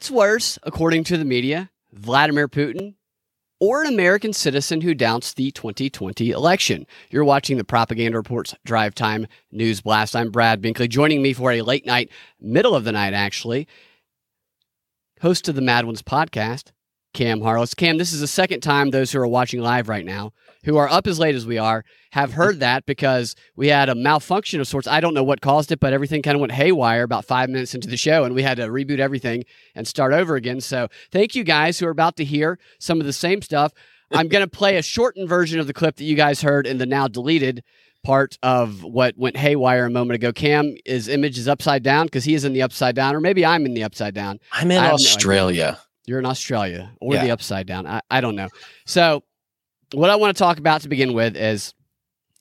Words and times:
What's 0.00 0.10
worse, 0.10 0.58
according 0.62 1.04
to 1.04 1.18
the 1.18 1.26
media, 1.26 1.70
Vladimir 1.92 2.48
Putin 2.48 2.94
or 3.60 3.82
an 3.82 3.86
American 3.86 4.32
citizen 4.32 4.80
who 4.80 4.94
doubts 4.94 5.34
the 5.34 5.50
2020 5.50 6.30
election? 6.30 6.86
You're 7.10 7.22
watching 7.22 7.58
the 7.58 7.64
Propaganda 7.64 8.16
Reports 8.16 8.54
Drive 8.64 8.94
Time 8.94 9.26
News 9.52 9.82
Blast. 9.82 10.16
I'm 10.16 10.30
Brad 10.30 10.62
Binkley, 10.62 10.88
joining 10.88 11.20
me 11.20 11.34
for 11.34 11.52
a 11.52 11.60
late 11.60 11.84
night, 11.84 12.10
middle 12.40 12.74
of 12.74 12.84
the 12.84 12.92
night, 12.92 13.12
actually, 13.12 13.68
host 15.20 15.50
of 15.50 15.54
the 15.54 15.60
Mad 15.60 15.84
Ones 15.84 16.00
podcast, 16.00 16.72
Cam 17.12 17.42
Harless. 17.42 17.74
Cam, 17.74 17.98
this 17.98 18.14
is 18.14 18.20
the 18.20 18.26
second 18.26 18.60
time 18.62 18.88
those 18.88 19.12
who 19.12 19.20
are 19.20 19.26
watching 19.26 19.60
live 19.60 19.90
right 19.90 20.06
now, 20.06 20.32
who 20.64 20.76
are 20.76 20.88
up 20.88 21.06
as 21.06 21.18
late 21.18 21.34
as 21.34 21.46
we 21.46 21.58
are, 21.58 21.84
have 22.12 22.32
heard 22.32 22.60
that 22.60 22.86
because 22.86 23.34
we 23.56 23.68
had 23.68 23.88
a 23.88 23.94
malfunction 23.94 24.60
of 24.60 24.68
sorts. 24.68 24.86
I 24.86 25.00
don't 25.00 25.14
know 25.14 25.24
what 25.24 25.40
caused 25.40 25.72
it, 25.72 25.80
but 25.80 25.92
everything 25.92 26.22
kind 26.22 26.34
of 26.34 26.40
went 26.40 26.52
haywire 26.52 27.02
about 27.02 27.24
five 27.24 27.48
minutes 27.48 27.74
into 27.74 27.88
the 27.88 27.96
show, 27.96 28.24
and 28.24 28.34
we 28.34 28.42
had 28.42 28.56
to 28.56 28.68
reboot 28.68 28.98
everything 28.98 29.44
and 29.74 29.86
start 29.86 30.12
over 30.12 30.36
again. 30.36 30.60
So 30.60 30.88
thank 31.10 31.34
you 31.34 31.44
guys 31.44 31.78
who 31.78 31.86
are 31.86 31.90
about 31.90 32.16
to 32.16 32.24
hear 32.24 32.58
some 32.78 33.00
of 33.00 33.06
the 33.06 33.12
same 33.12 33.42
stuff. 33.42 33.72
I'm 34.12 34.28
going 34.28 34.44
to 34.44 34.50
play 34.50 34.76
a 34.76 34.82
shortened 34.82 35.28
version 35.28 35.60
of 35.60 35.66
the 35.66 35.72
clip 35.72 35.96
that 35.96 36.04
you 36.04 36.16
guys 36.16 36.42
heard 36.42 36.66
in 36.66 36.78
the 36.78 36.86
now 36.86 37.06
deleted 37.06 37.62
part 38.02 38.38
of 38.42 38.82
what 38.82 39.16
went 39.16 39.36
haywire 39.36 39.84
a 39.84 39.90
moment 39.90 40.16
ago. 40.16 40.32
Cam, 40.32 40.74
his 40.84 41.06
image 41.08 41.38
is 41.38 41.46
upside 41.46 41.82
down 41.82 42.06
because 42.06 42.24
he 42.24 42.34
is 42.34 42.44
in 42.44 42.52
the 42.52 42.62
upside 42.62 42.94
down, 42.94 43.14
or 43.14 43.20
maybe 43.20 43.44
I'm 43.44 43.66
in 43.66 43.74
the 43.74 43.84
upside 43.84 44.14
down. 44.14 44.40
I'm 44.52 44.70
in 44.70 44.82
Australia. 44.82 45.78
You're 46.06 46.18
in 46.18 46.26
Australia 46.26 46.92
or 47.00 47.14
yeah. 47.14 47.24
the 47.24 47.30
upside 47.30 47.66
down. 47.66 47.86
I, 47.86 48.00
I 48.10 48.20
don't 48.20 48.34
know. 48.34 48.48
So, 48.84 49.22
what 49.92 50.10
I 50.10 50.16
want 50.16 50.36
to 50.36 50.38
talk 50.38 50.58
about 50.58 50.82
to 50.82 50.88
begin 50.88 51.12
with 51.12 51.36
is 51.36 51.74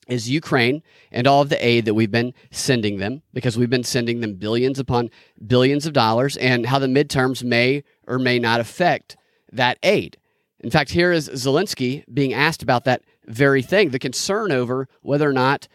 is 0.08 0.28
Ukraine 0.28 0.81
and 1.11 1.28
all 1.28 1.44
of 1.44 1.50
the 1.50 1.66
aid 1.66 1.86
that 1.86 1.94
we've 1.94 2.09
been 2.09 2.33
sending 2.50 2.97
them 2.97 3.22
because 3.31 3.58
we've 3.58 3.69
been 3.69 3.83
sending 3.83 4.22
them 4.22 4.33
billions 4.33 4.80
upon 4.80 5.11
billions 5.45 5.86
of 5.86 5.94
dollars 5.94 6.36
and 6.38 6.66
how 6.66 6.80
the 6.80 6.88
midterms 6.88 7.44
may 7.44 7.83
or 8.08 8.17
may 8.17 8.39
not 8.39 8.59
affect 8.59 9.16
that 9.52 9.77
aid. 9.83 10.17
In 10.61 10.72
fact, 10.72 10.89
here 10.89 11.11
is 11.11 11.30
Zelensky 11.30 12.03
being 12.11 12.33
asked 12.33 12.64
about 12.64 12.86
that 12.86 13.03
very 13.27 13.61
thing 13.61 13.92
the 13.92 14.00
concern 14.00 14.52
over 14.52 14.88
whether 15.03 15.30
or 15.30 15.33
not 15.33 15.67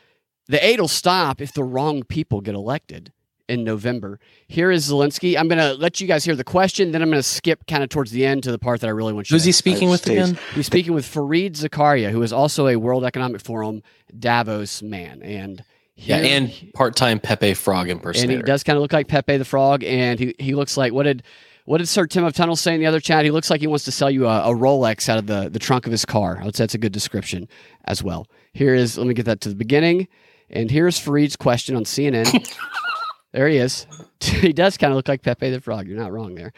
the 0.48 0.64
aid 0.64 0.80
will 0.80 0.88
stop 0.88 1.40
if 1.40 1.52
the 1.52 1.64
wrong 1.64 2.02
people 2.02 2.40
get 2.40 2.56
elected 2.56 3.12
in 3.48 3.64
November. 3.64 4.18
Here 4.48 4.70
is 4.70 4.90
Zelensky. 4.90 5.36
I'm 5.36 5.48
going 5.48 5.58
to 5.58 5.74
let 5.74 6.00
you 6.00 6.06
guys 6.06 6.24
hear 6.24 6.36
the 6.36 6.44
question, 6.44 6.92
then 6.92 7.02
I'm 7.02 7.10
going 7.10 7.18
to 7.18 7.28
skip 7.28 7.66
kind 7.66 7.82
of 7.82 7.88
towards 7.88 8.10
the 8.10 8.24
end 8.24 8.42
to 8.44 8.52
the 8.52 8.58
part 8.58 8.80
that 8.80 8.86
I 8.86 8.90
really 8.90 9.12
want 9.12 9.30
you 9.30 9.34
Who's 9.34 9.44
he 9.44 9.52
speaking 9.52 9.90
with 9.90 10.06
again? 10.06 10.38
He's 10.54 10.66
speaking 10.66 10.94
with 10.94 11.04
Fareed 11.06 11.52
Zakaria, 11.52 12.10
who 12.10 12.22
is 12.22 12.32
also 12.32 12.68
a 12.68 12.76
World 12.76 13.04
Economic 13.04 13.40
Forum 13.40 13.82
Davos 14.18 14.82
man. 14.82 15.22
And 15.22 15.64
yeah, 15.96 16.16
and 16.16 16.52
part-time 16.74 17.20
Pepe 17.20 17.54
Frog 17.54 17.88
impersonator. 17.88 18.32
And 18.32 18.42
he 18.42 18.46
does 18.46 18.64
kind 18.64 18.76
of 18.76 18.82
look 18.82 18.92
like 18.92 19.06
Pepe 19.06 19.36
the 19.36 19.44
Frog, 19.44 19.84
and 19.84 20.18
he, 20.18 20.34
he 20.38 20.54
looks 20.54 20.76
like 20.76 20.92
what 20.92 21.04
did 21.04 21.22
what 21.66 21.78
did 21.78 21.88
Sir 21.88 22.06
Tim 22.06 22.24
of 22.24 22.34
Tunnel 22.34 22.56
say 22.56 22.74
in 22.74 22.80
the 22.80 22.86
other 22.86 23.00
chat? 23.00 23.24
He 23.24 23.30
looks 23.30 23.48
like 23.48 23.60
he 23.60 23.66
wants 23.66 23.84
to 23.84 23.92
sell 23.92 24.10
you 24.10 24.26
a, 24.26 24.50
a 24.50 24.54
Rolex 24.54 25.08
out 25.08 25.18
of 25.18 25.26
the, 25.26 25.48
the 25.48 25.58
trunk 25.58 25.86
of 25.86 25.92
his 25.92 26.04
car. 26.04 26.38
I 26.40 26.44
would 26.44 26.56
say 26.56 26.64
that's 26.64 26.74
a 26.74 26.78
good 26.78 26.92
description 26.92 27.48
as 27.84 28.02
well. 28.02 28.26
Here 28.52 28.74
is 28.74 28.98
let 28.98 29.06
me 29.06 29.14
get 29.14 29.24
that 29.26 29.40
to 29.42 29.48
the 29.48 29.54
beginning, 29.54 30.08
and 30.50 30.70
here's 30.70 30.98
Fareed's 30.98 31.36
question 31.36 31.76
on 31.76 31.84
CNN. 31.84 32.26
There 33.34 33.48
he 33.48 33.56
is. 33.56 33.88
he 34.20 34.52
does 34.52 34.76
kind 34.76 34.92
of 34.92 34.96
look 34.96 35.08
like 35.08 35.22
Pepe 35.22 35.50
the 35.50 35.60
Frog. 35.60 35.88
You're 35.88 35.98
not 35.98 36.12
wrong 36.12 36.36
there. 36.36 36.52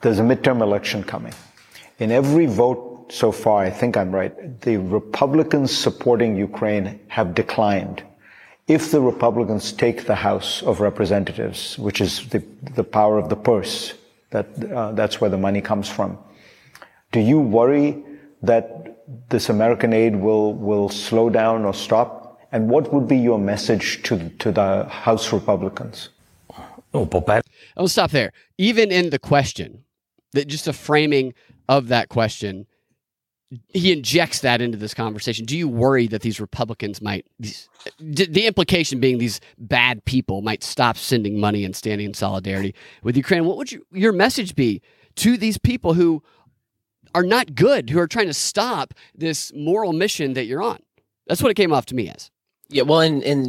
There's 0.00 0.18
a 0.18 0.22
midterm 0.22 0.62
election 0.62 1.04
coming. 1.04 1.34
In 1.98 2.10
every 2.10 2.46
vote 2.46 3.12
so 3.12 3.30
far, 3.30 3.64
I 3.64 3.70
think 3.70 3.94
I'm 3.94 4.10
right, 4.10 4.60
the 4.62 4.78
Republicans 4.78 5.76
supporting 5.76 6.36
Ukraine 6.36 6.98
have 7.08 7.34
declined. 7.34 8.02
If 8.66 8.90
the 8.90 9.00
Republicans 9.02 9.72
take 9.72 10.06
the 10.06 10.14
House 10.14 10.62
of 10.62 10.80
Representatives, 10.80 11.78
which 11.78 12.00
is 12.00 12.26
the, 12.30 12.42
the 12.74 12.84
power 12.84 13.18
of 13.18 13.28
the 13.28 13.36
purse, 13.36 13.92
that, 14.30 14.46
uh, 14.72 14.92
that's 14.92 15.20
where 15.20 15.30
the 15.30 15.36
money 15.36 15.60
comes 15.60 15.88
from, 15.88 16.16
do 17.12 17.20
you 17.20 17.40
worry 17.40 18.02
that 18.42 19.04
this 19.28 19.50
American 19.50 19.92
aid 19.92 20.16
will, 20.16 20.54
will 20.54 20.88
slow 20.88 21.28
down 21.28 21.66
or 21.66 21.74
stop? 21.74 22.17
And 22.50 22.70
what 22.70 22.92
would 22.92 23.06
be 23.06 23.18
your 23.18 23.38
message 23.38 24.02
to, 24.04 24.30
to 24.30 24.52
the 24.52 24.84
House 24.84 25.32
Republicans? 25.32 26.08
Oh, 26.94 27.04
I'll 27.76 27.88
stop 27.88 28.10
there. 28.10 28.32
Even 28.56 28.90
in 28.90 29.10
the 29.10 29.18
question, 29.18 29.84
that 30.32 30.48
just 30.48 30.66
a 30.66 30.72
framing 30.72 31.34
of 31.68 31.88
that 31.88 32.08
question, 32.08 32.66
he 33.68 33.92
injects 33.92 34.40
that 34.40 34.60
into 34.60 34.78
this 34.78 34.94
conversation. 34.94 35.44
Do 35.44 35.56
you 35.56 35.68
worry 35.68 36.06
that 36.06 36.22
these 36.22 36.40
Republicans 36.40 37.02
might, 37.02 37.26
these, 37.38 37.68
the 37.98 38.46
implication 38.46 39.00
being 39.00 39.18
these 39.18 39.40
bad 39.58 40.04
people 40.06 40.42
might 40.42 40.62
stop 40.62 40.96
sending 40.96 41.38
money 41.38 41.64
and 41.64 41.76
standing 41.76 42.06
in 42.06 42.14
solidarity 42.14 42.74
with 43.02 43.16
Ukraine? 43.16 43.44
What 43.44 43.58
would 43.58 43.72
you, 43.72 43.86
your 43.92 44.12
message 44.12 44.54
be 44.54 44.80
to 45.16 45.36
these 45.36 45.58
people 45.58 45.94
who 45.94 46.22
are 47.14 47.22
not 47.22 47.54
good, 47.54 47.90
who 47.90 47.98
are 47.98 48.06
trying 48.06 48.26
to 48.26 48.34
stop 48.34 48.94
this 49.14 49.52
moral 49.54 49.92
mission 49.92 50.34
that 50.34 50.44
you're 50.44 50.62
on? 50.62 50.78
That's 51.26 51.42
what 51.42 51.50
it 51.50 51.54
came 51.54 51.72
off 51.72 51.86
to 51.86 51.94
me 51.94 52.08
as. 52.08 52.30
Yeah, 52.68 52.82
well, 52.82 53.00
and 53.00 53.22
and 53.22 53.46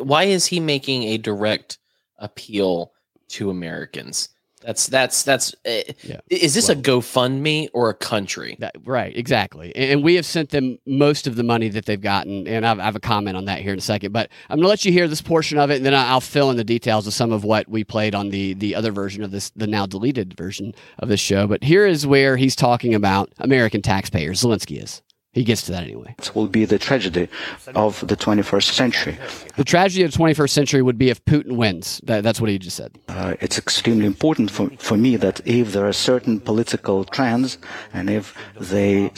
uh, 0.00 0.04
why 0.04 0.24
is 0.24 0.46
he 0.46 0.60
making 0.60 1.04
a 1.04 1.18
direct 1.18 1.78
appeal 2.18 2.92
to 3.28 3.50
Americans? 3.50 4.28
That's 4.62 4.88
that's 4.88 5.22
that's. 5.22 5.54
Uh, 5.64 5.82
yeah. 6.02 6.20
Is 6.28 6.52
this 6.52 6.68
well, 6.68 6.78
a 6.78 6.82
GoFundMe 6.82 7.68
or 7.72 7.88
a 7.88 7.94
country? 7.94 8.56
That, 8.58 8.74
right, 8.84 9.16
exactly. 9.16 9.74
And 9.74 10.04
we 10.04 10.16
have 10.16 10.26
sent 10.26 10.50
them 10.50 10.78
most 10.84 11.26
of 11.26 11.36
the 11.36 11.42
money 11.42 11.70
that 11.70 11.86
they've 11.86 12.00
gotten, 12.00 12.46
and 12.46 12.66
I've, 12.66 12.78
I 12.78 12.84
have 12.84 12.96
a 12.96 13.00
comment 13.00 13.38
on 13.38 13.46
that 13.46 13.60
here 13.60 13.72
in 13.72 13.78
a 13.78 13.82
second. 13.82 14.12
But 14.12 14.28
I'm 14.50 14.56
going 14.56 14.64
to 14.64 14.68
let 14.68 14.84
you 14.84 14.92
hear 14.92 15.08
this 15.08 15.22
portion 15.22 15.58
of 15.58 15.70
it, 15.70 15.76
and 15.76 15.86
then 15.86 15.94
I'll 15.94 16.20
fill 16.20 16.50
in 16.50 16.58
the 16.58 16.64
details 16.64 17.06
of 17.06 17.14
some 17.14 17.32
of 17.32 17.42
what 17.42 17.68
we 17.68 17.84
played 17.84 18.14
on 18.14 18.28
the 18.28 18.52
the 18.54 18.74
other 18.74 18.92
version 18.92 19.22
of 19.24 19.30
this, 19.30 19.50
the 19.56 19.66
now 19.66 19.86
deleted 19.86 20.36
version 20.36 20.74
of 20.98 21.08
this 21.08 21.20
show. 21.20 21.46
But 21.46 21.64
here 21.64 21.86
is 21.86 22.06
where 22.06 22.36
he's 22.36 22.56
talking 22.56 22.94
about 22.94 23.32
American 23.38 23.80
taxpayers. 23.80 24.42
Zelensky 24.42 24.82
is. 24.82 25.00
He 25.32 25.44
gets 25.44 25.62
to 25.66 25.72
that 25.72 25.84
anyway. 25.84 26.16
It 26.18 26.34
will 26.34 26.48
be 26.48 26.64
the 26.64 26.78
tragedy 26.78 27.28
of 27.76 28.04
the 28.06 28.16
21st 28.16 28.72
century. 28.72 29.16
The 29.56 29.62
tragedy 29.62 30.02
of 30.02 30.10
the 30.10 30.18
21st 30.18 30.50
century 30.50 30.82
would 30.82 30.98
be 30.98 31.08
if 31.08 31.24
Putin 31.24 31.52
wins. 31.52 32.00
That, 32.02 32.24
that's 32.24 32.40
what 32.40 32.50
he 32.50 32.58
just 32.58 32.76
said. 32.76 32.98
Uh, 33.08 33.34
it's 33.40 33.56
extremely 33.56 34.06
important 34.06 34.50
for, 34.50 34.70
for 34.78 34.96
me 34.96 35.14
that 35.16 35.40
if 35.46 35.72
there 35.72 35.86
are 35.86 35.92
certain 35.92 36.40
political 36.40 37.04
trends 37.04 37.58
and 37.92 38.10
if 38.10 38.34
they 38.58 39.12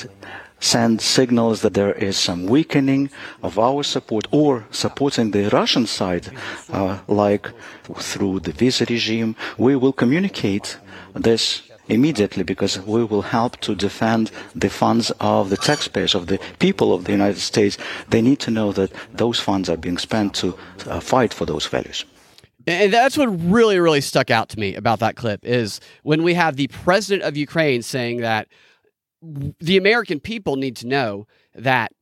send 0.60 1.00
signals 1.00 1.62
that 1.62 1.72
there 1.72 1.92
is 1.94 2.18
some 2.18 2.44
weakening 2.44 3.10
of 3.42 3.58
our 3.58 3.82
support 3.82 4.28
or 4.30 4.66
supporting 4.70 5.30
the 5.30 5.48
Russian 5.48 5.86
side, 5.86 6.28
uh, 6.70 6.98
like 7.08 7.50
through 7.94 8.40
the 8.40 8.52
visa 8.52 8.84
regime, 8.84 9.34
we 9.56 9.76
will 9.76 9.94
communicate 9.94 10.76
this 11.14 11.62
immediately 11.92 12.42
because 12.42 12.78
we 12.80 13.04
will 13.04 13.22
help 13.22 13.56
to 13.60 13.74
defend 13.74 14.30
the 14.54 14.70
funds 14.70 15.12
of 15.20 15.50
the 15.50 15.56
taxpayers, 15.56 16.14
of 16.14 16.26
the 16.26 16.38
people 16.58 16.94
of 16.94 17.04
the 17.04 17.12
United 17.12 17.40
States. 17.40 17.78
They 18.08 18.22
need 18.22 18.40
to 18.40 18.50
know 18.50 18.72
that 18.72 18.92
those 19.12 19.38
funds 19.38 19.68
are 19.68 19.76
being 19.76 19.98
spent 19.98 20.34
to 20.36 20.56
uh, 20.86 21.00
fight 21.00 21.32
for 21.34 21.46
those 21.46 21.66
values. 21.66 22.04
And 22.66 22.92
that's 22.92 23.16
what 23.16 23.26
really, 23.26 23.78
really 23.80 24.00
stuck 24.00 24.30
out 24.30 24.48
to 24.50 24.58
me 24.58 24.74
about 24.74 25.00
that 25.00 25.16
clip 25.16 25.44
is 25.44 25.80
when 26.02 26.22
we 26.22 26.34
have 26.34 26.56
the 26.56 26.68
president 26.68 27.22
of 27.26 27.36
Ukraine 27.36 27.82
saying 27.82 28.20
that 28.20 28.48
the 29.60 29.76
American 29.76 30.20
people 30.20 30.56
need 30.56 30.76
to 30.76 30.86
know 30.86 31.26
that 31.54 31.92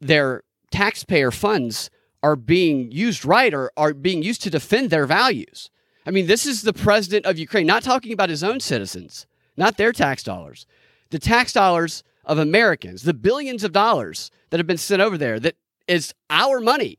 their 0.00 0.42
taxpayer 0.70 1.30
funds 1.30 1.90
are 2.22 2.36
being 2.36 2.90
used 2.92 3.24
right 3.24 3.52
or 3.52 3.72
are 3.76 3.94
being 3.94 4.22
used 4.22 4.42
to 4.42 4.50
defend 4.50 4.90
their 4.90 5.06
values. 5.06 5.70
I 6.06 6.10
mean, 6.10 6.26
this 6.26 6.46
is 6.46 6.62
the 6.62 6.72
president 6.72 7.26
of 7.26 7.38
Ukraine, 7.38 7.66
not 7.66 7.82
talking 7.82 8.12
about 8.12 8.30
his 8.30 8.42
own 8.42 8.60
citizens, 8.60 9.26
not 9.56 9.76
their 9.76 9.92
tax 9.92 10.22
dollars, 10.22 10.66
the 11.10 11.18
tax 11.18 11.52
dollars 11.52 12.02
of 12.24 12.38
Americans, 12.38 13.02
the 13.02 13.14
billions 13.14 13.64
of 13.64 13.72
dollars 13.72 14.30
that 14.50 14.58
have 14.58 14.66
been 14.66 14.78
sent 14.78 15.02
over 15.02 15.18
there 15.18 15.40
that 15.40 15.56
is 15.88 16.14
our 16.30 16.60
money. 16.60 16.98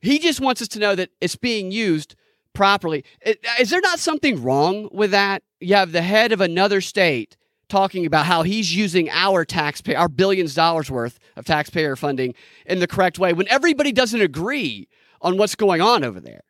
He 0.00 0.18
just 0.18 0.40
wants 0.40 0.62
us 0.62 0.68
to 0.68 0.78
know 0.78 0.94
that 0.94 1.10
it's 1.20 1.36
being 1.36 1.70
used 1.70 2.16
properly. 2.52 3.04
Is 3.58 3.70
there 3.70 3.80
not 3.80 3.98
something 3.98 4.42
wrong 4.42 4.88
with 4.92 5.10
that? 5.10 5.42
You 5.60 5.74
have 5.74 5.92
the 5.92 6.02
head 6.02 6.32
of 6.32 6.40
another 6.40 6.80
state 6.80 7.36
talking 7.68 8.06
about 8.06 8.26
how 8.26 8.42
he's 8.42 8.74
using 8.74 9.10
our 9.10 9.44
taxpayer, 9.44 9.98
our 9.98 10.08
billions 10.08 10.52
of 10.52 10.56
dollars 10.56 10.90
worth 10.90 11.18
of 11.36 11.44
taxpayer 11.44 11.96
funding 11.96 12.34
in 12.64 12.78
the 12.78 12.86
correct 12.86 13.18
way 13.18 13.32
when 13.32 13.48
everybody 13.48 13.92
doesn't 13.92 14.20
agree 14.20 14.88
on 15.20 15.36
what's 15.36 15.54
going 15.54 15.80
on 15.80 16.04
over 16.04 16.20
there. 16.20 16.42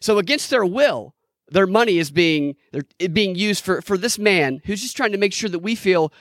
So 0.00 0.18
against 0.18 0.50
their 0.50 0.64
will, 0.64 1.14
their 1.50 1.66
money 1.66 1.98
is 1.98 2.10
being 2.10 2.56
they're 2.72 3.08
being 3.08 3.34
used 3.34 3.64
for 3.64 3.80
for 3.82 3.96
this 3.96 4.18
man 4.18 4.60
who's 4.64 4.82
just 4.82 4.96
trying 4.96 5.12
to 5.12 5.18
make 5.18 5.32
sure 5.32 5.48
that 5.48 5.60
we 5.60 5.74
feel 5.74 6.12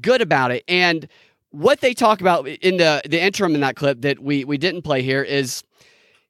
good 0.00 0.20
about 0.20 0.50
it. 0.50 0.64
And 0.68 1.08
what 1.50 1.80
they 1.80 1.94
talk 1.94 2.20
about 2.20 2.46
in 2.48 2.76
the 2.78 3.02
the 3.04 3.20
interim 3.20 3.54
in 3.54 3.60
that 3.60 3.76
clip 3.76 4.02
that 4.02 4.20
we 4.20 4.44
we 4.44 4.58
didn't 4.58 4.82
play 4.82 5.02
here 5.02 5.22
is 5.22 5.62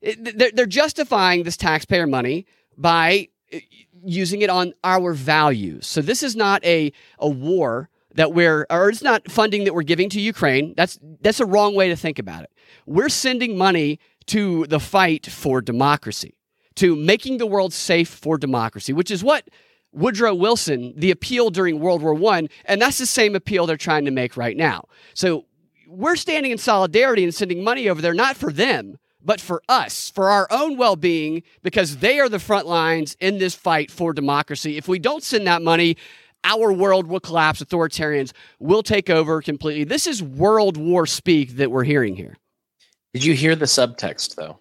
they're, 0.02 0.50
they're 0.52 0.66
justifying 0.66 1.42
this 1.42 1.56
taxpayer 1.56 2.06
money 2.06 2.46
by 2.76 3.28
uh, 3.52 3.58
using 4.02 4.40
it 4.40 4.48
on 4.48 4.72
our 4.82 5.12
values. 5.12 5.86
So 5.86 6.00
this 6.00 6.22
is 6.22 6.34
not 6.34 6.64
a 6.64 6.92
a 7.18 7.28
war 7.28 7.88
that 8.14 8.32
we're 8.32 8.66
or 8.70 8.88
it's 8.88 9.02
not 9.02 9.30
funding 9.30 9.64
that 9.64 9.74
we're 9.74 9.82
giving 9.82 10.08
to 10.10 10.20
Ukraine. 10.20 10.74
That's 10.76 10.98
that's 11.20 11.40
a 11.40 11.46
wrong 11.46 11.74
way 11.74 11.88
to 11.88 11.96
think 11.96 12.18
about 12.18 12.44
it. 12.44 12.50
We're 12.86 13.10
sending 13.10 13.56
money 13.56 14.00
to 14.26 14.66
the 14.66 14.80
fight 14.80 15.26
for 15.26 15.60
democracy 15.60 16.34
to 16.76 16.96
making 16.96 17.38
the 17.38 17.46
world 17.46 17.72
safe 17.72 18.08
for 18.08 18.38
democracy, 18.38 18.92
which 18.92 19.10
is 19.10 19.24
what 19.24 19.48
Woodrow 19.92 20.34
Wilson 20.34 20.92
the 20.96 21.10
appeal 21.10 21.50
during 21.50 21.80
World 21.80 22.02
War 22.02 22.14
One, 22.14 22.48
and 22.64 22.80
that's 22.80 22.98
the 22.98 23.06
same 23.06 23.34
appeal 23.34 23.66
they're 23.66 23.76
trying 23.76 24.04
to 24.04 24.10
make 24.10 24.36
right 24.36 24.56
now. 24.56 24.84
So 25.14 25.46
we're 25.88 26.16
standing 26.16 26.52
in 26.52 26.58
solidarity 26.58 27.24
and 27.24 27.34
sending 27.34 27.64
money 27.64 27.88
over 27.88 28.00
there, 28.00 28.14
not 28.14 28.36
for 28.36 28.52
them, 28.52 28.98
but 29.22 29.40
for 29.40 29.62
us, 29.68 30.08
for 30.10 30.30
our 30.30 30.46
own 30.50 30.76
well 30.76 30.96
being, 30.96 31.42
because 31.62 31.96
they 31.96 32.20
are 32.20 32.28
the 32.28 32.38
front 32.38 32.66
lines 32.66 33.16
in 33.20 33.38
this 33.38 33.54
fight 33.54 33.90
for 33.90 34.12
democracy. 34.12 34.76
If 34.76 34.86
we 34.86 35.00
don't 35.00 35.24
send 35.24 35.46
that 35.46 35.62
money, 35.62 35.96
our 36.44 36.72
world 36.72 37.06
will 37.06 37.20
collapse. 37.20 37.60
Authoritarians 37.60 38.32
will 38.60 38.82
take 38.82 39.10
over 39.10 39.42
completely. 39.42 39.84
This 39.84 40.06
is 40.06 40.22
World 40.22 40.76
War 40.76 41.06
speak 41.06 41.56
that 41.56 41.70
we're 41.70 41.84
hearing 41.84 42.16
here. 42.16 42.36
Did 43.12 43.24
you 43.24 43.34
hear 43.34 43.56
the 43.56 43.66
subtext, 43.66 44.36
though? 44.36 44.59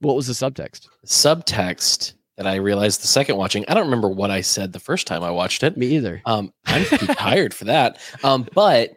What 0.00 0.16
was 0.16 0.26
the 0.26 0.32
subtext? 0.32 0.88
Subtext 1.06 2.14
that 2.36 2.46
I 2.46 2.56
realized 2.56 3.02
the 3.02 3.06
second 3.06 3.36
watching. 3.36 3.66
I 3.68 3.74
don't 3.74 3.84
remember 3.84 4.08
what 4.08 4.30
I 4.30 4.40
said 4.40 4.72
the 4.72 4.80
first 4.80 5.06
time 5.06 5.22
I 5.22 5.30
watched 5.30 5.62
it. 5.62 5.76
Me 5.76 5.88
either. 5.88 6.22
Um, 6.24 6.52
I'm 6.64 6.84
too 6.86 7.06
tired 7.14 7.52
for 7.52 7.66
that. 7.66 7.98
Um, 8.24 8.48
but 8.54 8.96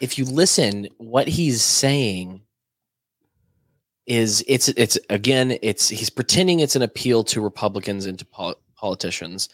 if 0.00 0.18
you 0.18 0.26
listen, 0.26 0.88
what 0.98 1.26
he's 1.26 1.62
saying 1.62 2.42
is 4.06 4.44
it's 4.46 4.68
it's 4.68 4.98
again 5.08 5.56
it's 5.62 5.88
he's 5.88 6.10
pretending 6.10 6.60
it's 6.60 6.76
an 6.76 6.82
appeal 6.82 7.24
to 7.24 7.40
Republicans 7.40 8.04
and 8.04 8.18
to 8.18 8.26
pol- 8.26 8.60
politicians, 8.76 9.48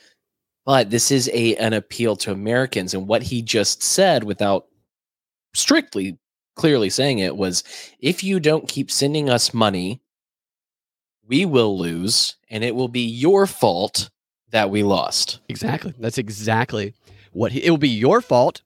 but 0.66 0.90
this 0.90 1.12
is 1.12 1.30
a 1.32 1.54
an 1.56 1.74
appeal 1.74 2.16
to 2.16 2.32
Americans. 2.32 2.92
And 2.92 3.06
what 3.06 3.22
he 3.22 3.40
just 3.40 3.84
said, 3.84 4.24
without 4.24 4.66
strictly 5.54 6.18
clearly 6.56 6.90
saying 6.90 7.20
it, 7.20 7.36
was 7.36 7.62
if 8.00 8.24
you 8.24 8.40
don't 8.40 8.66
keep 8.66 8.90
sending 8.90 9.30
us 9.30 9.54
money 9.54 10.00
we 11.28 11.44
will 11.44 11.78
lose 11.78 12.36
and 12.50 12.64
it 12.64 12.74
will 12.74 12.88
be 12.88 13.06
your 13.06 13.46
fault 13.46 14.10
that 14.50 14.70
we 14.70 14.82
lost. 14.82 15.40
Exactly. 15.48 15.94
That's 15.98 16.18
exactly 16.18 16.94
what 17.32 17.52
he, 17.52 17.62
it 17.62 17.70
will 17.70 17.78
be 17.78 17.88
your 17.88 18.20
fault 18.20 18.62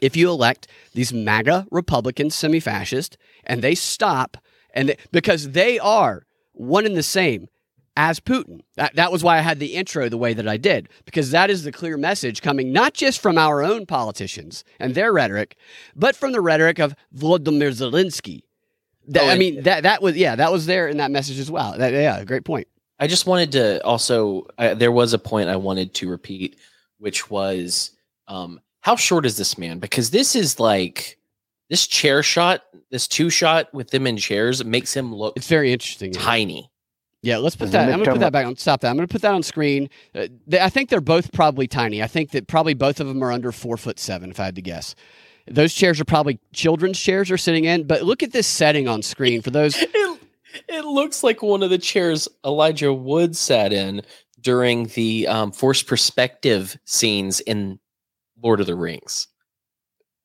if 0.00 0.16
you 0.16 0.28
elect 0.30 0.66
these 0.94 1.12
MAGA 1.12 1.66
Republican 1.70 2.30
semi 2.30 2.58
fascist 2.58 3.16
and 3.44 3.62
they 3.62 3.74
stop 3.74 4.38
and 4.74 4.88
they, 4.88 4.96
because 5.12 5.50
they 5.50 5.78
are 5.78 6.24
one 6.52 6.86
and 6.86 6.96
the 6.96 7.02
same 7.02 7.48
as 7.94 8.20
Putin. 8.20 8.60
That, 8.76 8.96
that 8.96 9.12
was 9.12 9.22
why 9.22 9.36
I 9.36 9.42
had 9.42 9.58
the 9.58 9.74
intro 9.74 10.08
the 10.08 10.16
way 10.16 10.32
that 10.32 10.48
I 10.48 10.56
did, 10.56 10.88
because 11.04 11.30
that 11.30 11.50
is 11.50 11.64
the 11.64 11.72
clear 11.72 11.98
message 11.98 12.40
coming 12.40 12.72
not 12.72 12.94
just 12.94 13.20
from 13.20 13.36
our 13.36 13.62
own 13.62 13.84
politicians 13.84 14.64
and 14.80 14.94
their 14.94 15.12
rhetoric, 15.12 15.56
but 15.94 16.16
from 16.16 16.32
the 16.32 16.40
rhetoric 16.40 16.78
of 16.78 16.94
Volodymyr 17.14 17.70
Zelensky, 17.70 18.44
that, 19.08 19.22
oh, 19.24 19.28
I 19.28 19.36
mean 19.36 19.62
that 19.62 19.82
that 19.84 20.02
was 20.02 20.16
yeah 20.16 20.36
that 20.36 20.52
was 20.52 20.66
there 20.66 20.88
in 20.88 20.98
that 20.98 21.10
message 21.10 21.38
as 21.38 21.50
well. 21.50 21.76
That, 21.76 21.92
yeah, 21.92 22.22
great 22.24 22.44
point. 22.44 22.68
I 22.98 23.06
just 23.06 23.26
wanted 23.26 23.52
to 23.52 23.84
also 23.84 24.46
uh, 24.58 24.74
there 24.74 24.92
was 24.92 25.12
a 25.12 25.18
point 25.18 25.48
I 25.48 25.56
wanted 25.56 25.94
to 25.94 26.08
repeat, 26.08 26.56
which 26.98 27.30
was 27.30 27.90
um, 28.28 28.60
how 28.80 28.96
short 28.96 29.26
is 29.26 29.36
this 29.36 29.58
man? 29.58 29.78
Because 29.78 30.10
this 30.10 30.36
is 30.36 30.60
like 30.60 31.18
this 31.68 31.86
chair 31.86 32.22
shot, 32.22 32.62
this 32.90 33.08
two 33.08 33.30
shot 33.30 33.72
with 33.72 33.90
them 33.90 34.06
in 34.06 34.16
chairs 34.16 34.64
makes 34.64 34.94
him 34.94 35.14
look. 35.14 35.36
It's 35.36 35.48
very 35.48 35.72
interesting. 35.72 36.12
Tiny. 36.12 36.70
Yeah, 37.22 37.36
let's 37.36 37.54
put 37.54 37.70
that. 37.70 37.88
I'm 37.88 38.02
going 38.02 38.04
to 38.04 38.10
put 38.10 38.20
that 38.20 38.32
back 38.32 38.46
on. 38.46 38.56
Stop 38.56 38.80
that. 38.80 38.90
I'm 38.90 38.96
going 38.96 39.06
to 39.06 39.12
put 39.12 39.22
that 39.22 39.32
on 39.32 39.44
screen. 39.44 39.88
Uh, 40.12 40.26
they, 40.48 40.58
I 40.58 40.68
think 40.68 40.90
they're 40.90 41.00
both 41.00 41.32
probably 41.32 41.68
tiny. 41.68 42.02
I 42.02 42.08
think 42.08 42.32
that 42.32 42.48
probably 42.48 42.74
both 42.74 42.98
of 42.98 43.06
them 43.06 43.22
are 43.22 43.30
under 43.30 43.52
four 43.52 43.76
foot 43.76 44.00
seven, 44.00 44.30
if 44.30 44.40
I 44.40 44.46
had 44.46 44.56
to 44.56 44.62
guess. 44.62 44.96
Those 45.46 45.74
chairs 45.74 46.00
are 46.00 46.04
probably 46.04 46.38
children's 46.52 46.98
chairs 46.98 47.30
are 47.30 47.38
sitting 47.38 47.64
in, 47.64 47.86
but 47.86 48.02
look 48.02 48.22
at 48.22 48.32
this 48.32 48.46
setting 48.46 48.88
on 48.88 49.02
screen 49.02 49.42
for 49.42 49.50
those. 49.50 49.76
it, 49.80 50.20
it 50.68 50.84
looks 50.84 51.22
like 51.24 51.42
one 51.42 51.62
of 51.62 51.70
the 51.70 51.78
chairs 51.78 52.28
Elijah 52.44 52.92
Wood 52.92 53.36
sat 53.36 53.72
in 53.72 54.02
during 54.40 54.86
the 54.88 55.26
um, 55.28 55.52
forced 55.52 55.86
perspective 55.86 56.76
scenes 56.84 57.40
in 57.40 57.78
Lord 58.42 58.60
of 58.60 58.66
the 58.66 58.74
Rings. 58.74 59.28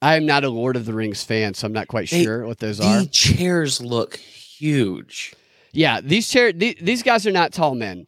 I'm 0.02 0.26
not 0.26 0.44
a 0.44 0.50
Lord 0.50 0.76
of 0.76 0.86
the 0.86 0.94
Rings 0.94 1.24
fan, 1.24 1.56
so 1.56 1.66
I'm 1.66 1.74
not 1.74 1.88
quite 1.88 2.10
they, 2.10 2.24
sure 2.24 2.46
what 2.46 2.60
those 2.60 2.80
are. 2.80 3.00
The 3.00 3.08
chairs 3.08 3.82
look 3.82 4.18
huge. 4.18 5.34
Yeah, 5.74 6.02
these 6.02 6.30
chairs. 6.30 6.54
These 6.56 7.04
guys 7.04 7.26
are 7.28 7.32
not 7.32 7.52
tall 7.52 7.76
men 7.76 8.06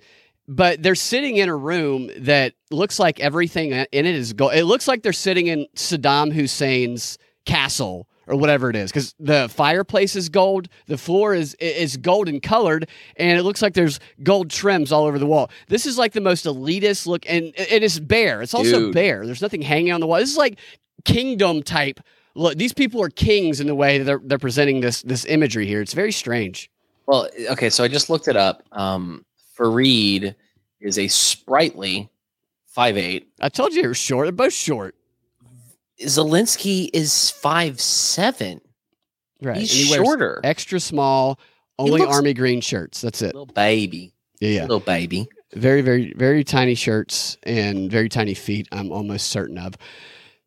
but 0.50 0.81
they're 0.81 0.96
sitting 0.96 1.38
in 1.38 1.48
a 1.48 1.56
room 1.56 2.10
that 2.18 2.54
looks 2.72 2.98
like 2.98 3.19
everything 3.19 3.69
in 3.69 3.86
it 3.92 4.06
is 4.07 4.34
gold. 4.34 4.54
It 4.56 4.66
looks 4.66 4.88
like 4.88 5.04
they're 5.04 5.13
sitting 5.13 5.46
in 5.46 5.68
Saddam 5.75 6.34
Hussein's 6.34 7.19
castle 7.46 8.07
or 8.25 8.36
whatever 8.36 8.69
it 8.69 8.75
is 8.75 8.92
because 8.92 9.13
the 9.19 9.48
fireplace 9.50 10.16
is 10.16 10.28
gold 10.28 10.68
the 10.88 10.98
floor 10.98 11.36
is 11.36 11.54
is 11.56 11.98
golden 11.98 12.40
colored 12.40 12.90
and 13.18 13.38
it 13.38 13.44
looks 13.44 13.62
like 13.62 13.74
there's 13.75 14.00
gold 14.24 14.50
trims 14.50 14.92
all 14.92 15.06
over 15.06 15.19
the 15.19 15.28
wall. 15.28 15.51
This 15.68 15.86
is 15.86 16.00
like 16.00 16.13
the 16.13 16.22
most 16.22 16.46
elitist 16.46 17.06
look 17.06 17.24
and 17.30 17.46
and 17.46 17.68
it 17.69 17.84
is 17.84 18.00
bare. 18.00 18.42
It's 18.42 18.56
also 18.56 18.80
Dude. 18.80 18.94
bare. 18.96 19.28
There's 19.28 19.44
nothing 19.44 19.62
hanging 19.62 19.94
on 19.94 20.00
the 20.00 20.07
wall. 20.07 20.18
This 20.18 20.31
is 20.31 20.38
like 20.38 20.57
kingdom 21.06 21.62
type 21.62 22.00
look. 22.34 22.57
These 22.57 22.74
people 22.74 23.04
are 23.04 23.10
kings 23.10 23.60
in 23.60 23.68
the 23.68 23.75
way 23.75 24.00
that 24.00 24.04
they're, 24.06 24.22
they're 24.24 24.40
presenting 24.40 24.81
this 24.81 25.04
this 25.04 25.25
imagery 25.25 25.68
here. 25.68 25.80
It's 25.80 25.94
very 25.94 26.12
strange. 26.12 26.72
Well 27.06 27.30
okay 27.51 27.69
so 27.69 27.84
i 27.84 27.88
just 27.88 28.10
looked 28.10 28.28
it 28.28 28.36
up. 28.36 28.63
Um 28.72 29.25
Fareed 29.59 30.35
is 30.79 30.97
a 30.97 31.07
sprightly 31.07 32.09
five 32.67 32.98
eight. 32.98 33.27
I 33.41 33.50
told 33.50 33.74
you 33.74 33.81
they 33.81 33.88
were 33.88 33.93
short. 33.93 34.25
They're 34.25 34.31
both 34.31 34.53
short. 34.53 34.95
Zelensky 36.01 36.89
is 36.93 37.29
five 37.29 37.81
seven. 37.81 38.62
Right. 39.41 39.57
He's 39.57 39.72
he 39.72 39.84
shorter. 39.93 40.39
Extra 40.43 40.79
small, 40.79 41.39
only 41.77 42.03
army 42.05 42.34
green 42.34 42.62
shirts. 42.62 43.01
That's 43.01 43.22
it. 43.22 43.36
Little 43.36 43.45
baby. 43.48 44.13
Yeah, 44.39 44.50
yeah. 44.50 44.62
Little 44.62 44.79
baby. 44.79 45.27
Very, 45.53 45.81
very, 45.81 46.13
very 46.15 46.43
tiny 46.43 46.75
shirts 46.75 47.38
and 47.43 47.91
very 47.91 48.07
tiny 48.07 48.34
feet, 48.34 48.67
I'm 48.72 48.91
almost 48.91 49.27
certain 49.27 49.57
of. 49.57 49.75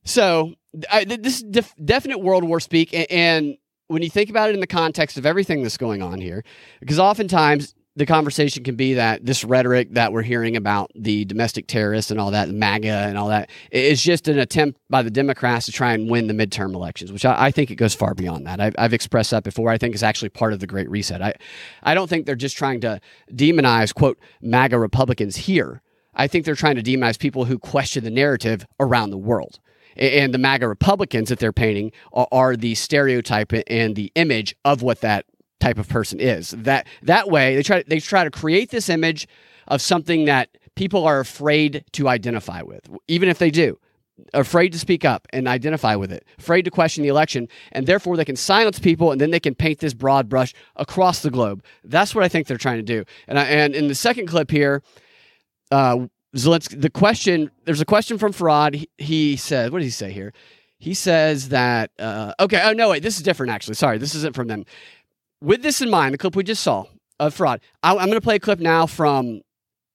So, 0.04 0.54
I, 0.90 1.04
this 1.04 1.38
is 1.38 1.42
def- 1.42 1.74
definite 1.84 2.18
World 2.18 2.44
War 2.44 2.60
speak. 2.60 2.94
And, 2.94 3.10
and 3.10 3.56
when 3.88 4.02
you 4.02 4.08
think 4.08 4.30
about 4.30 4.50
it 4.50 4.54
in 4.54 4.60
the 4.60 4.66
context 4.66 5.18
of 5.18 5.26
everything 5.26 5.62
that's 5.62 5.76
going 5.76 6.02
on 6.02 6.20
here, 6.20 6.44
because 6.80 6.98
oftentimes 6.98 7.74
the 7.94 8.06
conversation 8.06 8.64
can 8.64 8.74
be 8.74 8.94
that 8.94 9.24
this 9.24 9.44
rhetoric 9.44 9.92
that 9.92 10.12
we're 10.12 10.22
hearing 10.22 10.56
about 10.56 10.90
the 10.94 11.26
domestic 11.26 11.66
terrorists 11.66 12.10
and 12.10 12.18
all 12.18 12.30
that, 12.30 12.48
MAGA 12.48 12.88
and 12.88 13.18
all 13.18 13.28
that, 13.28 13.50
is 13.70 14.02
just 14.02 14.28
an 14.28 14.38
attempt 14.38 14.80
by 14.88 15.02
the 15.02 15.10
Democrats 15.10 15.66
to 15.66 15.72
try 15.72 15.92
and 15.92 16.10
win 16.10 16.26
the 16.26 16.34
midterm 16.34 16.74
elections, 16.74 17.12
which 17.12 17.26
I, 17.26 17.46
I 17.46 17.50
think 17.50 17.70
it 17.70 17.74
goes 17.74 17.94
far 17.94 18.14
beyond 18.14 18.46
that. 18.46 18.60
I've, 18.60 18.74
I've, 18.78 18.94
expressed 18.94 19.30
that 19.32 19.44
before. 19.44 19.70
I 19.70 19.78
think 19.78 19.94
it's 19.94 20.02
actually 20.02 20.30
part 20.30 20.52
of 20.52 20.60
the 20.60 20.66
Great 20.66 20.88
Reset. 20.88 21.20
I, 21.20 21.34
I 21.82 21.94
don't 21.94 22.08
think 22.08 22.24
they're 22.24 22.34
just 22.34 22.56
trying 22.56 22.80
to 22.80 23.00
demonize, 23.30 23.94
quote, 23.94 24.18
MAGA 24.40 24.78
Republicans 24.78 25.36
here. 25.36 25.82
I 26.14 26.28
think 26.28 26.44
they're 26.44 26.54
trying 26.54 26.76
to 26.76 26.82
demonize 26.82 27.18
people 27.18 27.44
who 27.44 27.58
question 27.58 28.04
the 28.04 28.10
narrative 28.10 28.66
around 28.80 29.10
the 29.10 29.18
world. 29.18 29.60
And 29.96 30.32
the 30.32 30.38
MAGA 30.38 30.68
Republicans 30.68 31.28
that 31.28 31.38
they're 31.38 31.52
painting 31.52 31.92
are, 32.12 32.28
are 32.32 32.56
the 32.56 32.74
stereotype 32.74 33.52
and 33.66 33.96
the 33.96 34.10
image 34.14 34.56
of 34.64 34.82
what 34.82 35.00
that 35.02 35.26
type 35.62 35.78
of 35.78 35.88
person 35.88 36.20
is. 36.20 36.50
That 36.50 36.86
that 37.02 37.28
way 37.28 37.56
they 37.56 37.62
try 37.62 37.84
they 37.86 38.00
try 38.00 38.24
to 38.24 38.30
create 38.30 38.70
this 38.70 38.88
image 38.88 39.26
of 39.68 39.80
something 39.80 40.26
that 40.26 40.48
people 40.74 41.04
are 41.04 41.20
afraid 41.20 41.84
to 41.92 42.08
identify 42.08 42.62
with, 42.62 42.88
even 43.08 43.28
if 43.28 43.38
they 43.38 43.50
do. 43.50 43.78
Afraid 44.34 44.72
to 44.72 44.78
speak 44.78 45.04
up 45.04 45.26
and 45.32 45.48
identify 45.48 45.96
with 45.96 46.12
it, 46.12 46.24
afraid 46.38 46.64
to 46.66 46.70
question 46.70 47.02
the 47.02 47.08
election, 47.08 47.48
and 47.72 47.86
therefore 47.86 48.16
they 48.16 48.26
can 48.26 48.36
silence 48.36 48.78
people 48.78 49.10
and 49.10 49.20
then 49.20 49.30
they 49.30 49.40
can 49.40 49.54
paint 49.54 49.78
this 49.78 49.94
broad 49.94 50.28
brush 50.28 50.52
across 50.76 51.22
the 51.22 51.30
globe. 51.30 51.64
That's 51.82 52.14
what 52.14 52.22
I 52.22 52.28
think 52.28 52.46
they're 52.46 52.58
trying 52.58 52.76
to 52.76 52.82
do. 52.82 53.04
And, 53.26 53.38
I, 53.38 53.44
and 53.44 53.74
in 53.74 53.88
the 53.88 53.94
second 53.94 54.26
clip 54.26 54.50
here, 54.50 54.82
uh, 55.70 56.06
Zelensky, 56.36 56.80
the 56.80 56.90
question, 56.90 57.50
there's 57.64 57.80
a 57.80 57.86
question 57.86 58.18
from 58.18 58.32
Fareed. 58.32 58.74
He, 58.74 58.88
he 58.98 59.36
said, 59.36 59.72
what 59.72 59.78
did 59.78 59.86
he 59.86 59.90
say 59.90 60.12
here? 60.12 60.32
He 60.78 60.94
says 60.94 61.48
that, 61.48 61.90
uh, 61.98 62.34
okay, 62.38 62.60
oh, 62.64 62.72
no, 62.72 62.90
wait, 62.90 63.02
this 63.02 63.16
is 63.16 63.22
different 63.22 63.50
actually. 63.50 63.74
Sorry, 63.74 63.98
this 63.98 64.14
isn't 64.14 64.36
from 64.36 64.48
them 64.48 64.64
with 65.42 65.62
this 65.62 65.80
in 65.80 65.90
mind, 65.90 66.14
the 66.14 66.18
clip 66.18 66.36
we 66.36 66.44
just 66.44 66.62
saw 66.62 66.84
of 67.18 67.34
fraud, 67.34 67.60
I, 67.82 67.92
am 67.92 67.96
going 67.96 68.12
to 68.12 68.20
play 68.20 68.36
a 68.36 68.40
clip 68.40 68.60
now 68.60 68.86
from 68.86 69.42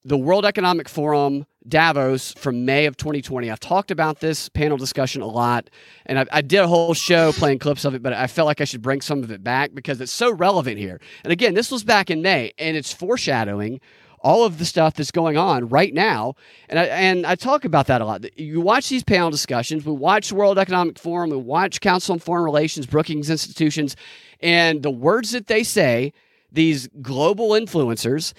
the 0.04 0.18
World 0.18 0.46
Economic 0.46 0.88
Forum 0.88 1.46
Davos 1.68 2.34
from 2.34 2.66
May 2.66 2.86
of 2.86 2.96
2020. 2.98 3.50
I've 3.50 3.60
talked 3.60 3.92
about 3.92 4.20
this 4.20 4.50
panel 4.50 4.78
discussion 4.78 5.22
a 5.22 5.28
lot, 5.28 5.70
and 6.06 6.20
I, 6.20 6.26
I, 6.32 6.42
did 6.42 6.60
a 6.60 6.68
whole 6.68 6.94
show 6.94 7.32
playing 7.32 7.60
clips 7.60 7.86
of 7.86 7.96
it, 7.96 8.04
but 8.04 8.14
I 8.14 8.28
felt 8.28 8.46
like 8.46 8.62
I 8.62 8.66
should 8.66 8.82
bring 8.82 9.02
some 9.02 9.24
of 9.24 9.32
it 9.32 9.44
back 9.44 9.74
because 9.74 10.00
it's 10.00 10.12
so 10.12 10.32
relevant 10.32 10.78
here. 10.78 11.00
And 11.24 11.34
again, 11.34 11.54
this 11.54 11.72
was 11.72 11.84
back 11.84 12.10
in 12.10 12.22
May, 12.22 12.54
and 12.58 12.78
it's 12.78 12.94
foreshadowing 12.94 13.82
all 14.28 14.44
of 14.44 14.58
the 14.58 14.66
stuff 14.66 14.94
that's 14.94 15.10
going 15.10 15.38
on 15.38 15.70
right 15.70 15.94
now. 15.94 16.36
And 16.68 16.78
I, 16.78 16.84
and 16.88 17.26
I 17.26 17.36
talk 17.36 17.64
about 17.64 17.88
that 17.88 18.02
a 18.02 18.06
lot. 18.06 18.26
You 18.38 18.60
watch 18.60 18.90
these 18.90 19.06
panel 19.06 19.32
discussions, 19.32 19.86
we 19.86 19.94
watch 19.94 20.34
World 20.34 20.60
Economic 20.60 21.00
Forum, 21.00 21.30
we 21.30 21.38
watch 21.38 21.80
Council 21.80 22.12
on 22.12 22.20
Foreign 22.20 22.44
Relations, 22.44 22.86
Brookings 22.86 23.30
Institutions, 23.30 23.96
and 24.42 24.84
the 24.84 24.92
words 24.92 25.32
that 25.32 25.48
they 25.48 25.64
say, 25.64 26.12
these 26.52 26.90
global 27.02 27.52
influencers, 27.52 28.34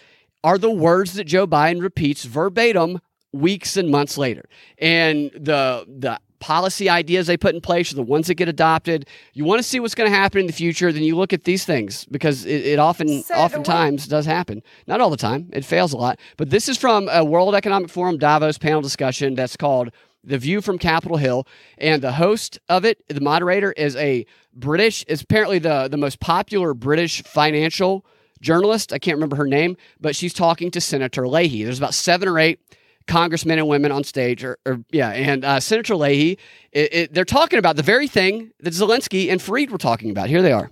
are 0.45 0.59
the 0.59 0.71
words 0.71 1.15
that 1.15 1.25
Joe 1.25 1.47
Biden 1.47 1.81
repeats 1.81 2.25
verbatim 2.25 3.01
weeks 3.33 3.79
and 3.79 3.89
months 3.89 4.19
later. 4.19 4.47
And 4.77 5.31
the 5.33 5.87
the 5.89 6.21
policy 6.41 6.89
ideas 6.89 7.27
they 7.27 7.37
put 7.37 7.55
in 7.55 7.61
place 7.61 7.93
are 7.93 7.97
the 7.97 8.03
ones 8.03 8.27
that 8.29 8.35
get 8.35 8.49
adopted. 8.49 9.07
You 9.35 9.45
want 9.45 9.59
to 9.59 9.63
see 9.63 9.81
what's 9.81 9.95
going 9.95 10.11
to 10.11 10.17
happen 10.17 10.41
in 10.41 10.47
the 10.47 10.53
future, 10.53 10.93
then 10.93 11.03
you 11.03 11.17
look 11.17 11.33
at 11.33 11.45
these 11.45 11.65
things 11.65 12.05
because 12.07 12.45
it, 12.45 12.67
it 12.67 12.79
often 12.79 13.09
oftentimes 13.35 14.07
does 14.07 14.27
happen. 14.27 14.63
Not 14.87 15.01
all 15.01 15.11
the 15.11 15.17
time. 15.17 15.49
It 15.53 15.65
fails 15.65 15.93
a 15.93 15.97
lot. 15.97 16.19
But 16.37 16.51
this 16.51 16.69
is 16.69 16.77
from 16.79 17.09
a 17.11 17.25
World 17.25 17.55
Economic 17.55 17.91
Forum 17.91 18.19
Davos 18.19 18.59
panel 18.59 18.81
discussion 18.81 19.35
that's 19.35 19.57
called 19.57 19.91
The 20.25 20.39
View 20.39 20.61
from 20.61 20.79
Capitol 20.79 21.17
Hill. 21.17 21.47
And 21.79 22.03
the 22.03 22.13
host 22.13 22.59
of 22.69 22.85
it, 22.85 23.03
the 23.09 23.21
moderator, 23.21 23.73
is 23.73 23.97
a 23.97 24.27
British, 24.55 25.05
is 25.05 25.23
apparently 25.23 25.59
the, 25.59 25.89
the 25.89 25.97
most 25.97 26.21
popular 26.21 26.75
British 26.75 27.23
financial 27.23 28.05
journalist. 28.41 28.93
I 28.93 28.99
can't 28.99 29.17
remember 29.17 29.37
her 29.37 29.47
name, 29.47 29.77
but 30.01 30.15
she's 30.15 30.33
talking 30.33 30.71
to 30.73 30.81
Senator 30.81 31.27
Leahy. 31.27 31.65
There's 31.65 31.79
about 31.79 31.95
seven 31.95 32.29
or 32.29 32.39
eight 32.39 32.61
congressmen 33.09 33.59
and 33.59 33.67
women 33.67 33.91
on 33.91 34.05
stage, 34.05 34.45
or, 34.45 34.59
or 34.65 34.85
yeah, 34.91 35.11
and 35.11 35.45
uh, 35.45 35.59
Senator 35.59 35.97
Leahy, 35.97 36.39
it, 36.73 36.95
it, 36.95 37.15
they're 37.15 37.25
talking 37.25 37.59
about 37.59 37.77
the 37.77 37.83
very 37.83 38.07
thing 38.07 38.53
that 38.61 38.73
Zelensky 38.75 39.31
and 39.31 39.41
Fareed 39.41 39.71
were 39.71 39.79
talking 39.79 40.11
about. 40.11 40.29
Here 40.29 40.43
they 40.43 40.53
are. 40.53 40.71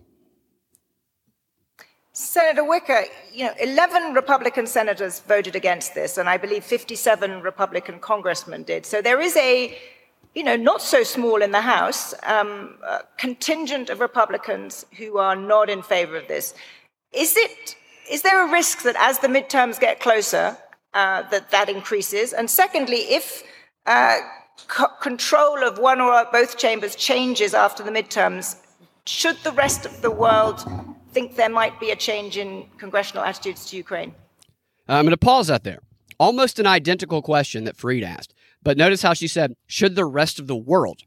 Senator 2.12 2.64
Wicker, 2.64 3.04
you 3.30 3.44
know, 3.44 3.52
11 3.60 4.14
Republican 4.14 4.66
senators 4.66 5.20
voted 5.20 5.54
against 5.54 5.94
this, 5.94 6.16
and 6.16 6.30
I 6.30 6.38
believe 6.38 6.64
57 6.64 7.42
Republican 7.42 7.98
congressmen 7.98 8.62
did. 8.62 8.86
So 8.86 9.02
there 9.02 9.20
is 9.20 9.36
a, 9.36 9.76
you 10.34 10.42
know, 10.42 10.56
not 10.56 10.80
so 10.80 11.02
small 11.02 11.42
in 11.42 11.50
the 11.50 11.60
House, 11.60 12.14
um, 12.22 12.78
contingent 13.18 13.90
of 13.90 14.00
Republicans 14.00 14.86
who 14.96 15.18
are 15.18 15.36
not 15.36 15.68
in 15.68 15.82
favor 15.82 16.16
of 16.16 16.26
this. 16.26 16.54
Is 17.12 17.36
it, 17.36 17.76
is 18.10 18.22
there 18.22 18.48
a 18.48 18.50
risk 18.50 18.82
that 18.84 18.96
as 18.98 19.18
the 19.18 19.28
midterms 19.28 19.78
get 19.78 20.00
closer, 20.00 20.56
uh, 21.00 21.22
that 21.30 21.50
that 21.50 21.68
increases? 21.68 22.32
And 22.32 22.46
secondly, 22.62 23.02
if 23.18 23.42
uh, 23.84 24.16
co- 24.66 24.94
control 25.00 25.58
of 25.62 25.78
one 25.78 26.00
or 26.00 26.26
both 26.32 26.56
chambers 26.56 26.96
changes 26.96 27.52
after 27.54 27.82
the 27.82 27.90
midterms, 27.90 28.56
should 29.06 29.36
the 29.44 29.52
rest 29.52 29.86
of 29.86 30.02
the 30.02 30.10
world 30.10 30.64
think 31.12 31.36
there 31.36 31.54
might 31.60 31.78
be 31.78 31.90
a 31.90 31.96
change 31.96 32.36
in 32.36 32.66
congressional 32.78 33.22
attitudes 33.24 33.70
to 33.70 33.76
Ukraine? 33.76 34.14
I'm 34.88 35.04
going 35.04 35.10
to 35.10 35.16
pause 35.32 35.48
that 35.48 35.64
there. 35.64 35.80
Almost 36.18 36.58
an 36.58 36.66
identical 36.66 37.20
question 37.22 37.64
that 37.64 37.76
Fareed 37.76 38.02
asked. 38.02 38.32
But 38.62 38.78
notice 38.78 39.02
how 39.02 39.14
she 39.14 39.28
said, 39.28 39.54
should 39.66 39.94
the 39.94 40.04
rest 40.04 40.38
of 40.40 40.46
the 40.46 40.56
world? 40.56 41.02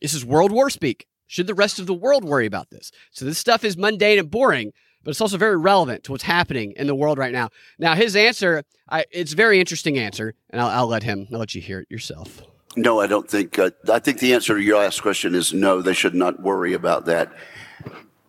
This 0.00 0.14
is 0.14 0.24
World 0.24 0.52
War 0.52 0.68
speak. 0.70 1.06
Should 1.26 1.46
the 1.46 1.54
rest 1.54 1.78
of 1.78 1.86
the 1.86 1.94
world 1.94 2.24
worry 2.24 2.46
about 2.46 2.70
this? 2.70 2.92
So 3.10 3.24
this 3.24 3.38
stuff 3.38 3.64
is 3.64 3.76
mundane 3.76 4.18
and 4.18 4.30
boring, 4.30 4.72
but 5.04 5.10
it's 5.10 5.20
also 5.20 5.36
very 5.36 5.56
relevant 5.56 6.04
to 6.04 6.12
what's 6.12 6.24
happening 6.24 6.72
in 6.76 6.86
the 6.86 6.94
world 6.94 7.18
right 7.18 7.32
now. 7.32 7.50
Now, 7.78 7.94
his 7.94 8.16
answer, 8.16 8.64
I, 8.88 9.04
it's 9.10 9.32
a 9.32 9.36
very 9.36 9.60
interesting 9.60 9.98
answer, 9.98 10.34
and 10.50 10.60
I'll, 10.60 10.68
I'll 10.68 10.86
let 10.86 11.02
him, 11.02 11.28
I'll 11.32 11.38
let 11.38 11.54
you 11.54 11.60
hear 11.60 11.80
it 11.80 11.90
yourself. 11.90 12.42
No, 12.76 13.00
I 13.00 13.06
don't 13.06 13.28
think. 13.28 13.58
Uh, 13.58 13.70
I 13.90 13.98
think 13.98 14.18
the 14.18 14.32
answer 14.32 14.54
to 14.54 14.62
your 14.62 14.78
last 14.78 15.02
question 15.02 15.34
is 15.34 15.52
no. 15.52 15.82
They 15.82 15.92
should 15.92 16.14
not 16.14 16.40
worry 16.40 16.72
about 16.72 17.04
that. 17.06 17.32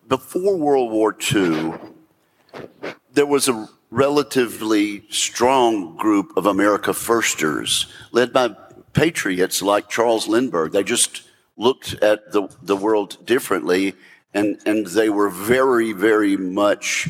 Before 0.10 0.58
World 0.58 0.92
War 0.92 1.15
II, 1.34 1.74
there 3.13 3.25
was 3.25 3.48
a 3.48 3.70
relatively 3.89 5.06
strong 5.10 5.96
group 5.96 6.36
of 6.36 6.46
America 6.46 6.94
firsters 6.94 7.88
led 8.12 8.34
by 8.34 8.50
patriots 8.92 9.62
like 9.62 9.88
Charles 9.88 10.27
Lindbergh. 10.27 10.72
They 10.72 10.84
just 10.84 11.24
looked 11.56 11.94
at 12.01 12.32
the, 12.32 12.48
the 12.62 12.75
world 12.75 13.24
differently, 13.25 13.94
and, 14.33 14.59
and 14.65 14.87
they 14.87 15.09
were 15.09 15.29
very, 15.29 15.93
very 15.93 16.37
much 16.37 17.09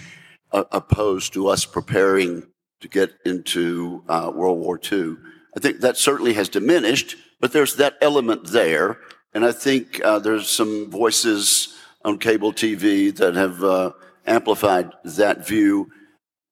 uh, 0.51 0.63
opposed 0.71 1.33
to 1.33 1.47
us 1.47 1.65
preparing 1.65 2.43
to 2.81 2.87
get 2.87 3.11
into 3.25 4.03
uh, 4.09 4.31
World 4.33 4.59
War 4.59 4.79
II. 4.91 5.15
I 5.55 5.59
think 5.59 5.79
that 5.79 5.97
certainly 5.97 6.33
has 6.33 6.49
diminished, 6.49 7.15
but 7.39 7.53
there's 7.53 7.75
that 7.77 7.97
element 8.01 8.47
there. 8.47 8.99
And 9.33 9.45
I 9.45 9.51
think 9.51 10.03
uh, 10.03 10.19
there's 10.19 10.49
some 10.49 10.91
voices 10.91 11.75
on 12.03 12.19
cable 12.19 12.51
TV 12.51 13.15
that 13.15 13.35
have 13.35 13.63
uh, 13.63 13.91
amplified 14.27 14.91
that 15.03 15.47
view. 15.47 15.89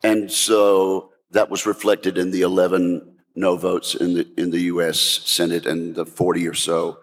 And 0.03 0.31
so 0.31 1.11
that 1.31 1.49
was 1.49 1.65
reflected 1.65 2.17
in 2.17 2.31
the 2.31 2.41
11 2.41 3.07
no 3.35 3.55
votes 3.55 3.95
in 3.95 4.13
the, 4.13 4.27
in 4.37 4.51
the 4.51 4.61
U.S. 4.63 4.99
Senate 4.99 5.65
and 5.65 5.95
the 5.95 6.05
40 6.05 6.47
or 6.47 6.53
so 6.53 6.99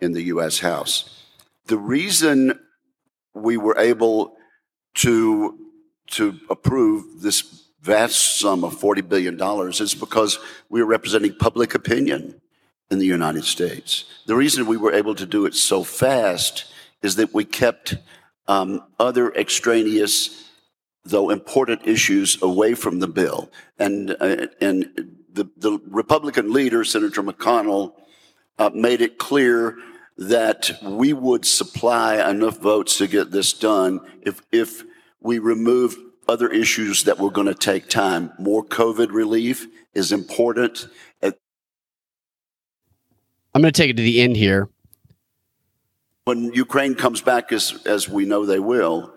in 0.00 0.12
the 0.12 0.22
U.S. 0.24 0.58
House. 0.58 1.24
The 1.66 1.78
reason 1.78 2.58
we 3.34 3.56
were 3.56 3.78
able 3.78 4.36
to, 4.94 5.58
to 6.08 6.38
approve 6.48 7.22
this 7.22 7.68
vast 7.80 8.38
sum 8.38 8.64
of 8.64 8.78
$40 8.78 9.08
billion 9.08 9.40
is 9.70 9.94
because 9.94 10.38
we 10.68 10.80
are 10.80 10.86
representing 10.86 11.34
public 11.34 11.74
opinion 11.74 12.40
in 12.90 12.98
the 12.98 13.06
United 13.06 13.44
States. 13.44 14.04
The 14.26 14.36
reason 14.36 14.66
we 14.66 14.76
were 14.76 14.92
able 14.92 15.14
to 15.14 15.26
do 15.26 15.46
it 15.46 15.54
so 15.54 15.84
fast 15.84 16.72
is 17.02 17.16
that 17.16 17.32
we 17.32 17.44
kept 17.44 17.96
um, 18.48 18.82
other 18.98 19.32
extraneous, 19.34 20.50
though 21.04 21.30
important 21.30 21.86
issues 21.86 22.42
away 22.42 22.74
from 22.74 22.98
the 22.98 23.08
bill. 23.08 23.50
And, 23.78 24.10
uh, 24.20 24.48
and 24.60 25.16
the, 25.32 25.48
the 25.56 25.78
Republican 25.86 26.52
leader, 26.52 26.84
Senator 26.84 27.22
McConnell, 27.22 27.94
uh, 28.58 28.70
made 28.74 29.00
it 29.00 29.18
clear 29.18 29.76
that 30.20 30.70
we 30.82 31.14
would 31.14 31.46
supply 31.46 32.30
enough 32.30 32.58
votes 32.58 32.98
to 32.98 33.06
get 33.06 33.30
this 33.30 33.54
done 33.54 34.00
if, 34.20 34.42
if 34.52 34.84
we 35.20 35.38
remove 35.38 35.96
other 36.28 36.50
issues 36.50 37.04
that 37.04 37.18
were 37.18 37.30
going 37.30 37.46
to 37.46 37.54
take 37.54 37.88
time. 37.88 38.30
More 38.38 38.62
COVID 38.62 39.10
relief 39.10 39.66
is 39.94 40.12
important. 40.12 40.88
I'm 41.22 41.32
going 43.62 43.72
to 43.72 43.82
take 43.82 43.90
it 43.90 43.96
to 43.96 44.02
the 44.02 44.20
end 44.20 44.36
here. 44.36 44.68
When 46.24 46.52
Ukraine 46.52 46.94
comes 46.94 47.20
back, 47.20 47.50
as, 47.50 47.84
as 47.84 48.08
we 48.08 48.24
know 48.24 48.46
they 48.46 48.60
will, 48.60 49.12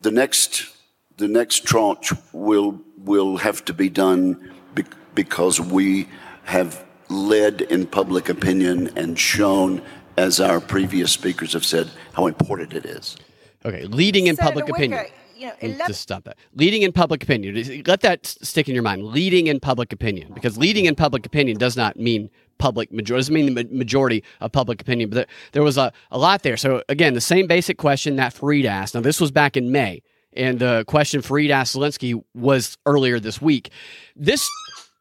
the 0.00 0.10
next, 0.10 0.70
the 1.16 1.28
next 1.28 1.66
tranche 1.66 2.12
will, 2.32 2.80
will 2.96 3.36
have 3.38 3.64
to 3.66 3.74
be 3.74 3.90
done 3.90 4.52
be, 4.74 4.84
because 5.14 5.60
we 5.60 6.08
have 6.44 6.82
led 7.08 7.62
in 7.62 7.86
public 7.86 8.28
opinion 8.28 8.90
and 8.96 9.18
shown, 9.18 9.82
as 10.16 10.40
our 10.40 10.60
previous 10.60 11.12
speakers 11.12 11.52
have 11.52 11.64
said, 11.64 11.90
how 12.12 12.26
important 12.26 12.72
it 12.74 12.84
is. 12.84 13.16
Okay, 13.64 13.84
leading 13.84 14.26
in 14.26 14.36
Senator 14.36 14.60
public 14.60 14.66
Wicker, 14.66 14.76
opinion. 14.76 15.06
You 15.36 15.46
know, 15.46 15.54
11 15.60 15.86
Just 15.88 16.00
stop 16.00 16.24
that. 16.24 16.36
Leading 16.54 16.82
in 16.82 16.92
public 16.92 17.22
opinion. 17.22 17.82
Let 17.86 18.00
that 18.02 18.26
stick 18.26 18.68
in 18.68 18.74
your 18.74 18.84
mind. 18.84 19.04
Leading 19.04 19.46
in 19.48 19.58
public 19.58 19.92
opinion, 19.92 20.32
because 20.32 20.56
leading 20.56 20.84
in 20.84 20.94
public 20.94 21.26
opinion 21.26 21.58
does 21.58 21.76
not 21.76 21.96
mean 21.96 22.30
public 22.58 22.92
majority. 22.92 23.20
Doesn't 23.20 23.34
mean 23.34 23.54
the 23.54 23.64
majority 23.64 24.22
of 24.40 24.52
public 24.52 24.80
opinion. 24.80 25.10
But 25.10 25.14
there, 25.14 25.26
there 25.52 25.62
was 25.62 25.76
a, 25.76 25.92
a 26.10 26.18
lot 26.18 26.42
there. 26.42 26.56
So 26.56 26.82
again, 26.88 27.14
the 27.14 27.20
same 27.20 27.46
basic 27.46 27.78
question 27.78 28.16
that 28.16 28.34
Fareed 28.34 28.64
asked. 28.64 28.94
Now 28.94 29.00
this 29.00 29.20
was 29.20 29.30
back 29.30 29.56
in 29.56 29.72
May, 29.72 30.02
and 30.34 30.58
the 30.58 30.84
question 30.86 31.20
Fareed 31.20 31.50
asked 31.50 31.76
Zelensky 31.76 32.22
was 32.34 32.78
earlier 32.86 33.18
this 33.18 33.40
week. 33.40 33.70
This 34.14 34.48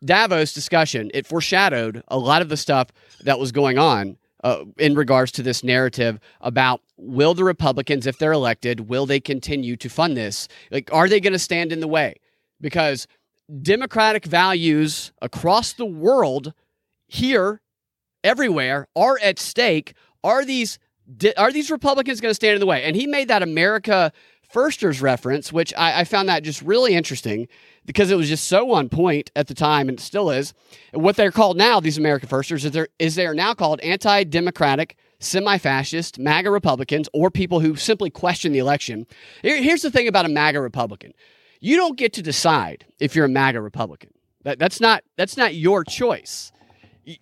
Davos 0.05 0.53
discussion 0.53 1.09
it 1.13 1.25
foreshadowed 1.25 2.03
a 2.07 2.17
lot 2.17 2.41
of 2.41 2.49
the 2.49 2.57
stuff 2.57 2.87
that 3.21 3.39
was 3.39 3.51
going 3.51 3.77
on 3.77 4.17
uh, 4.43 4.65
in 4.77 4.95
regards 4.95 5.31
to 5.31 5.43
this 5.43 5.63
narrative 5.63 6.19
about 6.41 6.81
will 6.97 7.33
the 7.33 7.43
Republicans, 7.43 8.05
if 8.05 8.17
they're 8.17 8.33
elected, 8.33 8.81
will 8.81 9.05
they 9.05 9.19
continue 9.19 9.75
to 9.77 9.89
fund 9.89 10.17
this? 10.17 10.47
Like, 10.71 10.91
are 10.93 11.07
they 11.07 11.19
going 11.19 11.33
to 11.33 11.39
stand 11.39 11.71
in 11.71 11.79
the 11.79 11.87
way? 11.87 12.15
Because 12.59 13.07
democratic 13.61 14.25
values 14.25 15.11
across 15.21 15.73
the 15.73 15.85
world, 15.85 16.53
here, 17.07 17.61
everywhere, 18.23 18.87
are 18.95 19.17
at 19.21 19.39
stake. 19.39 19.93
Are 20.23 20.45
these 20.45 20.79
are 21.37 21.51
these 21.51 21.69
Republicans 21.69 22.21
going 22.21 22.29
to 22.29 22.35
stand 22.35 22.53
in 22.55 22.59
the 22.61 22.65
way? 22.65 22.83
And 22.83 22.95
he 22.95 23.07
made 23.07 23.27
that 23.27 23.43
America 23.43 24.13
Firsters 24.53 25.01
reference, 25.01 25.51
which 25.51 25.73
I, 25.75 26.01
I 26.01 26.03
found 26.03 26.29
that 26.29 26.43
just 26.43 26.61
really 26.61 26.93
interesting 26.93 27.47
because 27.85 28.11
it 28.11 28.15
was 28.15 28.29
just 28.29 28.45
so 28.45 28.71
on 28.71 28.87
point 28.87 29.31
at 29.35 29.47
the 29.47 29.55
time 29.55 29.89
and 29.89 29.99
still 29.99 30.29
is. 30.29 30.53
What 30.93 31.15
they're 31.15 31.31
called 31.31 31.57
now, 31.57 31.79
these 31.79 31.97
American 31.97 32.29
Firsters, 32.29 32.63
is 32.63 32.71
they're, 32.71 32.87
is 32.99 33.15
they're 33.15 33.33
now 33.33 33.55
called 33.55 33.79
anti 33.79 34.23
democratic, 34.25 34.95
semi 35.19 35.57
fascist, 35.57 36.19
MAGA 36.19 36.51
Republicans, 36.51 37.09
or 37.13 37.31
people 37.31 37.61
who 37.61 37.75
simply 37.75 38.11
question 38.11 38.51
the 38.51 38.59
election. 38.59 39.07
Here- 39.41 39.61
here's 39.61 39.81
the 39.81 39.89
thing 39.89 40.07
about 40.07 40.25
a 40.25 40.29
MAGA 40.29 40.61
Republican 40.61 41.13
you 41.59 41.77
don't 41.77 41.97
get 41.97 42.13
to 42.13 42.21
decide 42.21 42.85
if 42.99 43.15
you're 43.15 43.25
a 43.25 43.29
MAGA 43.29 43.59
Republican. 43.59 44.11
That, 44.43 44.59
that's, 44.59 44.79
not, 44.79 45.03
that's 45.15 45.37
not 45.37 45.55
your 45.55 45.83
choice. 45.83 46.51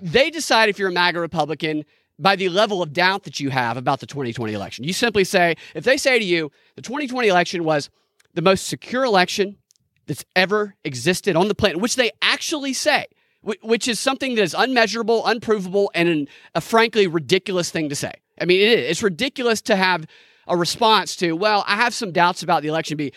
They 0.01 0.31
decide 0.31 0.67
if 0.67 0.79
you're 0.79 0.89
a 0.89 0.93
MAGA 0.93 1.19
Republican 1.19 1.85
by 2.21 2.35
the 2.35 2.49
level 2.49 2.83
of 2.83 2.93
doubt 2.93 3.23
that 3.23 3.39
you 3.39 3.49
have 3.49 3.77
about 3.77 3.99
the 3.99 4.05
2020 4.05 4.53
election. 4.53 4.83
You 4.83 4.93
simply 4.93 5.23
say, 5.23 5.55
if 5.73 5.83
they 5.83 5.97
say 5.97 6.19
to 6.19 6.25
you, 6.25 6.51
the 6.75 6.81
2020 6.81 7.27
election 7.27 7.63
was 7.63 7.89
the 8.33 8.43
most 8.43 8.67
secure 8.67 9.03
election 9.03 9.57
that's 10.05 10.23
ever 10.35 10.75
existed 10.83 11.35
on 11.35 11.47
the 11.47 11.55
planet, 11.55 11.79
which 11.79 11.95
they 11.95 12.11
actually 12.21 12.73
say, 12.73 13.07
which 13.41 13.87
is 13.87 13.99
something 13.99 14.35
that 14.35 14.43
is 14.43 14.53
unmeasurable, 14.53 15.25
unprovable, 15.25 15.91
and 15.95 16.07
an, 16.07 16.27
a 16.53 16.61
frankly 16.61 17.07
ridiculous 17.07 17.71
thing 17.71 17.89
to 17.89 17.95
say. 17.95 18.13
I 18.39 18.45
mean, 18.45 18.61
it 18.61 18.79
is. 18.79 18.91
It's 18.91 19.03
ridiculous 19.03 19.61
to 19.63 19.75
have 19.75 20.05
a 20.47 20.55
response 20.55 21.15
to, 21.17 21.33
well, 21.33 21.63
I 21.67 21.75
have 21.75 21.93
some 21.93 22.11
doubts 22.11 22.43
about 22.43 22.61
the 22.61 22.67
election. 22.67 22.97
Be 22.97 23.13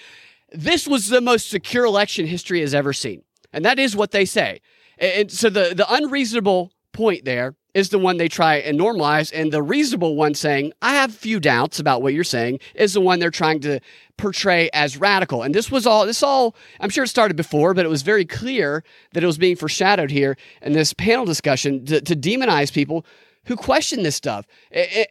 this 0.51 0.87
was 0.87 1.09
the 1.09 1.21
most 1.21 1.51
secure 1.51 1.85
election 1.85 2.27
history 2.27 2.61
has 2.61 2.75
ever 2.75 2.93
seen, 2.93 3.23
and 3.53 3.65
that 3.65 3.79
is 3.79 3.97
what 3.97 4.13
they 4.13 4.25
say. 4.25 4.61
And 4.99 5.31
so 5.31 5.51
the 5.51 5.75
the 5.75 5.93
unreasonable 5.93 6.73
point 6.93 7.25
there 7.25 7.55
is 7.75 7.89
the 7.89 7.99
one 7.99 8.17
they 8.17 8.29
try 8.29 8.57
and 8.57 8.79
normalize, 8.79 9.33
and 9.35 9.53
the 9.53 9.63
reasonable 9.63 10.17
one 10.17 10.35
saying, 10.35 10.73
"I 10.81 10.95
have 10.95 11.15
few 11.15 11.41
doubts 11.41 11.79
about 11.79 12.03
what 12.03 12.15
you're 12.15 12.25
saying," 12.25 12.61
is 12.75 12.95
the 12.95 13.01
one 13.01 13.19
they're 13.19 13.31
trying 13.31 13.61
to 13.61 13.81
portray 14.17 14.71
as 14.73 14.97
radical. 14.97 15.43
And 15.43 15.55
this 15.55 15.71
was 15.71 15.87
all 15.87 16.07
this 16.07 16.23
all 16.23 16.55
I'm 16.81 16.91
sure 16.91 17.05
it 17.05 17.09
started 17.09 17.37
before, 17.37 17.75
but 17.75 17.85
it 17.85 17.89
was 17.89 18.03
very 18.03 18.25
clear 18.25 18.85
that 19.13 19.23
it 19.23 19.27
was 19.27 19.39
being 19.39 19.57
foreshadowed 19.57 20.11
here 20.11 20.37
in 20.63 20.73
this 20.73 20.93
panel 20.93 21.25
discussion 21.25 21.85
to, 21.87 22.01
to 22.01 22.15
demonize 22.15 22.73
people 22.73 23.05
who 23.47 23.57
question 23.57 24.03
this 24.03 24.17
stuff. 24.17 24.47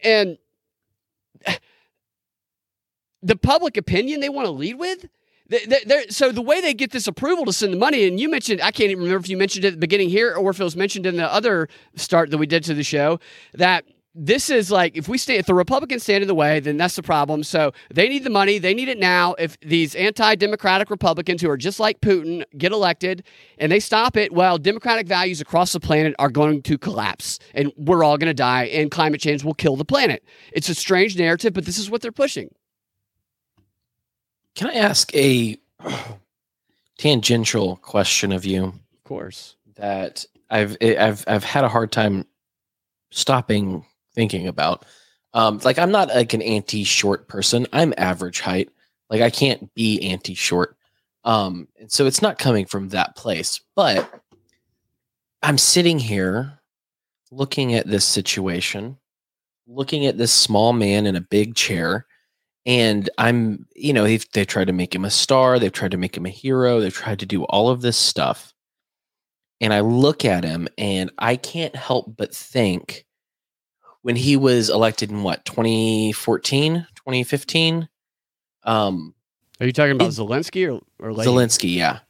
And 0.02 0.38
the 3.22 3.36
public 3.36 3.76
opinion 3.76 4.20
they 4.20 4.28
want 4.28 4.46
to 4.46 4.52
lead 4.52 4.78
with. 4.78 5.06
So 6.08 6.32
the 6.32 6.42
way 6.42 6.60
they 6.60 6.74
get 6.74 6.90
this 6.90 7.06
approval 7.06 7.44
to 7.44 7.52
send 7.52 7.72
the 7.72 7.78
money, 7.78 8.06
and 8.06 8.18
you 8.18 8.28
mentioned, 8.28 8.60
I 8.62 8.70
can't 8.70 8.90
even 8.90 9.04
remember 9.04 9.22
if 9.24 9.28
you 9.28 9.36
mentioned 9.36 9.64
it 9.64 9.68
at 9.68 9.74
the 9.74 9.80
beginning 9.80 10.08
here 10.08 10.34
or 10.34 10.50
if 10.50 10.60
it 10.60 10.64
was 10.64 10.76
mentioned 10.76 11.06
in 11.06 11.16
the 11.16 11.32
other 11.32 11.68
start 11.96 12.30
that 12.30 12.38
we 12.38 12.46
did 12.46 12.64
to 12.64 12.74
the 12.74 12.82
show, 12.82 13.20
that 13.52 13.84
this 14.14 14.48
is 14.48 14.70
like 14.70 14.96
if 14.96 15.08
we 15.08 15.18
stay 15.18 15.36
if 15.36 15.46
the 15.46 15.54
Republicans 15.54 16.04
stand 16.04 16.22
in 16.22 16.28
the 16.28 16.34
way, 16.34 16.60
then 16.60 16.76
that's 16.76 16.94
the 16.94 17.02
problem. 17.02 17.42
So 17.42 17.72
they 17.92 18.08
need 18.08 18.22
the 18.22 18.30
money, 18.30 18.58
they 18.58 18.72
need 18.72 18.88
it 18.88 18.98
now. 18.98 19.34
If 19.34 19.58
these 19.60 19.94
anti-democratic 19.96 20.88
Republicans 20.88 21.42
who 21.42 21.50
are 21.50 21.56
just 21.56 21.80
like 21.80 22.00
Putin 22.00 22.44
get 22.56 22.70
elected 22.70 23.24
and 23.58 23.72
they 23.72 23.80
stop 23.80 24.16
it, 24.16 24.32
well, 24.32 24.56
democratic 24.56 25.08
values 25.08 25.40
across 25.40 25.72
the 25.72 25.80
planet 25.80 26.14
are 26.18 26.30
going 26.30 26.62
to 26.62 26.78
collapse 26.78 27.40
and 27.54 27.72
we're 27.76 28.04
all 28.04 28.16
going 28.16 28.30
to 28.30 28.34
die 28.34 28.64
and 28.66 28.90
climate 28.90 29.20
change 29.20 29.42
will 29.42 29.54
kill 29.54 29.74
the 29.76 29.84
planet. 29.84 30.24
It's 30.52 30.68
a 30.68 30.74
strange 30.74 31.18
narrative, 31.18 31.52
but 31.52 31.66
this 31.66 31.78
is 31.78 31.90
what 31.90 32.00
they're 32.00 32.12
pushing. 32.12 32.54
Can 34.54 34.70
I 34.70 34.74
ask 34.74 35.14
a 35.14 35.56
tangential 36.98 37.76
question 37.76 38.32
of 38.32 38.44
you 38.44 38.64
Of 38.66 39.04
course. 39.04 39.56
that 39.76 40.24
I've 40.50 40.76
I've 40.80 41.24
I've 41.26 41.44
had 41.44 41.64
a 41.64 41.68
hard 41.68 41.90
time 41.90 42.26
stopping 43.10 43.84
thinking 44.14 44.46
about? 44.46 44.84
Um, 45.32 45.58
like 45.64 45.78
I'm 45.78 45.90
not 45.90 46.08
like 46.08 46.32
an 46.34 46.42
anti-short 46.42 47.26
person. 47.26 47.66
I'm 47.72 47.92
average 47.96 48.40
height. 48.40 48.70
Like 49.10 49.20
I 49.20 49.30
can't 49.30 49.72
be 49.74 50.00
anti-short. 50.02 50.76
Um, 51.24 51.66
and 51.80 51.90
so 51.90 52.06
it's 52.06 52.22
not 52.22 52.38
coming 52.38 52.66
from 52.66 52.90
that 52.90 53.16
place. 53.16 53.60
But 53.74 54.08
I'm 55.42 55.58
sitting 55.58 55.98
here 55.98 56.60
looking 57.32 57.74
at 57.74 57.88
this 57.88 58.04
situation, 58.04 58.96
looking 59.66 60.06
at 60.06 60.16
this 60.16 60.32
small 60.32 60.72
man 60.72 61.06
in 61.06 61.16
a 61.16 61.20
big 61.20 61.56
chair, 61.56 62.06
and 62.66 63.10
I'm, 63.18 63.66
you 63.74 63.92
know, 63.92 64.04
they've, 64.04 64.26
they 64.32 64.44
tried 64.44 64.66
to 64.66 64.72
make 64.72 64.94
him 64.94 65.04
a 65.04 65.10
star, 65.10 65.58
they've 65.58 65.72
tried 65.72 65.90
to 65.90 65.96
make 65.96 66.16
him 66.16 66.26
a 66.26 66.30
hero, 66.30 66.80
they've 66.80 66.94
tried 66.94 67.18
to 67.20 67.26
do 67.26 67.44
all 67.44 67.68
of 67.68 67.82
this 67.82 67.96
stuff. 67.96 68.52
And 69.60 69.72
I 69.72 69.80
look 69.80 70.24
at 70.24 70.44
him 70.44 70.68
and 70.76 71.10
I 71.18 71.36
can't 71.36 71.76
help 71.76 72.16
but 72.16 72.34
think 72.34 73.04
when 74.02 74.16
he 74.16 74.36
was 74.36 74.68
elected 74.68 75.10
in 75.10 75.22
what, 75.22 75.44
2014, 75.44 76.86
2015? 76.94 77.88
Um, 78.64 79.14
Are 79.60 79.66
you 79.66 79.72
talking 79.72 79.92
about 79.92 80.08
It- 80.08 80.12
Zelensky 80.12 80.66
or, 80.70 80.82
or 80.98 81.12
Leahy? 81.12 81.28
Zelensky, 81.28 81.74
yeah. 81.74 82.00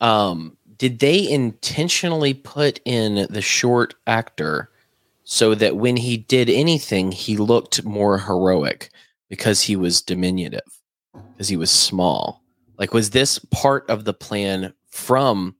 Um, 0.00 0.56
did 0.76 0.98
they 1.00 1.28
intentionally 1.28 2.34
put 2.34 2.80
in 2.84 3.26
the 3.28 3.42
short 3.42 3.94
actor 4.06 4.70
so 5.24 5.54
that 5.54 5.76
when 5.76 5.96
he 5.96 6.16
did 6.16 6.48
anything, 6.48 7.12
he 7.12 7.36
looked 7.36 7.84
more 7.84 8.18
heroic 8.18 8.90
because 9.30 9.62
he 9.62 9.76
was 9.76 10.02
diminutive, 10.02 10.60
because 11.14 11.48
he 11.48 11.56
was 11.56 11.70
small? 11.70 12.42
Like, 12.76 12.92
was 12.92 13.10
this 13.10 13.38
part 13.50 13.88
of 13.88 14.04
the 14.04 14.12
plan 14.12 14.74
from 14.88 15.54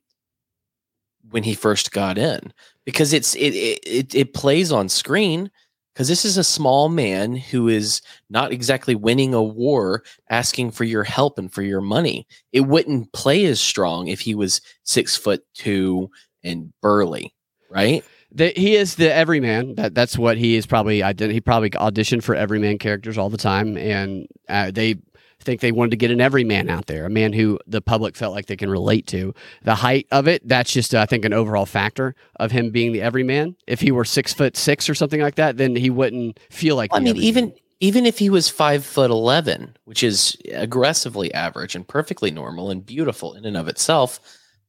when 1.31 1.45
he 1.45 1.55
first 1.55 1.93
got 1.93 2.19
in? 2.19 2.53
Because 2.85 3.15
it's 3.15 3.35
it 3.37 3.55
it, 3.55 4.15
it, 4.15 4.35
plays 4.35 4.73
on 4.73 4.91
screen. 4.91 5.51
Because 5.95 6.09
this 6.09 6.25
is 6.25 6.39
a 6.39 6.45
small 6.45 6.89
man 6.89 7.35
who 7.37 7.69
is 7.69 8.01
not 8.31 8.53
exactly 8.53 8.95
winning 8.95 9.35
a 9.35 9.43
war, 9.43 10.05
asking 10.31 10.71
for 10.71 10.85
your 10.85 11.03
help 11.03 11.37
and 11.37 11.53
for 11.53 11.63
your 11.63 11.81
money 11.81 12.27
it 12.53 12.61
wouldn't 12.61 13.13
play 13.13 13.45
as 13.47 13.61
strong 13.61 14.09
if 14.09 14.21
he 14.21 14.35
was 14.35 14.61
six 14.85 15.17
foot 15.17 15.45
two 15.55 16.09
and 16.43 16.73
burly, 16.81 17.35
right? 17.69 18.05
The, 18.33 18.53
he 18.57 18.77
is 18.77 18.95
the 18.97 19.12
everyman. 19.12 19.75
That 19.75 19.95
that's 19.95 20.16
what 20.16 20.38
he 20.38 20.57
is 20.57 20.66
probably. 20.66 21.01
ident- 21.01 21.33
He 21.33 21.40
probably 21.40 21.71
auditioned 21.71 22.23
for 22.23 22.35
everyman 22.35 22.79
characters 22.79 23.19
all 23.19 23.29
the 23.31 23.37
time, 23.38 23.77
and 23.77 24.27
uh, 24.49 24.71
they 24.71 24.97
think 25.43 25.61
they 25.62 25.73
wanted 25.73 25.90
to 25.93 25.97
get 25.97 26.11
an 26.11 26.21
everyman 26.21 26.69
out 26.69 26.87
there, 26.87 27.07
a 27.07 27.11
man 27.11 27.33
who 27.33 27.59
the 27.66 27.81
public 27.81 28.14
felt 28.14 28.35
like 28.35 28.47
they 28.47 28.57
can 28.57 28.69
relate 28.71 29.07
to. 29.09 29.33
The 29.62 29.75
height 29.75 30.07
of 30.12 30.29
it, 30.29 30.47
that's 30.47 30.73
just 30.73 30.95
I 30.95 31.07
think 31.07 31.25
an 31.25 31.33
overall 31.33 31.66
factor 31.66 32.14
of 32.37 32.53
him 32.53 32.71
being 32.71 32.93
the 32.93 33.01
everyman. 33.03 33.57
If 33.66 33.81
he 33.81 33.90
were 33.90 34.05
six 34.05 34.33
foot 34.35 34.57
six 34.57 34.88
or 34.88 34.95
something 34.95 35.21
like 35.21 35.37
that, 35.37 35.57
then 35.57 35.75
he 35.75 35.90
wouldn't 35.90 36.38
feel 36.51 36.77
like. 36.77 36.90
I 36.93 36.99
the 36.99 37.05
mean, 37.05 37.11
everyman. 37.16 37.25
even 37.29 37.55
even 37.81 38.07
if 38.07 38.19
he 38.19 38.29
was 38.31 38.49
five 38.49 38.85
foot 38.85 39.11
eleven, 39.11 39.77
which 39.87 40.03
is 40.05 40.37
aggressively 40.53 41.33
average 41.35 41.75
and 41.75 41.88
perfectly 41.88 42.31
normal 42.31 42.71
and 42.71 42.85
beautiful 42.85 43.33
in 43.35 43.45
and 43.47 43.57
of 43.57 43.66
itself, 43.66 44.21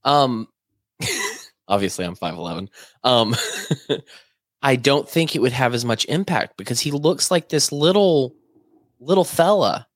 um, 0.05 0.47
obviously 1.71 2.05
I'm 2.05 2.13
five 2.15 2.35
eleven. 2.35 2.69
Um, 3.03 3.35
I 4.61 4.75
don't 4.75 5.09
think 5.09 5.35
it 5.35 5.39
would 5.39 5.53
have 5.53 5.73
as 5.73 5.83
much 5.83 6.05
impact 6.05 6.55
because 6.57 6.79
he 6.79 6.91
looks 6.91 7.31
like 7.31 7.49
this 7.49 7.71
little 7.71 8.35
little 8.99 9.23
fella 9.23 9.87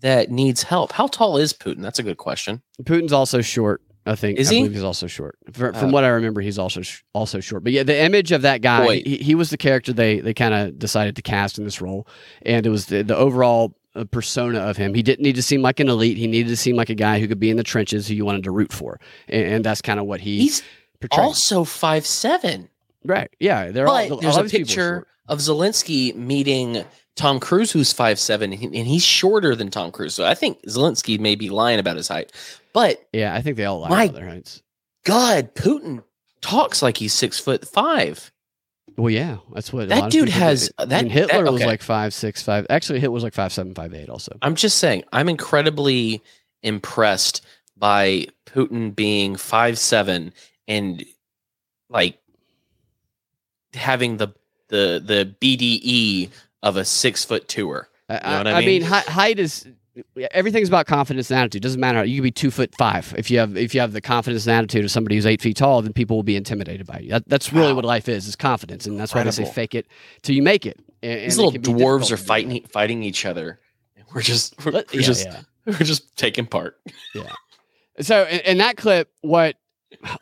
that 0.00 0.30
needs 0.30 0.62
help. 0.62 0.92
How 0.92 1.06
tall 1.06 1.36
is 1.38 1.52
Putin? 1.52 1.80
That's 1.82 1.98
a 1.98 2.02
good 2.02 2.18
question. 2.18 2.62
Putin's 2.82 3.12
also 3.12 3.40
short. 3.40 3.80
I 4.06 4.14
think. 4.16 4.38
Is 4.38 4.50
I 4.50 4.54
he? 4.54 4.60
believe 4.60 4.72
he's 4.74 4.82
also 4.82 5.06
short. 5.06 5.36
For, 5.52 5.72
from 5.74 5.90
Oh. 5.90 5.92
what 5.92 6.04
I 6.04 6.08
remember, 6.08 6.40
he's 6.40 6.58
also 6.58 6.80
sh- 6.80 7.02
also 7.12 7.40
short. 7.40 7.64
But 7.64 7.72
yeah, 7.72 7.82
the 7.82 7.98
image 8.02 8.32
of 8.32 8.42
that 8.42 8.62
guy, 8.62 8.96
he, 8.96 9.18
he 9.18 9.34
was 9.34 9.50
the 9.50 9.58
character 9.58 9.92
they 9.92 10.20
they 10.20 10.32
kind 10.34 10.54
of 10.54 10.78
decided 10.78 11.16
to 11.16 11.22
cast 11.22 11.58
in 11.58 11.64
this 11.64 11.80
role, 11.82 12.06
and 12.42 12.64
it 12.66 12.70
was 12.70 12.86
the, 12.86 13.02
the 13.02 13.14
overall 13.16 13.74
uh, 13.94 14.04
persona 14.04 14.58
of 14.60 14.78
him. 14.78 14.94
He 14.94 15.02
didn't 15.02 15.22
need 15.22 15.34
to 15.36 15.42
seem 15.42 15.60
like 15.60 15.80
an 15.80 15.88
elite. 15.90 16.16
He 16.16 16.26
needed 16.26 16.48
to 16.48 16.56
seem 16.56 16.76
like 16.76 16.88
a 16.88 16.94
guy 16.94 17.20
who 17.20 17.28
could 17.28 17.40
be 17.40 17.50
in 17.50 17.58
the 17.58 17.62
trenches, 17.62 18.08
who 18.08 18.14
you 18.14 18.24
wanted 18.24 18.44
to 18.44 18.50
root 18.50 18.72
for, 18.72 18.98
and, 19.28 19.44
and 19.46 19.64
that's 19.64 19.82
kind 19.82 20.00
of 20.00 20.06
what 20.06 20.20
he 20.20 20.40
He's 20.40 20.62
portrayed. 21.00 21.24
also 21.26 21.64
five 21.64 22.06
seven. 22.06 22.68
right. 23.04 23.30
Yeah, 23.40 23.70
they're 23.70 23.86
But 23.86 24.10
all. 24.10 24.18
there's 24.18 24.36
all 24.36 24.42
a 24.42 24.46
are 24.46 24.48
picture 24.48 25.06
of 25.28 25.38
Zelensky 25.38 26.14
meeting 26.14 26.84
Tom 27.16 27.38
Cruise, 27.40 27.70
who's 27.72 27.92
five 27.92 28.18
seven, 28.18 28.52
and 28.52 28.74
he's 28.74 29.04
shorter 29.04 29.54
than 29.54 29.70
Tom 29.70 29.90
Cruise. 29.92 30.14
So 30.14 30.24
I 30.26 30.34
think 30.34 30.62
Zelensky 30.66 31.18
may 31.18 31.34
be 31.34 31.48
lying 31.50 31.78
about 31.78 31.96
his 31.96 32.08
height. 32.08 32.32
But 32.72 33.06
Yeah, 33.12 33.34
I 33.34 33.42
think 33.42 33.56
they 33.56 33.64
all 33.64 33.80
lie 33.80 33.88
My- 33.88 34.04
about 34.04 34.14
their 34.16 34.28
heights. 34.28 34.62
God, 35.04 35.54
Putin 35.54 36.02
talks 36.40 36.82
like 36.82 36.96
he's 36.98 37.12
six 37.12 37.38
foot 37.38 37.66
five. 37.66 38.30
Well, 38.96 39.10
yeah, 39.10 39.38
that's 39.54 39.72
what 39.72 39.84
a 39.84 39.86
That 39.86 39.98
lot 39.98 40.10
dude 40.10 40.28
has-. 40.28 40.70
I 40.78 40.84
that- 40.84 41.04
mean, 41.04 41.10
Hitler 41.12 41.44
that- 41.44 41.52
was 41.52 41.62
like 41.64 41.80
five 41.82 42.12
six 42.12 42.42
five. 42.42 42.66
Actually, 42.68 43.00
Hitler 43.00 43.14
was 43.14 43.22
like 43.22 43.32
five 43.34 43.52
seven 43.52 43.74
five 43.74 43.94
eight. 43.94 44.08
Also, 44.10 44.36
I'm 44.42 44.54
just 44.54 44.78
saying, 44.78 45.04
I'm 45.12 45.28
incredibly 45.28 46.22
impressed 46.62 47.42
by 47.76 48.26
Putin 48.46 48.94
being 48.94 49.36
five 49.36 49.78
seven 49.78 50.32
and 50.70 51.04
like 51.90 52.18
having 53.74 54.16
the 54.16 54.28
the 54.68 55.02
the 55.04 55.34
BDE 55.40 56.30
of 56.62 56.76
a 56.76 56.84
six 56.84 57.24
foot 57.24 57.48
tour. 57.48 57.88
I, 58.08 58.14
know 58.14 58.38
what 58.38 58.46
I 58.46 58.50
I, 58.50 58.54
I 58.54 58.60
mean, 58.60 58.66
mean? 58.66 58.82
hei- 58.82 59.00
height 59.00 59.38
is 59.38 59.66
everything's 60.30 60.68
about 60.68 60.86
confidence 60.86 61.30
and 61.30 61.38
attitude. 61.40 61.62
Doesn't 61.62 61.80
matter. 61.80 62.04
You 62.04 62.20
could 62.20 62.24
be 62.24 62.30
two 62.30 62.50
foot 62.50 62.74
five 62.76 63.12
if 63.18 63.30
you 63.30 63.38
have 63.40 63.56
if 63.56 63.74
you 63.74 63.80
have 63.80 63.92
the 63.92 64.00
confidence 64.00 64.46
and 64.46 64.56
attitude 64.56 64.84
of 64.84 64.90
somebody 64.90 65.16
who's 65.16 65.26
eight 65.26 65.42
feet 65.42 65.56
tall. 65.56 65.82
Then 65.82 65.92
people 65.92 66.16
will 66.16 66.22
be 66.22 66.36
intimidated 66.36 66.86
by 66.86 67.00
you. 67.00 67.10
That, 67.10 67.28
that's 67.28 67.52
really 67.52 67.72
Wow. 67.72 67.76
what 67.76 67.84
life 67.84 68.08
is: 68.08 68.28
is 68.28 68.36
confidence, 68.36 68.86
and 68.86 68.98
that's 68.98 69.14
why 69.14 69.24
they 69.24 69.30
say 69.32 69.44
fake 69.44 69.74
it 69.74 69.86
till 70.22 70.36
you 70.36 70.42
make 70.42 70.66
it. 70.66 70.78
And, 71.02 71.12
and 71.12 71.22
These 71.22 71.34
it 71.34 71.42
little 71.42 71.52
can 71.52 71.62
be 71.62 71.82
dwarves 71.82 72.12
are 72.12 72.16
fighting 72.16 72.64
fighting 72.70 73.02
each 73.02 73.26
other. 73.26 73.58
We're 74.14 74.22
just 74.22 74.64
we're, 74.64 74.72
we're 74.72 75.02
just 75.02 75.26
yeah. 75.26 75.40
we're 75.66 75.74
just 75.78 76.16
taking 76.16 76.46
part. 76.46 76.78
Yeah. 77.14 77.32
So 78.00 78.24
in, 78.24 78.40
in 78.40 78.58
that 78.58 78.76
clip, 78.76 79.10
what 79.20 79.56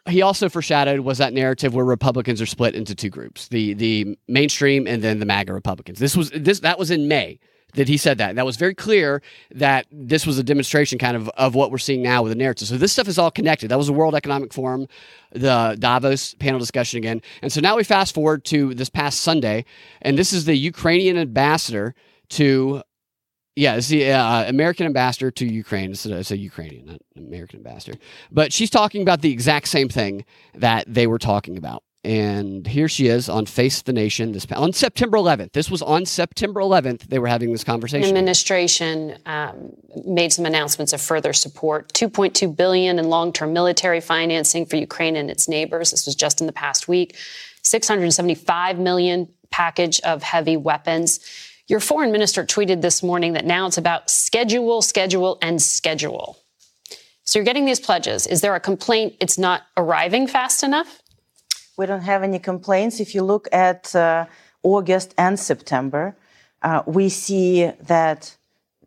he 0.08 0.22
also 0.22 0.48
foreshadowed 0.48 1.00
was 1.00 1.18
that 1.18 1.32
narrative 1.32 1.74
where 1.74 1.84
Republicans 1.84 2.40
are 2.40 2.46
split 2.46 2.74
into 2.74 2.94
two 2.94 3.10
groups: 3.10 3.48
the 3.48 3.74
the 3.74 4.18
mainstream 4.26 4.86
and 4.86 5.02
then 5.02 5.18
the 5.18 5.26
MAGA 5.26 5.52
Republicans. 5.52 5.98
This 5.98 6.16
was 6.16 6.30
this 6.30 6.60
that 6.60 6.78
was 6.78 6.90
in 6.90 7.08
May 7.08 7.38
that 7.74 7.88
he 7.88 7.96
said 7.96 8.18
that. 8.18 8.30
And 8.30 8.38
that 8.38 8.46
was 8.46 8.56
very 8.56 8.74
clear 8.74 9.22
that 9.54 9.86
this 9.92 10.26
was 10.26 10.38
a 10.38 10.42
demonstration 10.42 10.98
kind 10.98 11.16
of 11.16 11.28
of 11.30 11.54
what 11.54 11.70
we're 11.70 11.78
seeing 11.78 12.02
now 12.02 12.22
with 12.22 12.32
the 12.32 12.38
narrative. 12.38 12.68
So 12.68 12.76
this 12.76 12.92
stuff 12.92 13.08
is 13.08 13.18
all 13.18 13.30
connected. 13.30 13.68
That 13.68 13.78
was 13.78 13.88
the 13.88 13.92
World 13.92 14.14
Economic 14.14 14.52
Forum, 14.52 14.86
the 15.32 15.76
Davos 15.78 16.34
panel 16.34 16.58
discussion 16.58 16.98
again. 16.98 17.20
And 17.42 17.52
so 17.52 17.60
now 17.60 17.76
we 17.76 17.84
fast 17.84 18.14
forward 18.14 18.44
to 18.46 18.74
this 18.74 18.88
past 18.88 19.20
Sunday, 19.20 19.64
and 20.02 20.18
this 20.18 20.32
is 20.32 20.44
the 20.44 20.56
Ukrainian 20.56 21.18
ambassador 21.18 21.94
to 22.30 22.82
yeah, 23.58 23.80
the 23.80 24.12
uh, 24.12 24.48
American 24.48 24.86
ambassador 24.86 25.32
to 25.32 25.44
Ukraine. 25.44 25.90
It's 25.90 26.06
a, 26.06 26.16
it's 26.16 26.30
a 26.30 26.38
Ukrainian, 26.38 26.86
not 26.86 27.00
American 27.16 27.58
ambassador. 27.58 27.98
But 28.30 28.52
she's 28.52 28.70
talking 28.70 29.02
about 29.02 29.20
the 29.20 29.32
exact 29.32 29.66
same 29.66 29.88
thing 29.88 30.24
that 30.54 30.84
they 30.86 31.08
were 31.08 31.18
talking 31.18 31.58
about. 31.58 31.82
And 32.04 32.64
here 32.64 32.88
she 32.88 33.08
is 33.08 33.28
on 33.28 33.46
Face 33.46 33.82
the 33.82 33.92
Nation 33.92 34.30
this 34.30 34.46
on 34.52 34.72
September 34.72 35.18
11th. 35.18 35.52
This 35.52 35.68
was 35.68 35.82
on 35.82 36.06
September 36.06 36.60
11th. 36.60 37.08
They 37.08 37.18
were 37.18 37.26
having 37.26 37.50
this 37.50 37.64
conversation. 37.64 38.08
Administration 38.08 39.18
um, 39.26 39.72
made 40.06 40.32
some 40.32 40.46
announcements 40.46 40.92
of 40.92 41.00
further 41.00 41.32
support: 41.32 41.92
2.2 41.94 42.54
billion 42.56 43.00
in 43.00 43.08
long-term 43.08 43.52
military 43.52 44.00
financing 44.00 44.64
for 44.66 44.76
Ukraine 44.76 45.16
and 45.16 45.28
its 45.28 45.48
neighbors. 45.48 45.90
This 45.90 46.06
was 46.06 46.14
just 46.14 46.40
in 46.40 46.46
the 46.46 46.52
past 46.52 46.86
week. 46.86 47.16
675 47.62 48.78
million 48.78 49.28
package 49.50 50.00
of 50.00 50.22
heavy 50.22 50.56
weapons. 50.56 51.18
Your 51.68 51.80
foreign 51.80 52.12
minister 52.12 52.44
tweeted 52.44 52.80
this 52.80 53.02
morning 53.02 53.34
that 53.34 53.44
now 53.44 53.66
it's 53.66 53.76
about 53.76 54.08
schedule, 54.08 54.80
schedule, 54.80 55.36
and 55.42 55.60
schedule. 55.60 56.38
So 57.24 57.38
you're 57.38 57.44
getting 57.44 57.66
these 57.66 57.78
pledges. 57.78 58.26
Is 58.26 58.40
there 58.40 58.54
a 58.54 58.60
complaint 58.60 59.16
it's 59.20 59.36
not 59.36 59.64
arriving 59.76 60.28
fast 60.28 60.62
enough? 60.62 61.02
We 61.76 61.84
don't 61.84 62.00
have 62.00 62.22
any 62.22 62.38
complaints. 62.38 63.00
If 63.00 63.14
you 63.14 63.22
look 63.22 63.48
at 63.52 63.94
uh, 63.94 64.24
August 64.62 65.14
and 65.18 65.38
September, 65.38 66.16
uh, 66.62 66.84
we 66.86 67.10
see 67.10 67.70
that 67.82 68.34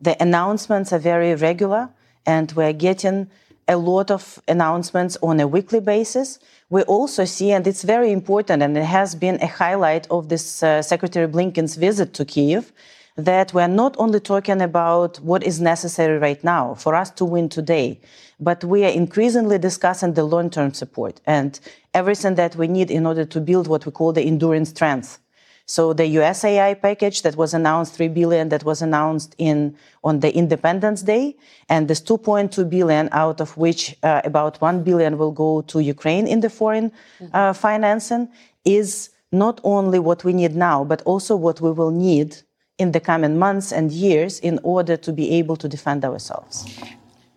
the 0.02 0.20
announcements 0.20 0.92
are 0.92 0.98
very 1.00 1.36
regular 1.36 1.90
and 2.26 2.52
we're 2.54 2.74
getting 2.74 3.30
a 3.68 3.78
lot 3.78 4.10
of 4.10 4.42
announcements 4.48 5.18
on 5.22 5.40
a 5.40 5.48
weekly 5.48 5.80
basis. 5.80 6.40
We 6.72 6.84
also 6.84 7.26
see, 7.26 7.52
and 7.52 7.68
it's 7.68 7.84
very 7.84 8.14
important, 8.14 8.64
and 8.64 8.78
it 8.78 8.86
has 8.86 9.14
been 9.14 9.36
a 9.42 9.46
highlight 9.46 10.08
of 10.10 10.30
this 10.30 10.64
uh, 10.64 10.82
Secretary 10.82 11.28
Blinken's 11.28 11.76
visit 11.76 12.14
to 12.14 12.24
Kiev, 12.24 12.72
that 13.18 13.54
we're 13.54 13.68
not 13.68 13.94
only 14.00 14.22
talking 14.22 14.62
about 14.62 15.18
what 15.18 15.44
is 15.44 15.60
necessary 15.60 16.18
right 16.18 16.42
now 16.46 16.76
for 16.76 16.96
us 16.96 17.10
to 17.12 17.26
win 17.26 17.50
today, 17.50 18.00
but 18.40 18.64
we 18.64 18.86
are 18.86 18.90
increasingly 18.90 19.58
discussing 19.58 20.14
the 20.14 20.24
long 20.24 20.50
term 20.50 20.74
support 20.74 21.20
and 21.26 21.60
everything 21.94 22.36
that 22.36 22.56
we 22.56 22.70
need 22.70 22.90
in 22.90 23.06
order 23.06 23.26
to 23.26 23.42
build 23.42 23.68
what 23.68 23.86
we 23.86 23.92
call 23.92 24.14
the 24.14 24.26
enduring 24.26 24.64
strength. 24.64 25.20
So 25.72 25.94
the 25.94 26.04
USAI 26.04 26.82
package 26.82 27.22
that 27.22 27.38
was 27.38 27.54
announced, 27.54 27.94
3 27.94 28.10
billion 28.10 28.50
that 28.50 28.66
was 28.66 28.82
announced 28.82 29.36
in 29.38 29.74
on 30.04 30.20
the 30.20 30.36
Independence 30.36 31.02
Day, 31.02 31.38
and 31.70 31.88
this 31.88 32.02
2.2 32.02 32.70
billion, 32.70 33.08
out 33.14 33.40
of 33.40 33.56
which 33.56 33.96
uh, 34.04 34.20
about 34.26 34.60
1 34.60 34.84
billion 34.84 35.18
will 35.18 35.32
go 35.32 35.62
to 35.62 35.80
Ukraine 35.80 36.28
in 36.28 36.42
the 36.42 36.50
foreign 36.50 36.92
uh, 37.32 37.54
financing, 37.54 38.28
is 38.66 39.12
not 39.32 39.62
only 39.64 39.98
what 39.98 40.26
we 40.26 40.34
need 40.34 40.58
now, 40.58 40.84
but 40.84 41.02
also 41.04 41.38
what 41.38 41.62
we 41.62 41.72
will 41.72 41.92
need 41.92 42.36
in 42.78 42.92
the 42.92 43.00
coming 43.00 43.40
months 43.40 43.72
and 43.72 43.94
years 43.94 44.42
in 44.42 44.60
order 44.64 44.98
to 44.98 45.14
be 45.14 45.32
able 45.40 45.56
to 45.56 45.70
defend 45.70 46.04
ourselves. 46.04 46.66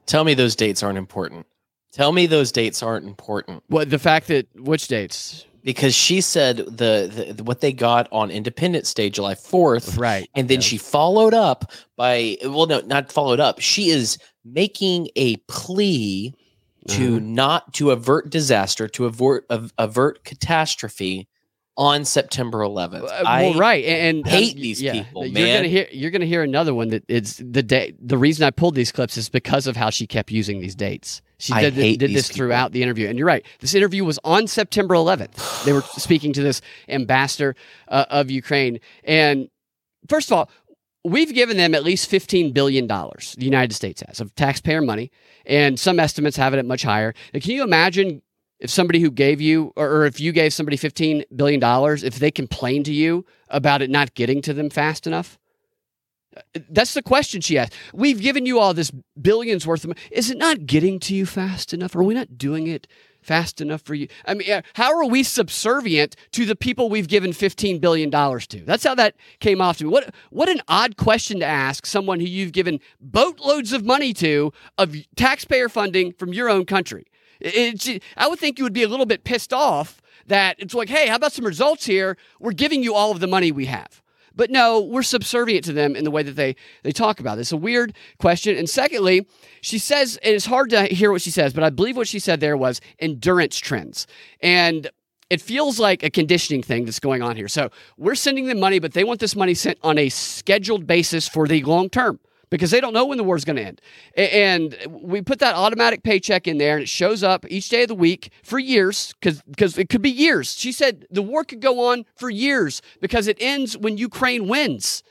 Tell 0.07 0.25
me 0.25 0.35
those 0.35 0.57
dates 0.57 0.83
aren't 0.83 0.99
important. 0.99 1.47
Tell 1.93 2.11
me 2.11 2.27
those 2.27 2.51
dates 2.51 2.83
aren't 2.83 3.07
important. 3.07 3.63
What 3.69 3.91
the 3.91 4.01
fact 4.01 4.27
that 4.27 4.49
which 4.57 4.89
dates? 4.89 5.47
Because 5.65 5.95
she 5.95 6.21
said 6.21 6.59
the, 6.59 7.33
the 7.35 7.43
what 7.43 7.61
they 7.63 7.73
got 7.73 8.07
on 8.13 8.31
Independence 8.31 8.93
Day, 8.93 9.09
July 9.09 9.35
fourth, 9.35 9.97
Right. 9.97 10.29
and 10.35 10.49
then 10.49 10.59
Yeah. 10.59 10.63
she 10.67 10.77
followed 10.77 11.33
up 11.35 11.73
by 11.97 12.37
well, 12.45 12.67
no, 12.67 12.81
not 12.81 13.11
followed 13.11 13.41
up. 13.41 13.61
She 13.61 13.89
is 13.89 14.19
making 14.45 15.09
a 15.17 15.37
plea 15.49 16.35
to 16.89 17.17
Uh-huh. 17.17 17.19
not 17.23 17.73
to 17.75 17.91
avert 17.93 18.29
disaster, 18.29 18.87
to 18.89 19.07
avert 19.07 19.47
av- 19.51 19.73
avert 19.79 20.23
catastrophe 20.25 21.27
on 21.77 22.05
September 22.05 22.59
11th. 22.59 23.05
Uh, 23.05 23.23
I 23.27 23.43
well, 23.43 23.55
right, 23.55 23.85
and, 23.85 24.19
and 24.19 24.27
hate 24.27 24.55
um, 24.55 24.63
these 24.63 24.81
yeah, 24.81 24.93
people, 24.93 25.27
You're 25.27 25.33
man. 25.33 25.59
gonna 25.59 25.69
hear 25.69 25.89
you're 25.91 26.11
gonna 26.11 26.27
hear 26.27 26.43
another 26.43 26.75
one 26.75 26.89
that 26.89 27.05
it's 27.09 27.37
the 27.37 27.63
day. 27.63 27.95
The 28.01 28.19
reason 28.19 28.45
I 28.45 28.51
pulled 28.51 28.75
these 28.75 28.93
clips 28.93 29.17
is 29.17 29.29
because 29.29 29.67
of 29.67 29.77
how 29.77 29.91
she 29.91 30.07
kept 30.07 30.31
using 30.31 30.61
these 30.61 30.75
dates. 30.75 31.21
She 31.39 31.53
I 31.53 31.71
did, 31.71 31.99
did 31.99 32.13
this 32.13 32.29
people. 32.29 32.37
throughout 32.37 32.73
the 32.73 32.83
interview, 32.83 33.09
and 33.09 33.19
you're 33.19 33.27
right. 33.27 33.45
This 33.61 33.75
interview 33.75 34.05
was 34.05 34.19
on 34.25 34.47
September 34.47 34.95
11th. 34.95 35.65
They 35.65 35.73
were 35.73 35.83
speaking 35.97 36.33
to 36.35 36.43
this 36.43 36.61
ambassador 36.89 37.57
uh, 37.89 38.07
of 38.09 38.31
Ukraine, 38.31 38.79
and 39.03 39.49
first 40.09 40.31
of 40.31 40.39
all, 40.39 40.51
we've 41.05 41.35
given 41.35 41.57
them 41.57 41.75
at 41.75 41.85
least 41.85 42.11
$15 42.11 42.55
billion, 42.55 42.87
the 42.87 43.25
United 43.37 43.75
States 43.75 44.03
has, 44.07 44.21
of 44.21 44.35
taxpayer 44.37 44.81
money, 44.81 45.11
and 45.45 45.79
some 45.79 46.01
estimates 46.01 46.37
have 46.37 46.55
it 46.55 46.59
at 46.59 46.65
much 46.65 46.83
higher. 46.83 47.15
Now, 47.33 47.41
can 47.41 47.51
you 47.51 47.63
imagine 47.63 48.23
if 48.61 48.71
somebody 48.71 49.01
who 49.01 49.11
gave 49.11 49.41
you, 49.41 49.73
or, 49.77 50.07
if 50.07 50.21
you 50.21 50.33
gave 50.33 50.53
somebody 50.53 50.77
$15 50.77 51.25
billion, 51.35 51.61
if 52.05 52.19
they 52.19 52.31
complain 52.31 52.85
to 52.85 52.93
you 52.93 53.25
about 53.49 53.83
it 53.83 53.91
not 53.91 54.15
getting 54.15 54.41
to 54.43 54.55
them 54.55 54.71
fast 54.71 55.07
enough? 55.07 55.39
That's 56.69 56.95
the 56.95 57.03
question 57.03 57.41
she 57.41 57.59
asked. 57.59 57.75
We've 57.93 58.21
given 58.21 58.47
you 58.47 58.59
all 58.59 58.75
this 58.75 58.91
billions 59.21 59.67
worth 59.67 59.85
of 59.85 59.89
money. 59.89 60.01
Is 60.11 60.31
it 60.31 60.39
not 60.39 60.67
getting 60.67 60.99
to 61.01 61.15
you 61.15 61.27
fast 61.27 61.73
enough? 61.73 61.95
Are 61.95 62.03
we 62.03 62.15
not 62.15 62.37
doing 62.39 62.67
it 62.67 62.89
fast 63.23 63.61
enough 63.61 63.83
for 63.83 63.95
you? 63.95 64.09
I 64.27 64.35
mean, 64.35 64.51
uh, 64.51 64.63
how 64.75 64.93
are 64.97 65.05
we 65.05 65.23
subservient 65.23 66.17
to 66.33 66.45
the 66.45 66.57
people 66.57 66.89
we've 66.89 67.09
given 67.09 67.31
$15 67.31 67.81
billion 67.81 68.11
to? 68.11 68.65
That's 68.65 68.85
how 68.85 68.95
that 68.97 69.15
came 69.41 69.61
off 69.61 69.79
to 69.79 69.85
me. 69.85 69.91
What, 69.91 70.13
what 70.31 70.49
an 70.49 70.61
odd 70.67 70.97
question 70.97 71.39
to 71.41 71.47
ask 71.47 71.87
someone 71.87 72.21
who 72.21 72.27
you've 72.27 72.53
given 72.53 72.81
boatloads 73.01 73.73
of 73.73 73.85
money 73.85 74.13
to 74.15 74.53
of 74.77 74.97
taxpayer 75.17 75.69
funding 75.69 76.13
from 76.13 76.33
your 76.33 76.49
own 76.49 76.65
country. 76.65 77.07
It- 77.41 78.03
I 78.17 78.29
would 78.29 78.39
think 78.39 78.59
you 78.59 78.65
would 78.65 78.73
be 78.73 78.83
a 78.83 78.89
little 78.89 79.07
bit 79.07 79.25
pissed 79.25 79.53
off 79.53 80.01
that 80.27 80.57
it's 80.59 80.75
like, 80.75 80.89
hey, 80.89 81.09
how 81.09 81.17
about 81.17 81.33
some 81.33 81.45
results 81.45 81.85
here? 81.87 82.17
We're 82.41 82.53
giving 82.53 82.83
you 82.83 82.95
all 82.95 83.11
of 83.11 83.21
the 83.21 83.27
money 83.27 83.53
we 83.53 83.67
have. 83.67 84.03
But 84.37 84.51
no, 84.51 84.81
we're 84.81 85.03
subservient 85.05 85.65
to 85.67 85.73
them 85.73 85.95
in 85.95 86.03
the 86.05 86.11
way 86.11 86.23
that 86.23 86.33
they 86.35 86.57
they 86.83 86.91
talk 86.91 87.21
about 87.21 87.39
it. 87.39 87.43
It's 87.43 87.53
a 87.53 87.57
weird 87.57 87.95
question. 88.19 88.57
And 88.57 88.69
secondly, 88.69 89.27
she 89.61 89.79
says, 89.79 90.19
and 90.25 90.35
it's 90.35 90.47
hard 90.47 90.71
to 90.71 90.85
hear 90.87 91.13
what 91.13 91.23
she 91.23 91.31
says, 91.31 91.53
but 91.53 91.63
I 91.63 91.71
believe 91.71 91.97
what 91.97 92.09
she 92.09 92.19
said 92.19 92.41
there 92.41 92.57
was 92.57 92.81
endurance 92.99 93.59
trends. 93.59 94.07
And 94.41 94.91
it 95.31 95.41
feels 95.41 95.79
like 95.79 96.03
a 96.03 96.11
conditioning 96.11 96.63
thing 96.63 96.85
that's 96.85 96.99
going 97.01 97.23
on 97.23 97.37
here. 97.37 97.49
So 97.49 97.71
we're 97.97 98.15
sending 98.17 98.47
them 98.47 98.61
money, 98.61 98.79
but 98.79 98.93
they 98.93 99.05
want 99.05 99.21
this 99.21 99.37
money 99.37 99.55
sent 99.55 99.79
on 99.83 99.99
a 99.99 100.09
scheduled 100.09 100.87
basis 100.87 101.29
for 101.29 101.47
the 101.47 101.63
long 101.63 101.89
term 101.89 102.19
because 102.55 102.71
they 102.71 102.81
don't 102.81 102.93
know 102.93 103.05
when 103.05 103.19
the 103.19 103.25
war's 103.25 103.45
going 103.45 103.57
to 103.57 103.65
end. 103.65 103.81
And 104.17 104.77
we 104.89 105.23
put 105.23 105.41
that 105.41 105.57
automatic 105.57 106.05
paycheck 106.05 106.47
in 106.47 106.59
there 106.59 106.75
and 106.75 106.85
it 106.85 106.89
shows 106.89 107.25
up 107.25 107.45
each 107.49 107.69
day 107.69 107.83
of 107.83 107.89
the 107.89 107.97
week 107.97 108.31
for 108.45 108.61
years 108.61 109.13
because 109.21 109.77
it 109.77 109.89
could 109.89 110.03
be 110.03 110.11
years. 110.11 110.55
She 110.55 110.71
said 110.71 111.05
the 111.11 111.21
war 111.21 111.43
could 111.43 111.61
go 111.61 111.91
on 111.91 112.05
for 112.15 112.31
years 112.31 112.81
because 113.01 113.27
it 113.27 113.39
ends 113.41 113.77
when 113.77 113.99
Ukraine 113.99 114.47
wins. 114.47 115.03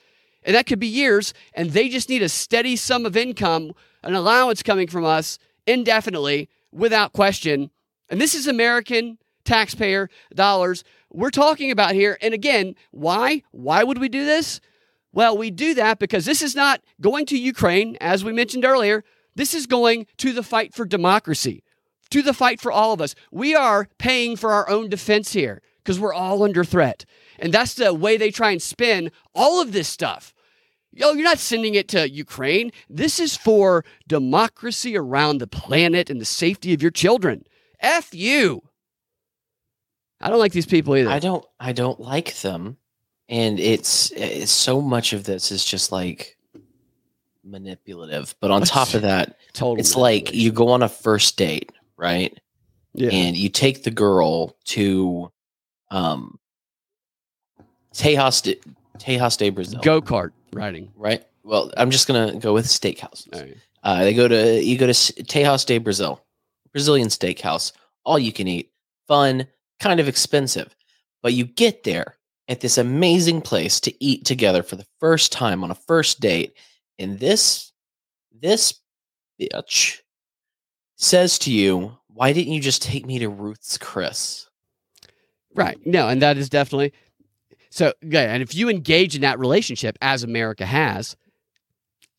And 0.43 0.55
that 0.55 0.67
could 0.67 0.79
be 0.79 0.87
years 0.87 1.33
and 1.53 1.71
they 1.71 1.89
just 1.89 2.07
need 2.07 2.21
a 2.21 2.29
steady 2.29 2.77
sum 2.77 3.05
of 3.05 3.17
income, 3.17 3.73
an 4.03 4.15
allowance 4.15 4.63
coming 4.63 4.87
from 4.87 5.03
us 5.03 5.37
indefinitely 5.67 6.47
without 6.71 7.11
question. 7.11 7.71
And 8.09 8.21
this 8.21 8.35
is 8.35 8.47
American 8.47 9.17
taxpayer 9.43 10.09
dollars 10.33 10.85
we're 11.11 11.29
talking 11.29 11.71
about 11.71 11.91
here. 11.91 12.17
And 12.21 12.33
again, 12.33 12.75
why? 12.91 13.43
Why 13.51 13.83
would 13.83 13.97
we 13.97 14.07
do 14.07 14.23
this? 14.23 14.61
Well, 15.13 15.37
we 15.37 15.51
do 15.51 15.75
that 15.75 15.99
because 15.99 16.25
this 16.25 16.41
is 16.41 16.55
not 16.55 16.81
going 16.99 17.25
to 17.27 17.37
Ukraine, 17.37 17.97
as 18.01 18.23
we 18.23 18.33
mentioned 18.33 18.65
earlier. 18.65 19.03
This 19.35 19.53
is 19.53 19.67
going 19.67 20.07
to 20.17 20.33
the 20.33 20.43
fight 20.43 20.73
for 20.73 20.85
democracy, 20.85 21.63
to 22.09 22.21
the 22.21 22.33
fight 22.33 22.59
for 22.59 22.71
all 22.71 22.93
of 22.93 23.01
us. 23.01 23.15
We 23.31 23.55
are 23.55 23.87
paying 23.99 24.35
for 24.35 24.51
our 24.51 24.67
own 24.69 24.89
defense 24.89 25.33
here 25.33 25.61
because 25.77 25.99
we're 25.99 26.13
all 26.13 26.43
under 26.43 26.63
threat. 26.63 27.05
And 27.39 27.53
that's 27.53 27.75
the 27.75 27.93
way 27.93 28.17
they 28.17 28.31
try 28.31 28.51
and 28.51 28.61
spin 28.61 29.11
all 29.35 29.61
of 29.61 29.71
this 29.71 29.87
stuff. 29.87 30.33
Yo, 30.91 31.13
you're 31.13 31.23
not 31.23 31.39
sending 31.39 31.73
it 31.73 31.87
to 31.89 32.09
Ukraine. 32.09 32.71
This 32.89 33.19
is 33.19 33.35
for 33.35 33.83
democracy 34.07 34.95
around 34.95 35.39
the 35.39 35.47
planet 35.47 36.09
and 36.09 36.21
the 36.21 36.25
safety 36.25 36.73
of 36.73 36.81
your 36.81 36.91
children. 36.91 37.45
F 37.79 38.13
you. 38.13 38.61
I 40.21 40.29
don't 40.29 40.39
like 40.39 40.53
these 40.53 40.67
people 40.67 40.95
either. 40.95 41.09
I 41.09 41.19
don't 41.19 41.45
I 41.59 41.73
don't 41.73 41.99
like 41.99 42.35
them. 42.41 42.77
And 43.29 43.59
it's, 43.59 44.11
it's 44.11 44.51
so 44.51 44.81
much 44.81 45.13
of 45.13 45.23
this 45.23 45.51
is 45.51 45.63
just 45.63 45.91
like 45.91 46.37
manipulative. 47.43 48.35
But 48.39 48.51
on 48.51 48.61
top 48.63 48.93
of 48.93 49.03
that, 49.03 49.37
Total 49.53 49.79
it's 49.79 49.95
like 49.95 50.33
you 50.33 50.51
go 50.51 50.69
on 50.69 50.83
a 50.83 50.89
first 50.89 51.37
date, 51.37 51.71
right? 51.97 52.37
yeah. 52.93 53.09
and 53.09 53.35
you 53.35 53.49
take 53.49 53.83
the 53.83 53.91
girl 53.91 54.55
to 54.65 55.31
um 55.91 56.39
Texas 57.93 58.41
de, 58.41 58.59
Texas 58.97 59.37
de 59.37 59.49
Brazil, 59.49 59.79
go 59.81 60.01
kart 60.01 60.31
riding. 60.51 60.91
right? 60.95 61.23
Well, 61.43 61.71
I'm 61.77 61.91
just 61.91 62.07
gonna 62.07 62.39
go 62.39 62.53
with 62.53 62.65
steakhouses. 62.65 63.27
All 63.33 63.41
right. 63.41 63.57
Uh, 63.83 64.03
they 64.03 64.13
go 64.13 64.27
to 64.27 64.63
you 64.63 64.77
go 64.77 64.91
to 64.91 65.23
Texas 65.23 65.65
de 65.65 65.77
Brazil, 65.77 66.23
Brazilian 66.71 67.09
steakhouse, 67.09 67.73
all 68.05 68.17
you 68.17 68.31
can 68.31 68.47
eat, 68.47 68.71
fun, 69.07 69.45
kind 69.79 69.99
of 69.99 70.07
expensive, 70.07 70.75
but 71.21 71.33
you 71.33 71.45
get 71.45 71.83
there 71.83 72.15
at 72.53 72.61
this 72.61 72.77
amazing 72.77 73.41
place 73.41 73.79
to 73.79 74.03
eat 74.03 74.25
together 74.25 74.61
for 74.61 74.75
the 74.75 74.85
first 74.99 75.31
time 75.31 75.63
on 75.63 75.71
a 75.71 75.75
first 75.75 76.19
date, 76.19 76.53
and 76.99 77.19
this 77.19 77.71
this 78.31 78.75
bitch 79.41 80.01
says 80.95 81.39
to 81.39 81.51
you, 81.51 81.97
"Why 82.07 82.31
didn't 82.31 82.53
you 82.53 82.61
just 82.61 82.83
take 82.83 83.07
me 83.07 83.17
to 83.17 83.27
Ruth's 83.27 83.79
Chris?" 83.79 84.47
Right. 85.55 85.79
No, 85.83 86.07
and 86.07 86.21
that 86.21 86.37
is 86.37 86.47
definitely 86.47 86.93
so. 87.71 87.93
Yeah, 88.03 88.31
and 88.31 88.43
if 88.43 88.53
you 88.53 88.69
engage 88.69 89.15
in 89.15 89.21
that 89.21 89.39
relationship, 89.39 89.97
as 89.99 90.21
America 90.21 90.67
has, 90.67 91.15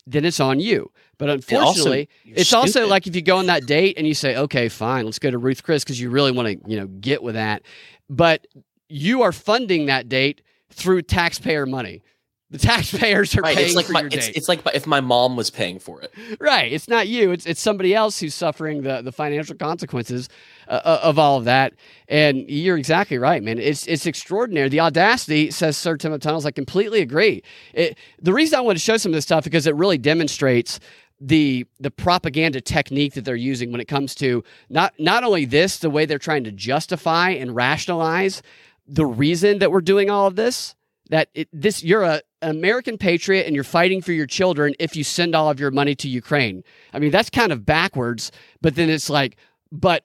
then 0.05 0.25
it's 0.25 0.41
on 0.41 0.59
you. 0.59 0.91
But 1.17 1.31
unfortunately, 1.31 2.09
you're 2.25 2.39
it's 2.39 2.53
also 2.53 2.89
like 2.89 3.07
if 3.07 3.15
you 3.15 3.23
go 3.23 3.37
on 3.37 3.47
that 3.47 3.67
date 3.67 3.97
and 3.97 4.05
you 4.05 4.15
say, 4.15 4.35
"Okay, 4.35 4.69
fine, 4.69 5.05
let's 5.05 5.21
go 5.21 5.31
to 5.31 5.39
Ruth 5.39 5.63
Chris" 5.63 5.85
because 5.85 6.01
you 6.01 6.11
really 6.11 6.33
want 6.33 6.49
to, 6.49 6.69
you 6.69 6.77
know, 6.77 6.89
get 6.89 7.23
with 7.23 7.37
that, 7.37 7.63
but 8.11 8.49
you 8.95 9.23
are 9.23 9.33
funding 9.33 9.87
that 9.87 10.09
date 10.09 10.41
through 10.71 11.03
taxpayer 11.03 11.67
money. 11.67 12.03
The 12.51 12.59
taxpayers 12.59 13.35
are 13.37 13.41
Right. 13.41 13.57
paying 13.57 13.67
It's 13.67 13.75
like 13.75 13.87
for 13.87 13.93
my, 13.93 14.01
your 14.03 14.11
it's, 14.13 14.27
date. 14.27 14.37
it's 14.37 14.49
like 14.49 14.61
if 14.75 14.87
my 14.87 15.01
mom 15.01 15.35
was 15.35 15.51
paying 15.51 15.81
for 15.81 16.01
it. 16.03 16.15
Right. 16.39 16.71
It's 16.73 16.89
not 16.89 17.09
you. 17.09 17.33
It's 17.33 17.47
it's 17.47 17.61
somebody 17.61 17.93
else 17.95 18.21
who's 18.21 18.35
suffering 18.35 18.83
the 18.83 19.03
the 19.03 19.11
financial 19.11 19.57
consequences 19.57 20.29
uh, 20.69 20.81
uh, 20.85 21.01
of 21.03 21.19
all 21.19 21.39
of 21.39 21.45
that. 21.47 21.73
And 22.07 22.49
you're 22.49 22.77
exactly 22.79 23.19
right, 23.19 23.43
man. 23.43 23.59
It's 23.59 23.87
it's 23.89 24.07
extraordinary. 24.07 24.69
The 24.69 24.79
audacity 24.81 25.51
says 25.51 25.77
Sir 25.77 25.97
Tim 25.97 26.17
Tunnels. 26.21 26.47
I 26.47 26.53
completely 26.53 27.01
agree. 27.01 27.43
It, 27.73 27.99
the 28.23 28.33
reason 28.33 28.57
I 28.57 28.63
want 28.63 28.77
to 28.79 28.85
show 28.85 28.97
some 28.99 29.11
of 29.11 29.15
this 29.15 29.25
stuff 29.25 29.43
because 29.43 29.67
it 29.67 29.75
really 29.75 29.99
demonstrates 29.99 30.79
the 31.21 31.67
the 31.81 31.91
propaganda 31.91 32.61
technique 32.61 33.15
that 33.15 33.25
they're 33.25 33.35
using 33.35 33.73
when 33.73 33.81
it 33.81 33.89
comes 33.89 34.15
to 34.17 34.45
not 34.69 34.93
not 35.01 35.25
only 35.25 35.45
this, 35.45 35.79
the 35.79 35.91
way 35.91 36.07
they're 36.07 36.19
trying 36.21 36.45
to 36.45 36.53
justify 36.53 37.31
and 37.31 37.57
rationalize 37.57 38.43
the 38.87 39.07
reason 39.07 39.59
that 39.59 39.71
we're 39.71 39.81
doing 39.81 40.11
all 40.11 40.27
of 40.27 40.37
this 40.37 40.75
that 41.11 41.29
it, 41.35 41.49
this 41.53 41.83
you're 41.83 42.03
a 42.03 42.23
an 42.43 42.51
American 42.51 42.99
patriot 42.99 43.47
and 43.47 43.55
you're 43.55 43.65
fighting 43.65 44.03
for 44.03 44.13
your 44.13 44.27
children 44.27 44.75
if 44.79 44.95
you 44.97 45.05
send 45.05 45.35
all 45.35 45.49
of 45.51 45.59
your 45.59 45.71
money 45.71 45.95
to 45.95 46.09
Ukraine. 46.09 46.63
I 46.93 46.99
mean, 46.99 47.11
that's 47.11 47.31
kind 47.31 47.53
of 47.53 47.65
backwards, 47.65 48.31
but 48.61 48.75
then 48.75 48.91
it's 48.91 49.09
like, 49.09 49.37
but 49.73 50.05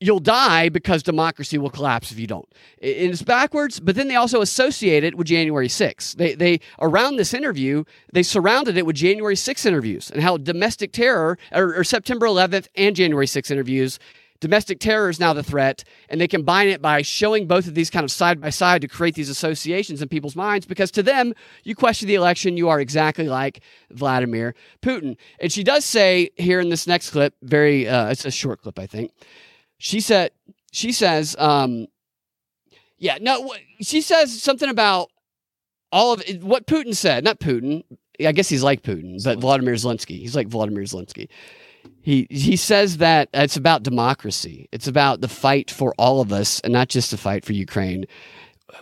you'll 0.00 0.18
die 0.20 0.68
because 0.68 1.02
democracy 1.02 1.56
will 1.58 1.70
collapse 1.70 2.10
if 2.12 2.18
you 2.18 2.26
don't. 2.26 2.46
I- 2.82 2.86
It's 2.86 3.22
backwards, 3.22 3.78
but 3.80 3.94
then 3.94 4.08
they 4.08 4.16
also 4.16 4.40
associate 4.42 5.04
it 5.04 5.14
with 5.16 5.28
January 5.28 5.68
6th. 5.68 6.16
They 6.16 6.34
they 6.34 6.60
around 6.80 7.16
this 7.16 7.32
interview, 7.32 7.84
they 8.12 8.22
surrounded 8.22 8.76
it 8.76 8.84
with 8.84 8.96
January 8.96 9.36
6th 9.36 9.64
interviews 9.64 10.10
and 10.10 10.22
how 10.22 10.36
domestic 10.36 10.92
terror 10.92 11.38
or, 11.52 11.74
or 11.76 11.84
September 11.84 12.26
11th 12.26 12.66
and 12.74 12.94
January 12.96 13.26
6th 13.26 13.50
interviews 13.50 13.98
domestic 14.42 14.80
terror 14.80 15.08
is 15.08 15.20
now 15.20 15.32
the 15.32 15.42
threat 15.42 15.84
and 16.08 16.20
they 16.20 16.26
combine 16.26 16.66
it 16.66 16.82
by 16.82 17.00
showing 17.00 17.46
both 17.46 17.68
of 17.68 17.76
these 17.76 17.88
kind 17.88 18.02
of 18.02 18.10
side 18.10 18.40
by 18.40 18.50
side 18.50 18.80
to 18.82 18.88
create 18.88 19.14
these 19.14 19.28
associations 19.28 20.02
in 20.02 20.08
people's 20.08 20.34
minds 20.34 20.66
because 20.66 20.90
to 20.90 21.00
them 21.00 21.32
you 21.62 21.76
question 21.76 22.08
the 22.08 22.16
election 22.16 22.56
you 22.56 22.68
are 22.68 22.80
exactly 22.80 23.28
like 23.28 23.60
vladimir 23.92 24.52
putin. 24.82 25.16
And 25.38 25.52
she 25.52 25.62
does 25.62 25.84
say 25.84 26.30
here 26.34 26.58
in 26.58 26.70
this 26.70 26.88
next 26.88 27.10
clip 27.10 27.34
very 27.40 27.86
uh, 27.88 28.10
it's 28.10 28.24
a 28.24 28.32
short 28.32 28.60
clip 28.62 28.80
i 28.80 28.86
think. 28.86 29.12
She 29.78 30.00
said 30.00 30.32
she 30.72 30.90
says 30.90 31.36
um 31.38 31.86
yeah 32.98 33.18
no 33.20 33.54
she 33.80 34.00
says 34.00 34.42
something 34.42 34.68
about 34.68 35.08
all 35.92 36.12
of 36.12 36.20
it, 36.28 36.42
what 36.42 36.66
putin 36.66 36.96
said 36.96 37.22
not 37.22 37.38
putin 37.38 37.84
i 38.26 38.32
guess 38.32 38.48
he's 38.48 38.64
like 38.64 38.82
putin 38.82 39.22
but 39.22 39.38
vladimir 39.38 39.74
zelensky. 39.74 40.18
He's 40.18 40.34
like 40.34 40.48
vladimir 40.48 40.82
zelensky 40.82 41.28
he 42.02 42.26
he 42.30 42.56
says 42.56 42.98
that 42.98 43.28
it's 43.34 43.56
about 43.56 43.82
democracy. 43.82 44.68
It's 44.72 44.88
about 44.88 45.20
the 45.20 45.28
fight 45.28 45.70
for 45.70 45.94
all 45.98 46.20
of 46.20 46.32
us, 46.32 46.60
and 46.60 46.72
not 46.72 46.88
just 46.88 47.10
the 47.10 47.18
fight 47.18 47.44
for 47.44 47.52
Ukraine, 47.54 48.06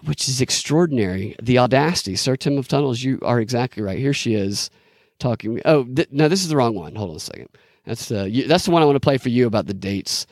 which 0.04 0.28
is 0.28 0.40
extraordinary. 0.40 1.36
The 1.42 1.58
audacity, 1.58 2.16
Sir 2.16 2.36
Tim 2.36 2.58
of 2.58 2.68
Tunnels. 2.68 3.02
You 3.02 3.18
are 3.22 3.40
exactly 3.40 3.82
right. 3.82 3.98
Here 3.98 4.14
she 4.14 4.34
is 4.34 4.70
talking. 5.18 5.60
Oh 5.64 5.84
th- 5.84 6.08
no, 6.12 6.28
this 6.28 6.42
is 6.42 6.48
the 6.48 6.56
wrong 6.56 6.74
one. 6.74 6.94
Hold 6.96 7.10
on 7.10 7.16
a 7.16 7.20
second. 7.20 7.48
That's 7.86 8.08
the 8.08 8.30
you, 8.30 8.48
that's 8.48 8.66
the 8.66 8.72
one 8.72 8.82
I 8.82 8.86
want 8.86 8.96
to 8.96 9.00
play 9.00 9.18
for 9.18 9.30
you 9.30 9.46
about 9.46 9.66
the 9.66 9.74
dates. 9.74 10.26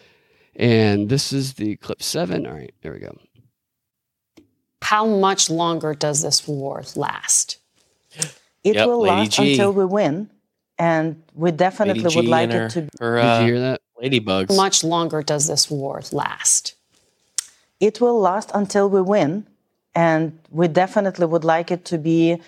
And 0.56 1.08
this 1.08 1.32
is 1.32 1.54
the 1.54 1.76
clip 1.76 2.02
seven. 2.02 2.46
All 2.46 2.54
right, 2.54 2.74
there 2.82 2.92
we 2.92 3.00
go. 3.00 3.16
How 4.82 5.06
much 5.06 5.50
longer 5.50 5.94
does 5.94 6.22
this 6.22 6.46
war 6.48 6.84
last? 6.96 7.58
It 8.64 8.78
Yep, 8.78 8.84
will 8.84 9.00
Lady 9.00 9.28
last 9.28 9.28
G. 9.28 9.38
until 9.38 9.72
we 9.72 9.84
win, 9.86 10.30
and 10.78 11.22
we 11.34 11.50
definitely 11.50 12.02
Lady 12.04 12.16
would 12.16 12.24
G 12.24 12.28
like 12.28 12.52
her, 12.52 12.66
it 12.66 12.70
to. 12.70 12.88
her 13.00 13.16
Did 13.16 13.24
uh, 13.24 13.40
you 13.40 13.46
hear 13.46 13.60
that? 13.60 13.80
ladybugs. 14.02 14.56
Much 14.56 14.84
longer 14.84 15.22
does 15.22 15.46
this 15.46 15.70
war 15.70 16.00
last? 16.12 16.74
It 17.80 18.00
will 18.00 18.18
last 18.18 18.50
until 18.54 18.88
we 18.88 19.00
win, 19.00 19.46
and 19.94 20.38
we 20.50 20.68
definitely 20.68 21.26
would 21.26 21.44
like 21.44 21.70
it 21.70 21.84
to 21.86 21.98
be 21.98 22.40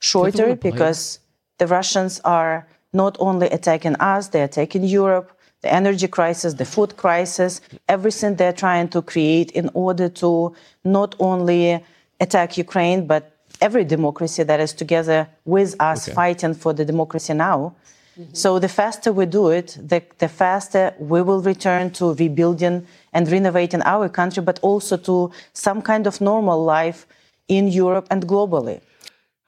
shorter 0.00 0.44
wanna 0.44 0.56
play 0.56 0.68
it? 0.68 0.72
because 0.72 1.20
the 1.58 1.66
Russians 1.66 2.20
are 2.24 2.66
not 2.92 3.16
only 3.20 3.48
attacking 3.48 3.96
us, 3.96 4.28
they're 4.28 4.44
attacking 4.44 4.84
Europe, 4.84 5.36
the 5.62 5.72
energy 5.72 6.08
crisis, 6.08 6.54
the 6.54 6.64
food 6.64 6.96
crisis, 6.96 7.60
everything 7.88 8.36
they're 8.36 8.52
trying 8.52 8.88
to 8.88 9.02
create 9.02 9.50
in 9.52 9.70
order 9.74 10.08
to 10.08 10.54
not 10.84 11.14
only 11.18 11.84
attack 12.20 12.56
Ukraine, 12.56 13.06
but 13.06 13.36
every 13.60 13.84
democracy 13.84 14.42
that 14.42 14.60
is 14.60 14.72
together 14.72 15.28
with 15.44 15.74
us 15.80 16.08
fighting 16.08 16.54
for 16.54 16.72
the 16.72 16.84
democracy 16.84 17.34
now. 17.34 17.74
Mm-hmm. 18.18 18.34
So 18.34 18.58
the 18.58 18.68
faster 18.68 19.12
we 19.12 19.26
do 19.26 19.50
it, 19.50 19.78
the, 19.80 20.02
the 20.18 20.28
faster 20.28 20.94
we 20.98 21.22
will 21.22 21.42
return 21.42 21.90
to 21.92 22.14
rebuilding 22.14 22.86
and 23.12 23.30
renovating 23.30 23.82
our 23.82 24.08
country, 24.08 24.42
but 24.42 24.58
also 24.62 24.96
to 24.96 25.30
some 25.52 25.80
kind 25.82 26.06
of 26.06 26.20
normal 26.20 26.64
life 26.64 27.06
in 27.48 27.68
Europe 27.68 28.06
and 28.10 28.26
globally. 28.26 28.80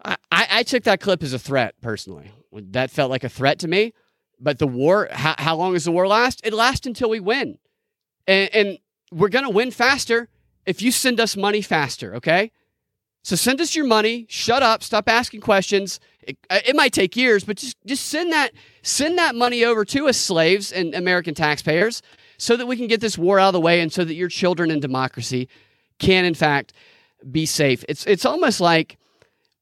I, 0.04 0.16
I 0.30 0.46
I 0.50 0.62
took 0.64 0.84
that 0.84 1.00
clip 1.00 1.22
as 1.22 1.32
a 1.32 1.38
threat 1.38 1.74
personally. 1.80 2.30
That 2.52 2.90
felt 2.90 3.10
like 3.10 3.24
a 3.24 3.28
threat 3.28 3.58
to 3.60 3.68
me. 3.68 3.92
But 4.38 4.58
the 4.58 4.66
war, 4.66 5.08
how, 5.10 5.34
how 5.38 5.56
long 5.56 5.72
does 5.72 5.84
the 5.84 5.92
war 5.92 6.06
last? 6.08 6.40
It 6.44 6.52
lasts 6.52 6.86
until 6.86 7.08
we 7.08 7.20
win. 7.20 7.58
And, 8.26 8.54
and 8.54 8.78
we're 9.12 9.28
going 9.28 9.44
to 9.44 9.50
win 9.50 9.70
faster 9.70 10.28
if 10.66 10.82
you 10.82 10.90
send 10.90 11.20
us 11.20 11.36
money 11.36 11.62
faster, 11.62 12.16
okay? 12.16 12.50
So 13.22 13.36
send 13.36 13.60
us 13.60 13.76
your 13.76 13.86
money. 13.86 14.26
Shut 14.28 14.62
up. 14.62 14.82
Stop 14.82 15.08
asking 15.08 15.40
questions. 15.40 16.00
It, 16.22 16.36
uh, 16.50 16.60
it 16.66 16.76
might 16.76 16.92
take 16.92 17.16
years, 17.16 17.44
but 17.44 17.56
just, 17.56 17.76
just 17.86 18.06
send 18.06 18.32
that 18.32 18.52
send 18.82 19.16
that 19.18 19.34
money 19.34 19.64
over 19.64 19.84
to 19.84 20.08
us, 20.08 20.16
slaves 20.16 20.72
and 20.72 20.94
American 20.94 21.34
taxpayers, 21.34 22.02
so 22.36 22.56
that 22.56 22.66
we 22.66 22.76
can 22.76 22.88
get 22.88 23.00
this 23.00 23.16
war 23.16 23.38
out 23.38 23.48
of 23.48 23.52
the 23.52 23.60
way 23.60 23.80
and 23.80 23.92
so 23.92 24.04
that 24.04 24.14
your 24.14 24.28
children 24.28 24.70
in 24.70 24.80
democracy 24.80 25.48
can, 25.98 26.24
in 26.24 26.34
fact, 26.34 26.72
be 27.30 27.46
safe. 27.46 27.84
It's 27.88 28.06
it's 28.06 28.24
almost 28.24 28.60
like 28.60 28.98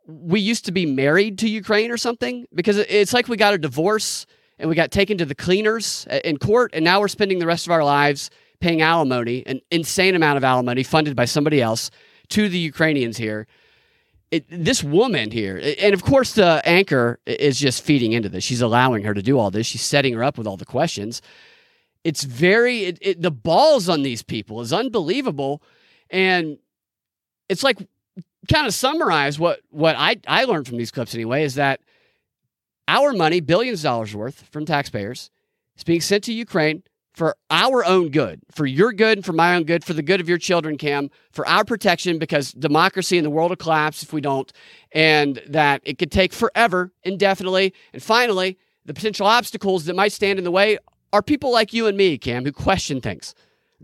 we 0.06 0.40
used 0.40 0.64
to 0.64 0.72
be 0.72 0.86
married 0.86 1.38
to 1.38 1.48
Ukraine 1.48 1.90
or 1.90 1.96
something 1.96 2.46
because 2.54 2.78
it's 2.78 3.12
like 3.12 3.28
we 3.28 3.36
got 3.36 3.54
a 3.54 3.58
divorce 3.58 4.26
and 4.58 4.68
we 4.68 4.74
got 4.74 4.90
taken 4.90 5.18
to 5.18 5.24
the 5.24 5.34
cleaners 5.34 6.06
in 6.24 6.36
court 6.38 6.72
and 6.74 6.84
now 6.84 7.00
we're 7.00 7.08
spending 7.08 7.38
the 7.38 7.46
rest 7.46 7.66
of 7.66 7.70
our 7.70 7.84
lives 7.84 8.30
paying 8.58 8.82
alimony, 8.82 9.42
an 9.46 9.60
insane 9.70 10.14
amount 10.14 10.36
of 10.36 10.44
alimony 10.44 10.82
funded 10.82 11.14
by 11.14 11.24
somebody 11.24 11.62
else 11.62 11.90
to 12.30 12.48
the 12.48 12.58
Ukrainians 12.58 13.16
here. 13.16 13.46
It, 14.30 14.46
this 14.48 14.84
woman 14.84 15.32
here, 15.32 15.60
and 15.80 15.92
of 15.92 16.04
course 16.04 16.34
the 16.34 16.62
anchor 16.64 17.18
is 17.26 17.58
just 17.58 17.82
feeding 17.82 18.12
into 18.12 18.28
this. 18.28 18.44
She's 18.44 18.60
allowing 18.60 19.02
her 19.02 19.12
to 19.12 19.22
do 19.22 19.38
all 19.38 19.50
this. 19.50 19.66
She's 19.66 19.82
setting 19.82 20.14
her 20.14 20.22
up 20.22 20.38
with 20.38 20.46
all 20.46 20.56
the 20.56 20.64
questions. 20.64 21.20
It's 22.04 22.22
very 22.22 22.84
it, 22.84 22.98
it, 23.00 23.22
the 23.22 23.32
balls 23.32 23.88
on 23.88 24.02
these 24.02 24.22
people 24.22 24.60
is 24.60 24.72
unbelievable, 24.72 25.62
and 26.10 26.58
it's 27.48 27.64
like 27.64 27.78
kind 28.48 28.68
of 28.68 28.72
summarize 28.72 29.38
what 29.38 29.60
what 29.70 29.96
I 29.98 30.16
I 30.28 30.44
learned 30.44 30.68
from 30.68 30.78
these 30.78 30.92
clips 30.92 31.12
anyway 31.12 31.42
is 31.42 31.56
that 31.56 31.80
our 32.86 33.12
money, 33.12 33.40
billions 33.40 33.80
of 33.80 33.84
dollars 33.84 34.14
worth 34.14 34.46
from 34.50 34.64
taxpayers, 34.64 35.30
is 35.76 35.84
being 35.84 36.00
sent 36.00 36.24
to 36.24 36.32
Ukraine 36.32 36.84
for 37.12 37.36
our 37.50 37.84
own 37.84 38.10
good, 38.10 38.40
for 38.50 38.66
your 38.66 38.92
good 38.92 39.18
and 39.18 39.24
for 39.24 39.32
my 39.32 39.56
own 39.56 39.64
good, 39.64 39.84
for 39.84 39.92
the 39.92 40.02
good 40.02 40.20
of 40.20 40.28
your 40.28 40.38
children, 40.38 40.76
Cam, 40.76 41.10
for 41.32 41.46
our 41.46 41.64
protection, 41.64 42.18
because 42.18 42.52
democracy 42.52 43.18
in 43.18 43.24
the 43.24 43.30
world 43.30 43.50
will 43.50 43.56
collapse 43.56 44.02
if 44.02 44.12
we 44.12 44.20
don't, 44.20 44.52
and 44.92 45.42
that 45.48 45.82
it 45.84 45.98
could 45.98 46.12
take 46.12 46.32
forever, 46.32 46.92
indefinitely. 47.02 47.74
And 47.92 48.02
finally, 48.02 48.58
the 48.84 48.94
potential 48.94 49.26
obstacles 49.26 49.84
that 49.86 49.96
might 49.96 50.12
stand 50.12 50.38
in 50.38 50.44
the 50.44 50.50
way 50.50 50.78
are 51.12 51.22
people 51.22 51.52
like 51.52 51.72
you 51.72 51.86
and 51.86 51.96
me, 51.96 52.16
Cam, 52.16 52.44
who 52.44 52.52
question 52.52 53.00
things. 53.00 53.34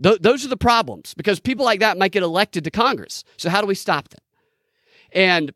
Th- 0.01 0.19
those 0.19 0.45
are 0.45 0.49
the 0.49 0.57
problems 0.57 1.13
because 1.13 1.39
people 1.39 1.65
like 1.65 1.79
that 1.81 1.97
might 1.97 2.11
get 2.11 2.23
elected 2.23 2.63
to 2.63 2.71
Congress. 2.71 3.23
So, 3.35 3.49
how 3.49 3.61
do 3.61 3.67
we 3.67 3.75
stop 3.75 4.09
them? 4.09 4.21
And 5.11 5.53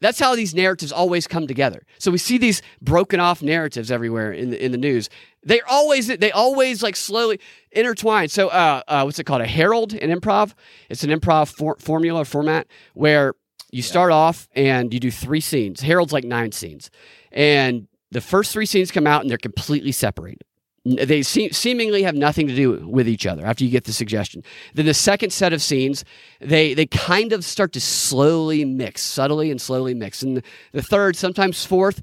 that's 0.00 0.18
how 0.18 0.34
these 0.34 0.54
narratives 0.54 0.92
always 0.92 1.26
come 1.26 1.46
together. 1.46 1.86
So 1.98 2.10
we 2.10 2.18
see 2.18 2.38
these 2.38 2.62
broken 2.82 3.20
off 3.20 3.42
narratives 3.42 3.90
everywhere 3.90 4.32
in 4.32 4.50
the, 4.50 4.64
in 4.64 4.72
the 4.72 4.78
news. 4.78 5.08
They 5.42 5.60
always 5.62 6.08
they 6.08 6.32
always 6.32 6.82
like 6.82 6.96
slowly 6.96 7.40
intertwine. 7.70 8.28
So 8.28 8.48
uh, 8.48 8.82
uh, 8.88 9.02
what's 9.02 9.18
it 9.18 9.24
called? 9.24 9.42
A 9.42 9.46
herald 9.46 9.94
in 9.94 10.10
improv. 10.10 10.52
It's 10.90 11.04
an 11.04 11.10
improv 11.10 11.54
for- 11.54 11.76
formula 11.78 12.24
format 12.24 12.66
where 12.94 13.34
you 13.70 13.82
start 13.82 14.12
off 14.12 14.48
and 14.54 14.92
you 14.92 15.00
do 15.00 15.10
three 15.10 15.40
scenes. 15.40 15.80
Herald's 15.80 16.12
like 16.12 16.24
nine 16.24 16.52
scenes, 16.52 16.90
and 17.32 17.86
the 18.10 18.20
first 18.20 18.52
three 18.52 18.66
scenes 18.66 18.90
come 18.90 19.06
out 19.06 19.22
and 19.22 19.30
they're 19.30 19.38
completely 19.38 19.92
separated. 19.92 20.42
They 20.86 21.22
seem, 21.22 21.50
seemingly 21.50 22.04
have 22.04 22.14
nothing 22.14 22.46
to 22.46 22.54
do 22.54 22.86
with 22.86 23.08
each 23.08 23.26
other 23.26 23.44
after 23.44 23.64
you 23.64 23.70
get 23.70 23.84
the 23.84 23.92
suggestion. 23.92 24.44
Then 24.74 24.86
the 24.86 24.94
second 24.94 25.32
set 25.32 25.52
of 25.52 25.60
scenes, 25.60 26.04
they 26.40 26.74
they 26.74 26.86
kind 26.86 27.32
of 27.32 27.44
start 27.44 27.72
to 27.72 27.80
slowly 27.80 28.64
mix, 28.64 29.02
subtly 29.02 29.50
and 29.50 29.60
slowly 29.60 29.94
mix. 29.94 30.22
And 30.22 30.42
the, 30.72 30.82
third, 30.82 31.16
sometimes 31.16 31.64
fourth, 31.64 32.00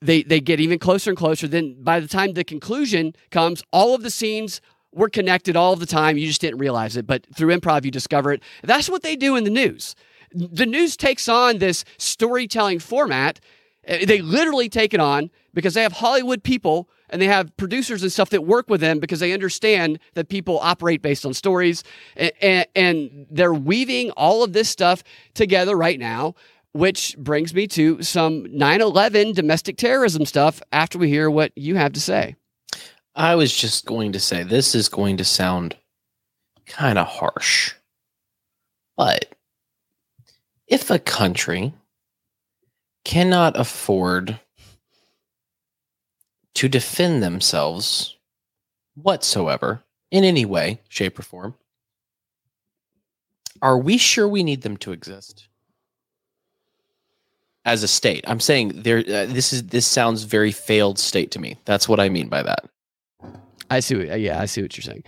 they 0.00 0.24
they 0.24 0.40
get 0.40 0.58
even 0.58 0.78
closer 0.80 1.10
and 1.10 1.16
closer. 1.16 1.46
Then 1.46 1.76
by 1.82 2.00
the 2.00 2.08
time 2.08 2.32
the 2.32 2.42
conclusion 2.42 3.14
comes, 3.30 3.62
all 3.70 3.94
of 3.94 4.02
the 4.02 4.10
scenes 4.10 4.60
were 4.92 5.08
connected 5.08 5.54
all 5.54 5.76
the 5.76 5.86
time. 5.86 6.18
You 6.18 6.26
just 6.26 6.40
didn't 6.40 6.58
realize 6.58 6.96
it, 6.96 7.06
but 7.06 7.26
through 7.32 7.56
improv 7.56 7.84
you 7.84 7.92
discover 7.92 8.32
it. 8.32 8.42
That's 8.64 8.88
what 8.88 9.02
they 9.02 9.14
do 9.14 9.36
in 9.36 9.44
the 9.44 9.50
news. 9.50 9.94
The 10.32 10.66
news 10.66 10.96
takes 10.96 11.28
on 11.28 11.58
this 11.58 11.84
storytelling 11.98 12.80
format 12.80 13.40
Uh, 13.88 14.04
They 14.04 14.20
literally 14.20 14.68
take 14.68 14.92
it 14.94 15.00
on 15.00 15.30
because 15.54 15.74
they 15.74 15.82
have 15.82 15.92
Hollywood 15.92 16.42
people 16.42 16.88
and 17.10 17.20
they 17.20 17.26
have 17.26 17.56
producers 17.56 18.02
and 18.02 18.12
stuff 18.12 18.30
that 18.30 18.44
work 18.44 18.68
with 18.68 18.80
them 18.80 18.98
because 18.98 19.20
they 19.20 19.32
understand 19.32 19.98
that 20.14 20.28
people 20.28 20.58
operate 20.60 21.02
based 21.02 21.24
on 21.24 21.34
stories 21.34 21.84
and, 22.16 22.66
and, 22.74 23.26
they're 23.30 23.54
weaving 23.54 24.10
all 24.12 24.42
of 24.42 24.52
this 24.52 24.68
stuff 24.68 25.02
together 25.34 25.76
right 25.76 25.98
now 25.98 26.34
which 26.72 27.16
brings 27.18 27.54
me 27.54 27.66
to 27.66 28.02
some 28.02 28.44
9-11 28.44 29.34
domestic 29.34 29.76
terrorism 29.78 30.26
stuff 30.26 30.60
after 30.72 30.98
we 30.98 31.08
hear 31.08 31.30
what 31.30 31.50
you 31.56 31.76
have 31.76 31.92
to 31.92 32.00
say 32.00 32.36
I 33.16 33.34
was 33.34 33.56
just 33.56 33.86
going 33.86 34.12
to 34.12 34.20
say 34.20 34.42
this 34.42 34.74
is 34.74 34.90
going 34.90 35.16
to 35.16 35.24
sound 35.24 35.74
kind 36.66 36.98
of 36.98 37.06
harsh. 37.06 37.74
But 38.94 39.34
if 40.66 40.90
a 40.90 40.98
country 40.98 41.72
cannot 43.04 43.58
afford 43.58 44.38
to 46.56 46.68
defend 46.68 47.22
themselves 47.22 48.16
whatsoever 48.94 49.84
in 50.10 50.24
any 50.24 50.46
way, 50.46 50.80
shape, 50.88 51.18
or 51.18 51.22
form, 51.22 51.54
are 53.60 53.78
we 53.78 53.98
sure 53.98 54.26
we 54.26 54.42
need 54.42 54.62
them 54.62 54.78
to 54.78 54.92
exist? 54.92 55.48
As 57.66 57.82
a 57.82 57.88
state, 57.88 58.24
I'm 58.26 58.40
saying 58.40 58.82
there. 58.82 58.98
Uh, 58.98 59.26
this 59.26 59.52
is 59.52 59.64
this 59.64 59.86
sounds 59.86 60.22
very 60.22 60.52
failed 60.52 61.00
state 61.00 61.32
to 61.32 61.40
me. 61.40 61.56
That's 61.64 61.88
what 61.88 61.98
I 61.98 62.08
mean 62.08 62.28
by 62.28 62.44
that. 62.44 62.64
I 63.70 63.80
see. 63.80 63.96
What, 63.96 64.20
yeah, 64.20 64.40
I 64.40 64.46
see 64.46 64.62
what 64.62 64.76
you're 64.76 64.84
saying. 64.84 65.02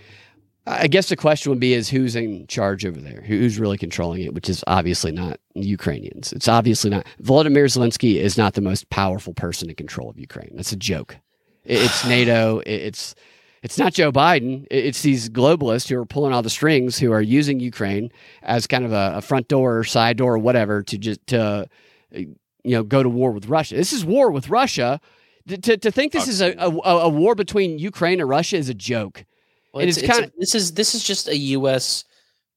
I 0.67 0.87
guess 0.87 1.07
the 1.07 1.15
question 1.15 1.51
would 1.51 1.61
be: 1.61 1.73
Is 1.73 1.89
who's 1.89 2.17
in 2.17 2.45
charge 2.47 2.85
over 2.85 2.99
there? 2.99 3.21
Who's 3.21 3.59
really 3.59 3.77
controlling 3.77 4.23
it? 4.23 4.33
Which 4.33 4.49
is 4.49 4.61
obviously 4.67 5.13
not 5.13 5.39
Ukrainians. 5.55 6.33
It's 6.33 6.49
obviously 6.49 6.89
not. 6.89 7.05
Volodymyr 7.23 7.63
Zelensky 7.65 8.15
is 8.17 8.37
not 8.37 8.55
the 8.55 8.61
most 8.61 8.89
powerful 8.89 9.33
person 9.33 9.69
in 9.69 9.75
control 9.75 10.09
of 10.09 10.19
Ukraine. 10.19 10.51
That's 10.53 10.73
a 10.73 10.77
joke. 10.77 11.17
It's 11.69 12.05
NATO. 12.07 12.61
It's 12.65 13.15
it's 13.61 13.77
not 13.77 13.93
Joe 13.93 14.11
Biden. 14.11 14.65
It's 14.71 15.01
these 15.01 15.29
globalists 15.29 15.89
who 15.89 15.99
are 15.99 16.05
pulling 16.05 16.33
all 16.33 16.41
the 16.41 16.49
strings, 16.49 16.97
who 16.97 17.11
are 17.11 17.21
using 17.21 17.59
Ukraine 17.59 18.11
as 18.41 18.67
kind 18.67 18.85
of 18.85 18.93
a, 18.93 19.13
a 19.15 19.21
front 19.21 19.47
door, 19.47 19.79
or 19.79 19.83
side 19.83 20.17
door, 20.17 20.35
or 20.35 20.39
whatever, 20.39 20.81
to 20.83 20.97
just 20.97 21.25
to 21.27 21.67
you 22.11 22.35
know 22.63 22.83
go 22.83 23.03
to 23.03 23.09
war 23.09 23.31
with 23.31 23.47
Russia. 23.47 23.75
This 23.75 23.93
is 23.93 24.05
war 24.05 24.31
with 24.31 24.49
Russia. 24.49 24.99
To, 25.47 25.77
to 25.77 25.89
think 25.89 26.11
this 26.11 26.27
is 26.27 26.41
a, 26.41 26.53
a, 26.59 26.69
a 26.69 27.09
war 27.09 27.33
between 27.33 27.79
Ukraine 27.79 28.19
and 28.19 28.29
Russia 28.29 28.57
is 28.57 28.69
a 28.69 28.73
joke. 28.75 29.25
Well, 29.73 29.83
it's, 29.83 29.97
it's, 29.97 30.05
it's 30.05 30.13
kind 30.13 30.25
of 30.25 30.33
this 30.37 30.53
is 30.53 30.73
this 30.73 30.93
is 30.93 31.03
just 31.03 31.27
a 31.27 31.35
U.S. 31.37 32.05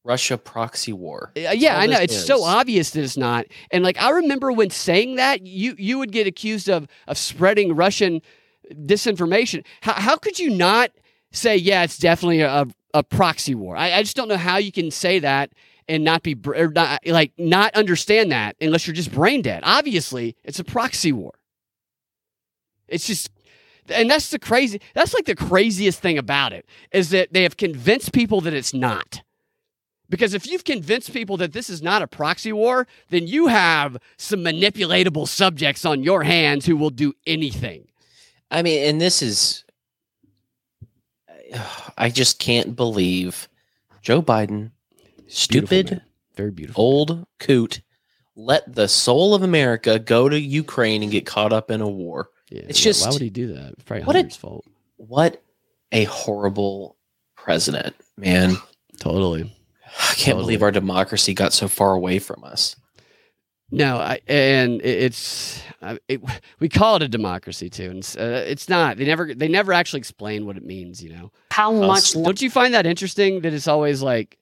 Russia 0.05 0.37
proxy 0.37 0.93
war. 0.93 1.33
Uh, 1.37 1.51
yeah, 1.51 1.79
I 1.79 1.87
know. 1.87 1.99
It's 1.99 2.15
is. 2.15 2.27
so 2.27 2.43
obvious 2.43 2.91
that 2.91 3.03
it's 3.03 3.17
not. 3.17 3.47
And 3.71 3.83
like 3.83 4.01
I 4.01 4.11
remember 4.11 4.53
when 4.53 4.71
saying 4.71 5.17
that, 5.17 5.47
you 5.47 5.75
you 5.79 5.99
would 5.99 6.13
get 6.13 6.27
accused 6.27 6.69
of 6.69 6.87
of 7.09 7.17
spreading 7.17 7.75
Russian 7.75 8.21
disinformation. 8.75 9.65
How 9.81 9.95
how 9.95 10.17
could 10.17 10.39
you 10.39 10.51
not 10.51 10.91
say 11.33 11.57
yeah, 11.57 11.85
it's 11.85 11.99
definitely 11.99 12.41
a 12.41 12.67
a 12.95 13.03
proxy 13.03 13.55
war? 13.55 13.77
I, 13.77 13.93
I 13.93 14.03
just 14.03 14.17
don't 14.17 14.29
know 14.29 14.37
how 14.37 14.59
you 14.59 14.73
can 14.73 14.91
say 14.91 15.19
that 15.21 15.53
and 15.89 16.05
not 16.05 16.23
be 16.23 16.37
or 16.47 16.69
not, 16.69 17.07
like 17.07 17.33
not 17.39 17.75
understand 17.75 18.33
that 18.33 18.57
unless 18.61 18.87
you're 18.87 18.95
just 18.95 19.13
brain 19.13 19.43
dead. 19.43 19.63
Obviously, 19.65 20.37
it's 20.45 20.59
a 20.59 20.65
proxy 20.65 21.13
war. 21.13 21.33
It's 22.89 23.07
just 23.07 23.31
and 23.89 24.11
that's 24.11 24.31
the 24.31 24.39
crazy 24.39 24.81
that's 24.95 25.15
like 25.15 25.25
the 25.25 25.35
craziest 25.35 26.01
thing 26.01 26.19
about 26.19 26.53
it 26.53 26.67
is 26.93 27.11
that 27.11 27.33
they 27.33 27.43
have 27.43 27.57
convinced 27.57 28.13
people 28.13 28.41
that 28.43 28.55
it's 28.55 28.73
not 28.73 29.23
because 30.09 30.35
if 30.35 30.47
you've 30.47 30.65
convinced 30.65 31.13
people 31.13 31.37
that 31.39 31.53
this 31.53 31.69
is 31.69 31.83
not 31.83 32.03
a 32.03 32.07
proxy 32.07 32.53
war 32.53 32.87
then 33.11 33.27
you 33.27 33.49
have 33.49 33.97
some 34.17 34.41
manipulatable 34.41 35.27
subjects 35.27 35.85
on 35.85 36.03
your 36.03 36.23
hands 36.23 36.67
who 36.67 36.77
will 36.77 36.91
do 36.91 37.13
anything 37.27 37.89
i 38.53 38.63
mean 38.63 38.89
and 38.89 39.01
this 39.01 39.23
is 39.23 39.65
i 41.99 42.09
just 42.09 42.39
can't 42.39 42.77
believe 42.77 43.49
joe 44.01 44.23
biden 44.23 44.71
stupid 45.27 45.87
beautiful, 45.87 46.01
very 46.37 46.51
beautiful 46.51 46.83
old 46.83 47.27
coot 47.41 47.83
let 48.37 48.73
the 48.73 48.87
soul 48.87 49.35
of 49.35 49.43
america 49.43 49.99
go 49.99 50.29
to 50.29 50.41
ukraine 50.41 51.03
and 51.03 51.11
get 51.11 51.27
caught 51.27 51.53
up 51.53 51.71
in 51.71 51.81
a 51.81 51.89
war 51.89 52.29
yeah, 52.53 52.65
it's 52.69 52.81
just 52.81 53.07
why 53.07 53.13
would 53.13 53.23
he 53.23 53.31
do 53.31 53.55
that? 53.55 53.73
It's 53.73 53.85
probably 53.85 54.05
what 54.05 54.17
a, 54.17 54.29
fault. 54.29 54.67
What 54.99 55.43
a 55.91 56.05
horrible 56.05 56.99
president, 57.35 57.97
man. 58.19 58.57
Totally. 59.01 59.43
I 59.85 60.15
can't 60.15 60.19
totally. 60.19 60.43
believe 60.43 60.63
our 60.63 60.71
democracy 60.71 61.35
got 61.35 61.53
so 61.53 61.67
far 61.67 61.95
away 61.95 62.19
from 62.19 62.45
us. 62.45 62.77
No, 63.75 63.97
I, 63.97 64.21
and 64.29 64.83
it's 64.83 65.63
it, 66.07 66.21
we 66.61 66.69
call 66.69 66.97
it 66.97 67.03
a 67.03 67.09
democracy 67.09 67.71
too, 67.71 67.89
and 67.89 67.99
it's, 68.01 68.17
uh, 68.17 68.45
it's 68.47 68.69
not. 68.69 68.99
They 68.99 69.07
never 69.07 69.35
they 69.35 69.49
never 69.49 69.73
actually 69.73 70.01
explain 70.01 70.45
what 70.45 70.59
it 70.59 70.65
means. 70.65 71.03
You 71.03 71.15
know 71.15 71.33
how 71.51 71.73
much? 71.73 72.13
don't 72.13 72.41
you 72.43 72.51
find 72.51 72.75
that 72.75 72.85
interesting? 72.85 73.41
That 73.41 73.55
it's 73.55 73.67
always 73.67 74.03
like 74.03 74.39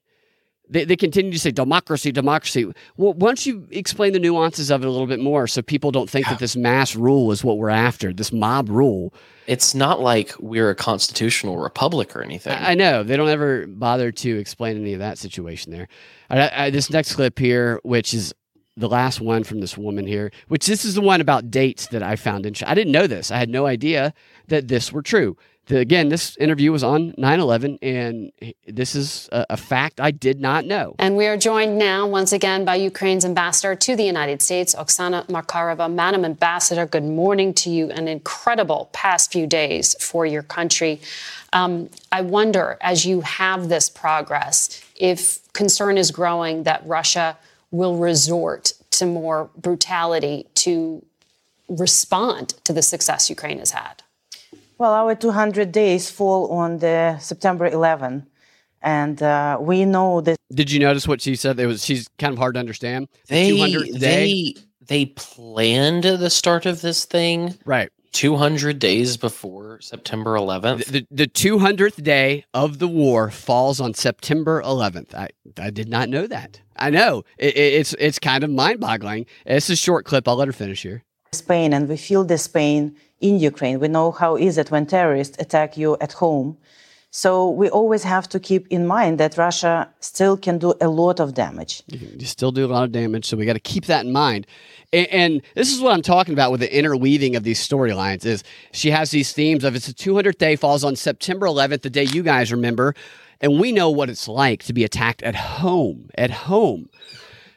they, 0.71 0.85
they 0.85 0.95
continue 0.95 1.31
to 1.31 1.39
say 1.39 1.51
democracy, 1.51 2.11
democracy. 2.11 2.65
Well, 2.97 3.13
why 3.13 3.29
don't 3.29 3.45
you 3.45 3.67
explain 3.71 4.13
the 4.13 4.19
nuances 4.19 4.69
of 4.69 4.83
it 4.83 4.87
a 4.87 4.89
little 4.89 5.07
bit 5.07 5.19
more 5.19 5.45
so 5.45 5.61
people 5.61 5.91
don't 5.91 6.09
think 6.09 6.27
that 6.27 6.39
this 6.39 6.55
mass 6.55 6.95
rule 6.95 7.31
is 7.31 7.43
what 7.43 7.57
we're 7.57 7.69
after, 7.69 8.13
this 8.13 8.31
mob 8.31 8.69
rule. 8.69 9.13
It's 9.47 9.75
not 9.75 9.99
like 9.99 10.33
we're 10.39 10.69
a 10.69 10.75
constitutional 10.75 11.57
republic 11.57 12.15
or 12.15 12.21
anything. 12.21 12.53
I, 12.53 12.71
I 12.71 12.75
know. 12.75 13.03
They 13.03 13.17
don't 13.17 13.27
ever 13.27 13.67
bother 13.67 14.11
to 14.11 14.37
explain 14.37 14.77
any 14.77 14.93
of 14.93 14.99
that 14.99 15.17
situation 15.17 15.73
there. 15.73 15.89
I, 16.29 16.65
I, 16.65 16.69
this 16.69 16.89
next 16.89 17.15
clip 17.15 17.37
here, 17.37 17.81
which 17.83 18.13
is 18.13 18.33
the 18.77 18.89
last 18.89 19.19
one 19.19 19.43
from 19.43 19.59
this 19.59 19.77
woman 19.77 20.07
here, 20.07 20.31
which 20.47 20.65
this 20.65 20.85
is 20.85 20.95
the 20.95 21.01
one 21.01 21.21
about 21.21 21.51
dates 21.51 21.87
that 21.87 22.01
I 22.01 22.15
found 22.15 22.45
interesting. 22.45 22.71
I 22.71 22.75
didn't 22.75 22.93
know 22.93 23.07
this. 23.07 23.31
I 23.31 23.37
had 23.37 23.49
no 23.49 23.65
idea 23.65 24.13
that 24.47 24.67
this 24.67 24.91
were 24.91 25.01
true 25.01 25.37
the, 25.71 25.79
again, 25.79 26.09
this 26.09 26.35
interview 26.37 26.71
was 26.71 26.83
on 26.83 27.13
9 27.17 27.39
11, 27.39 27.79
and 27.81 28.31
this 28.67 28.95
is 28.95 29.29
a, 29.31 29.45
a, 29.51 29.57
fact 29.57 30.01
I 30.01 30.11
did 30.11 30.39
not 30.39 30.65
know. 30.65 30.95
And 30.99 31.15
we 31.15 31.27
are 31.27 31.37
joined 31.37 31.77
now 31.77 32.07
once 32.07 32.33
again 32.33 32.65
by 32.65 32.75
Ukraine's 32.75 33.23
ambassador 33.23 33.75
to 33.75 33.95
the 33.95 34.03
United 34.03 34.41
States, 34.41 34.75
Oksana 34.75 35.25
Markarova. 35.27 35.91
Madam 35.91 36.25
Ambassador, 36.25 36.85
good 36.85 37.03
morning 37.03 37.53
to 37.55 37.69
you. 37.69 37.89
An 37.91 38.07
incredible 38.07 38.89
past 38.91 39.31
few 39.31 39.47
days 39.47 39.95
for 40.03 40.25
your 40.25 40.43
country. 40.43 40.99
Um, 41.53 41.89
I 42.11 42.21
wonder, 42.21 42.77
as 42.81 43.05
you 43.05 43.21
have 43.21 43.69
this 43.69 43.89
progress, 43.89 44.83
if 44.95 45.39
concern 45.53 45.97
is 45.97 46.11
growing 46.11 46.63
that 46.63 46.85
Russia 46.85 47.37
will 47.71 47.97
resort 47.97 48.73
to 48.91 49.05
more 49.05 49.49
brutality 49.57 50.47
to 50.55 51.03
respond 51.67 52.49
to 52.65 52.73
the 52.73 52.81
success 52.81 53.29
Ukraine 53.29 53.59
has 53.59 53.71
had. 53.71 54.03
Well, 54.77 54.93
our 54.93 55.15
200 55.15 55.71
days 55.71 56.09
fall 56.09 56.51
on 56.51 56.79
the 56.79 57.17
September 57.19 57.67
11, 57.67 58.25
and 58.81 59.21
uh, 59.21 59.57
we 59.61 59.85
know 59.85 60.21
that. 60.21 60.37
Did 60.53 60.71
you 60.71 60.79
notice 60.79 61.07
what 61.07 61.21
she 61.21 61.35
said? 61.35 61.59
It 61.59 61.67
was 61.67 61.85
she's 61.85 62.09
kind 62.17 62.33
of 62.33 62.39
hard 62.39 62.55
to 62.55 62.59
understand. 62.59 63.07
They 63.27 63.51
they 63.93 64.55
they 64.87 65.05
planned 65.05 66.03
the 66.03 66.29
start 66.29 66.65
of 66.65 66.81
this 66.81 67.05
thing 67.05 67.55
right 67.63 67.91
200 68.11 68.79
days 68.79 69.17
before 69.17 69.79
September 69.81 70.35
11th. 70.35 70.85
The, 70.85 71.07
the, 71.11 71.25
the 71.25 71.27
200th 71.27 72.03
day 72.03 72.45
of 72.53 72.79
the 72.79 72.87
war 72.87 73.31
falls 73.31 73.79
on 73.79 73.93
September 73.93 74.61
11th. 74.63 75.13
I, 75.13 75.29
I 75.57 75.69
did 75.69 75.87
not 75.87 76.09
know 76.09 76.27
that. 76.27 76.61
I 76.75 76.89
know 76.89 77.23
it, 77.37 77.55
it's 77.55 77.93
it's 77.99 78.17
kind 78.17 78.43
of 78.43 78.49
mind 78.49 78.79
boggling. 78.79 79.27
It's 79.45 79.69
a 79.69 79.75
short 79.75 80.05
clip. 80.05 80.27
I'll 80.27 80.35
let 80.35 80.47
her 80.47 80.53
finish 80.53 80.81
here. 80.81 81.03
Spain, 81.31 81.73
and 81.73 81.87
we 81.87 81.95
feel 81.95 82.23
this 82.23 82.47
pain 82.47 82.95
in 83.21 83.39
Ukraine. 83.39 83.79
We 83.79 83.87
know 83.87 84.11
how 84.11 84.35
is 84.35 84.57
it 84.57 84.71
when 84.71 84.85
terrorists 84.85 85.37
attack 85.39 85.77
you 85.77 85.95
at 86.01 86.13
home. 86.13 86.57
So 87.13 87.49
we 87.49 87.69
always 87.69 88.03
have 88.03 88.29
to 88.29 88.39
keep 88.39 88.67
in 88.69 88.87
mind 88.87 89.19
that 89.19 89.37
Russia 89.37 89.89
still 89.99 90.37
can 90.37 90.57
do 90.57 90.73
a 90.79 90.87
lot 90.87 91.19
of 91.19 91.33
damage. 91.33 91.83
You 91.87 92.25
still 92.25 92.53
do 92.53 92.65
a 92.65 92.71
lot 92.71 92.85
of 92.85 92.93
damage, 92.93 93.25
so 93.25 93.35
we 93.35 93.45
got 93.45 93.53
to 93.53 93.59
keep 93.59 93.85
that 93.87 94.05
in 94.05 94.13
mind. 94.13 94.47
And, 94.93 95.07
and, 95.07 95.41
this 95.53 95.73
is 95.73 95.81
what 95.81 95.93
I'm 95.93 96.01
talking 96.01 96.33
about 96.33 96.51
with 96.51 96.61
the 96.61 96.73
interweaving 96.73 97.35
of 97.35 97.43
these 97.43 97.65
storylines. 97.65 98.25
Is 98.25 98.45
she 98.71 98.91
has 98.91 99.11
these 99.11 99.33
themes 99.33 99.65
of 99.65 99.75
it's 99.75 99.89
a 99.89 99.93
200th 99.93 100.37
day 100.37 100.55
falls 100.55 100.85
on 100.85 100.95
September 100.95 101.47
11th, 101.47 101.81
the 101.81 101.89
day 101.89 102.03
you 102.03 102.23
guys 102.23 102.49
remember, 102.49 102.95
and 103.41 103.59
we 103.59 103.73
know 103.73 103.89
what 103.89 104.09
it's 104.09 104.29
like 104.29 104.63
to 104.63 104.73
be 104.73 104.85
attacked 104.85 105.21
at 105.21 105.35
home. 105.35 106.09
At 106.15 106.31
home. 106.31 106.89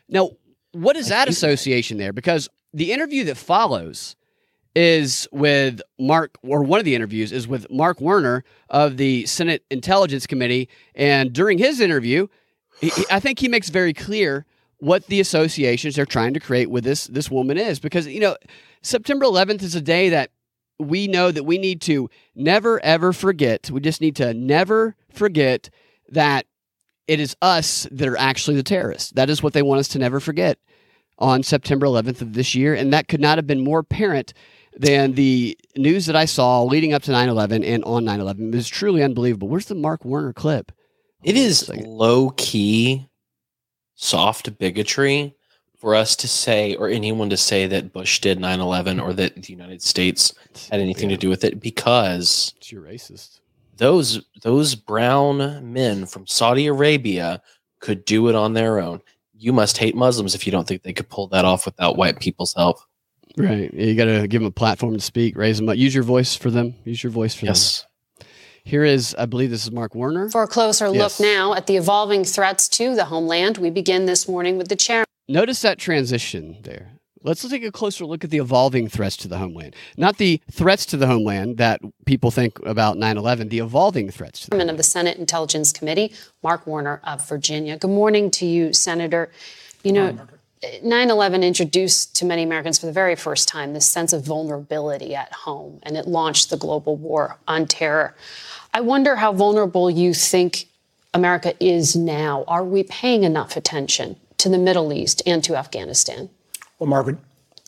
Now, 0.09 0.31
what 0.73 0.97
is 0.97 1.09
that 1.09 1.29
association 1.29 1.99
there? 1.99 2.13
Because 2.13 2.49
the 2.73 2.93
interview 2.93 3.23
that 3.25 3.37
follows 3.37 4.17
is 4.75 5.29
with 5.31 5.81
Mark, 5.99 6.37
or 6.43 6.63
one 6.63 6.79
of 6.81 6.85
the 6.85 6.95
interviews 6.95 7.33
is 7.33 7.47
with 7.47 7.71
Mark 7.71 8.01
Warner 8.01 8.45
of 8.71 8.97
the 8.97 9.25
Senate 9.27 9.65
Intelligence 9.71 10.27
Committee. 10.27 10.69
And 10.95 11.33
during 11.33 11.59
his 11.59 11.81
interview, 11.81 12.27
he, 12.81 12.91
I 13.11 13.21
think 13.21 13.39
he 13.39 13.49
makes 13.49 13.69
very 13.69 13.93
clear 13.93 14.47
what 14.79 15.07
the 15.07 15.21
associations 15.21 15.95
they're 15.97 16.05
trying 16.07 16.35
to 16.35 16.41
create 16.41 16.69
with 16.71 16.85
this 16.85 17.07
this 17.07 17.31
woman 17.31 17.57
is 17.57 17.79
because 17.79 18.07
you 18.07 18.21
know 18.21 18.37
September 18.83 19.25
11th 19.25 19.63
is 19.63 19.75
a 19.75 19.81
day 19.81 20.09
that 20.11 20.31
we 20.79 21.07
know 21.07 21.31
that 21.31 21.45
we 21.45 21.57
need 21.57 21.81
to 21.83 22.11
never 22.35 22.81
ever 22.85 23.13
forget. 23.13 23.71
We 23.71 23.81
just 23.81 24.01
need 24.01 24.17
to 24.17 24.35
never 24.35 24.97
forget 25.13 25.71
that 26.11 26.47
it 27.07 27.21
is 27.21 27.37
us 27.41 27.87
that 27.93 28.09
are 28.09 28.17
actually 28.19 28.57
the 28.57 28.63
terrorists. 28.65 29.11
That 29.13 29.31
is 29.31 29.43
what 29.43 29.53
they 29.53 29.63
want 29.63 29.79
us 29.81 29.89
to 29.89 29.99
never 29.99 30.21
forget. 30.21 30.59
on 31.19 31.43
September 31.45 31.87
11th 31.87 32.21
of 32.21 32.33
this 32.33 32.55
year, 32.57 32.75
and 32.75 32.93
that 32.93 33.07
could 33.07 33.21
not 33.21 33.39
have 33.39 33.47
been 33.47 33.63
more 33.63 33.79
apparent 33.79 34.35
than 34.77 35.13
the 35.13 35.57
news 35.77 36.07
that 36.07 36.17
I 36.17 36.25
saw 36.25 36.63
leading 36.63 36.93
up 36.93 37.03
to 37.05 37.13
9 37.13 37.29
11 37.29 37.65
and 37.65 37.85
on 37.85 38.05
9 38.05 38.21
11. 38.21 38.49
It 38.53 38.57
was 38.57 38.69
truly 38.69 39.03
unbelievable. 39.03 39.49
Where's 39.49 39.67
the 39.67 39.75
Mark 39.75 40.05
Warner 40.05 40.33
clip? 40.33 40.73
It 41.23 41.37
is 41.37 41.69
low 41.69 42.31
key, 42.31 43.09
soft 43.95 44.59
bigotry 44.59 45.35
for 45.79 45.95
us 45.95 46.17
to 46.17 46.29
say, 46.29 46.75
or 46.77 46.89
anyone 46.89 47.31
to 47.31 47.37
say 47.37 47.67
that 47.67 47.93
Bush 47.93 48.21
did 48.21 48.41
9 48.41 48.61
11 48.61 49.01
or 49.01 49.13
that 49.15 49.35
the 49.43 49.53
United 49.53 49.83
States 49.83 50.33
had 50.71 50.81
anything 50.81 51.09
to 51.09 51.17
do 51.17 51.29
with 51.29 51.45
it 51.45 51.61
because 51.61 52.55
You're 52.65 52.83
racist. 52.83 53.41
those 53.77 54.23
those 54.43 54.75
brown 54.75 55.73
men 55.73 56.07
from 56.07 56.27
Saudi 56.27 56.67
Arabia 56.67 57.43
could 57.81 58.05
do 58.05 58.29
it 58.29 58.35
on 58.35 58.55
their 58.55 58.81
own. 58.81 59.01
You 59.37 59.53
must 59.53 59.77
hate 59.77 59.95
Muslims 59.95 60.35
if 60.35 60.47
you 60.47 60.53
don't 60.53 60.67
think 60.67 60.83
they 60.83 60.93
could 60.93 61.09
pull 61.11 61.27
that 61.29 61.45
off 61.45 61.67
without 61.67 61.97
white 61.97 62.19
people's 62.19 62.55
help. 62.55 62.79
Right. 63.37 63.73
You 63.75 63.95
got 63.95 64.05
to 64.05 64.29
give 64.29 64.41
them 64.43 64.47
a 64.47 64.53
platform 64.53 64.95
to 64.95 65.01
speak, 65.01 65.37
raise 65.37 65.59
them 65.59 65.69
up, 65.69 65.77
use 65.77 65.95
your 65.95 66.05
voice 66.05 66.37
for 66.37 66.51
them. 66.51 66.75
Use 66.85 67.03
your 67.03 67.11
voice 67.11 67.35
for 67.35 67.47
Yes. 67.47 67.81
them. 67.81 67.89
Yes. 68.21 68.29
Here 68.65 68.85
is, 68.85 69.15
I 69.19 69.27
believe 69.27 69.51
this 69.51 69.65
is 69.65 69.71
Mark 69.73 69.95
Warner. 69.95 70.31
For 70.31 70.43
a 70.43 70.49
closer 70.49 70.87
Yes. 70.87 71.19
look 71.21 71.27
now 71.27 71.53
at 71.55 71.67
the 71.67 71.77
evolving 71.77 72.25
threats 72.25 72.69
to 72.71 72.95
the 72.95 73.07
homeland, 73.07 73.59
we 73.59 73.71
begin 73.71 74.07
this 74.07 74.27
morning 74.29 74.57
with 74.57 74.69
the 74.69 74.77
chairman. 74.77 75.05
Notice 75.29 75.61
that 75.63 75.79
transition 75.79 76.59
there. 76.63 76.93
Let's 77.23 77.47
take 77.49 77.65
a 77.65 77.73
closer 77.73 78.05
look 78.05 78.23
at 78.23 78.31
the 78.31 78.37
evolving 78.39 78.89
threats 78.89 79.17
to 79.19 79.29
the 79.29 79.39
homeland. 79.39 79.75
Not 79.97 80.19
the 80.19 80.41
threats 80.53 80.85
to 80.87 80.99
the 80.99 81.07
homeland 81.07 81.57
that 81.57 81.81
people 82.05 82.31
think 82.31 82.59
about 82.67 82.99
9 82.99 83.17
11, 83.17 83.49
the 83.49 83.61
evolving 83.61 84.11
threats 84.11 84.41
to 84.41 84.51
the 84.51 84.57
Chairman 84.57 84.69
of 84.71 84.77
the 84.77 84.83
Senate 84.83 85.17
Intelligence 85.17 85.73
Committee, 85.73 86.13
Mark 86.43 86.67
Warner 86.67 87.01
of 87.03 87.27
Virginia. 87.27 87.79
Good 87.79 87.91
morning 87.91 88.31
to 88.33 88.45
you, 88.47 88.75
Senator. 88.75 89.31
You 89.83 89.93
know, 89.93 90.19
9 90.83 91.11
11 91.11 91.43
introduced 91.43 92.17
to 92.17 92.25
many 92.25 92.43
Americans 92.43 92.79
for 92.79 92.87
the 92.87 92.93
very 92.93 93.17
first 93.17 93.49
time 93.49 93.73
this 93.73 93.87
sense 93.87 94.13
of 94.13 94.23
vulnerability 94.23 95.15
at 95.15 95.33
home, 95.33 95.81
and 95.83 95.97
it 95.97 96.07
launched 96.07 96.51
the 96.51 96.57
global 96.57 96.97
war 96.97 97.39
on 97.49 97.67
terror. 97.67 98.15
I 98.73 98.81
wonder 98.81 99.17
how 99.17 99.33
vulnerable 99.33 99.91
you 99.91 100.15
think 100.15 100.67
America 101.13 101.55
is 101.65 101.95
now. 101.95 102.45
Are 102.49 102.65
we 102.65 102.83
paying 102.83 103.25
enough 103.25 103.57
attention 103.57 104.17
to 104.39 104.49
the 104.49 104.59
Middle 104.59 104.93
East 104.93 105.23
and 105.27 105.43
to 105.45 105.57
Afghanistan? 105.57 106.29
Well, 106.79 106.89
Margaret, 106.89 107.19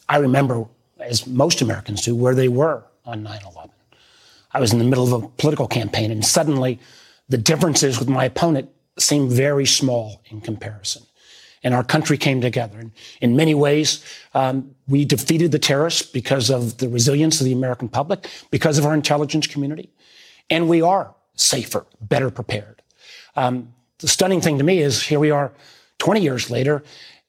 I 0.08 0.18
remember, 0.18 0.66
as 1.00 1.26
most 1.26 1.62
Americans 1.62 2.02
do, 2.02 2.14
where 2.14 2.34
they 2.34 2.48
were 2.48 2.84
on 3.04 3.22
9 3.22 3.40
11. 3.52 3.70
I 4.52 4.60
was 4.60 4.72
in 4.72 4.78
the 4.78 4.84
middle 4.84 5.14
of 5.14 5.22
a 5.22 5.28
political 5.28 5.68
campaign, 5.68 6.10
and 6.10 6.24
suddenly 6.24 6.80
the 7.28 7.38
differences 7.38 7.98
with 7.98 8.08
my 8.08 8.24
opponent 8.24 8.70
seemed 8.98 9.30
very 9.30 9.66
small 9.66 10.22
in 10.30 10.40
comparison. 10.40 11.02
And 11.66 11.74
our 11.74 11.82
country 11.82 12.16
came 12.16 12.40
together. 12.40 12.78
And 12.78 12.92
in 13.20 13.34
many 13.34 13.52
ways, 13.52 14.04
um, 14.34 14.70
we 14.86 15.04
defeated 15.04 15.50
the 15.50 15.58
terrorists 15.58 16.00
because 16.00 16.48
of 16.48 16.78
the 16.78 16.88
resilience 16.88 17.40
of 17.40 17.44
the 17.44 17.52
American 17.52 17.88
public, 17.88 18.28
because 18.52 18.78
of 18.78 18.86
our 18.86 18.94
intelligence 18.94 19.48
community. 19.48 19.90
And 20.48 20.68
we 20.68 20.80
are 20.80 21.12
safer, 21.34 21.84
better 22.00 22.30
prepared. 22.30 22.82
Um, 23.34 23.74
the 23.98 24.06
stunning 24.06 24.40
thing 24.40 24.58
to 24.58 24.64
me 24.64 24.78
is 24.78 25.02
here 25.02 25.18
we 25.18 25.32
are 25.32 25.50
20 25.98 26.20
years 26.20 26.50
later, 26.50 26.84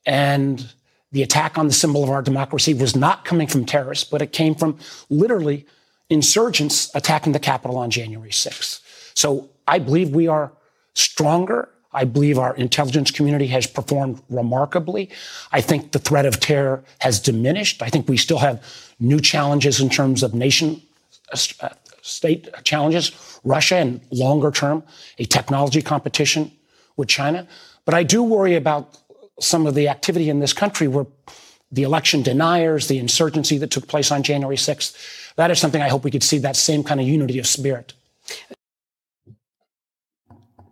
and 0.05 0.71
the 1.11 1.23
attack 1.23 1.57
on 1.57 1.65
the 1.65 1.73
symbol 1.73 2.03
of 2.03 2.11
our 2.11 2.21
democracy 2.21 2.75
was 2.75 2.95
not 2.95 3.25
coming 3.25 3.47
from 3.47 3.65
terrorists, 3.65 4.07
but 4.07 4.21
it 4.21 4.33
came 4.33 4.53
from 4.53 4.77
literally 5.09 5.65
insurgents 6.11 6.93
attacking 6.93 7.33
the 7.33 7.39
Capitol 7.39 7.77
on 7.77 7.89
January 7.89 8.29
6th. 8.29 8.81
So 9.15 9.49
I 9.67 9.79
believe 9.79 10.11
we 10.11 10.27
are 10.27 10.51
stronger. 10.93 11.69
I 11.97 12.03
believe 12.03 12.37
our 12.37 12.55
intelligence 12.55 13.09
community 13.09 13.47
has 13.47 13.65
performed 13.65 14.21
remarkably. 14.29 15.09
I 15.51 15.61
think 15.61 15.93
the 15.93 15.99
threat 15.99 16.27
of 16.27 16.39
terror 16.39 16.83
has 16.99 17.19
diminished. 17.19 17.81
I 17.81 17.89
think 17.89 18.07
we 18.07 18.17
still 18.17 18.37
have 18.37 18.63
new 18.99 19.19
challenges 19.19 19.79
in 19.81 19.89
terms 19.89 20.21
of 20.21 20.35
nation 20.35 20.79
uh, 21.33 21.69
state 22.03 22.49
challenges, 22.63 23.39
Russia, 23.43 23.77
and 23.77 23.99
longer 24.11 24.51
term, 24.51 24.83
a 25.17 25.25
technology 25.25 25.81
competition 25.81 26.51
with 26.97 27.07
China. 27.07 27.47
But 27.83 27.95
I 27.95 28.03
do 28.03 28.21
worry 28.21 28.55
about 28.55 28.99
some 29.39 29.65
of 29.65 29.73
the 29.73 29.87
activity 29.89 30.29
in 30.29 30.39
this 30.39 30.53
country 30.53 30.87
where 30.87 31.07
the 31.71 31.81
election 31.81 32.21
deniers, 32.21 32.87
the 32.87 32.99
insurgency 32.99 33.57
that 33.57 33.71
took 33.71 33.87
place 33.87 34.11
on 34.11 34.21
January 34.21 34.55
6th. 34.55 35.35
That 35.35 35.49
is 35.49 35.59
something 35.59 35.81
I 35.81 35.89
hope 35.89 36.03
we 36.03 36.11
could 36.11 36.23
see 36.23 36.37
that 36.37 36.55
same 36.55 36.83
kind 36.83 37.01
of 37.01 37.07
unity 37.07 37.39
of 37.39 37.47
spirit. 37.47 37.93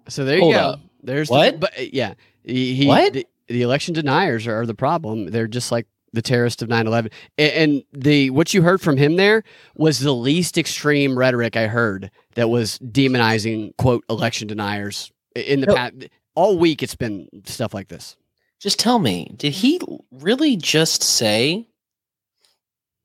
So 0.07 0.23
there 0.23 0.39
Hold 0.39 0.53
you 0.53 0.59
go. 0.59 0.65
up. 0.65 0.79
There's 1.05 1.29
What? 1.29 1.53
The, 1.53 1.57
but 1.59 1.79
uh, 1.79 1.83
yeah, 1.93 2.13
he, 2.43 2.75
he- 2.75 2.87
What? 2.87 3.13
The, 3.13 3.27
the 3.47 3.61
election 3.61 3.93
deniers 3.93 4.47
are, 4.47 4.61
are 4.61 4.65
the 4.65 4.73
problem. 4.75 5.27
They're 5.27 5.47
just 5.47 5.71
like 5.71 5.85
the 6.13 6.21
terrorists 6.21 6.61
of 6.61 6.69
9/11. 6.69 7.11
And, 7.37 7.51
and 7.51 7.83
the 7.93 8.29
what 8.31 8.53
you 8.53 8.61
heard 8.63 8.81
from 8.81 8.97
him 8.97 9.17
there 9.17 9.43
was 9.75 9.99
the 9.99 10.13
least 10.13 10.57
extreme 10.57 11.17
rhetoric 11.17 11.55
I 11.55 11.67
heard 11.67 12.09
that 12.35 12.49
was 12.49 12.79
demonizing 12.79 13.75
quote 13.77 14.03
election 14.09 14.47
deniers 14.47 15.11
in 15.35 15.59
the 15.61 15.67
No. 15.67 15.75
past. 15.75 15.93
All 16.33 16.57
week 16.57 16.81
it's 16.81 16.95
been 16.95 17.27
stuff 17.45 17.73
like 17.73 17.87
this. 17.89 18.15
Just 18.59 18.79
tell 18.79 18.97
me, 18.99 19.31
did 19.35 19.51
he 19.53 19.79
really 20.11 20.55
just 20.57 21.03
say 21.03 21.67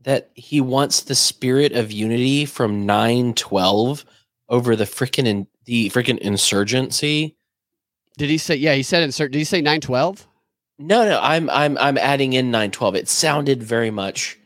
that 0.03 0.31
he 0.35 0.61
wants 0.61 1.03
the 1.03 1.15
spirit 1.15 1.73
of 1.73 1.93
unity 1.93 2.47
from 2.47 2.87
912 2.87 4.05
over 4.49 4.75
the 4.75 4.85
freaking 4.85 5.27
in, 5.27 5.47
the 5.67 5.91
freaking 5.91 6.19
insurgency? 6.19 7.37
Did 8.21 8.29
he 8.29 8.37
say? 8.37 8.57
Yeah, 8.57 8.75
he 8.75 8.83
said 8.83 9.03
insert. 9.03 9.33
Did 9.33 9.39
he 9.39 9.45
say 9.45 9.63
9/12? 9.63 10.27
No, 10.79 11.09
no, 11.09 11.19
I'm 11.23 11.49
I'm 11.49 11.79
I'm 11.79 11.97
adding 11.97 12.35
in 12.35 12.51
912. 12.51 12.95
It 12.95 13.09
sounded 13.09 13.63
very 13.63 13.91
much 13.91 14.39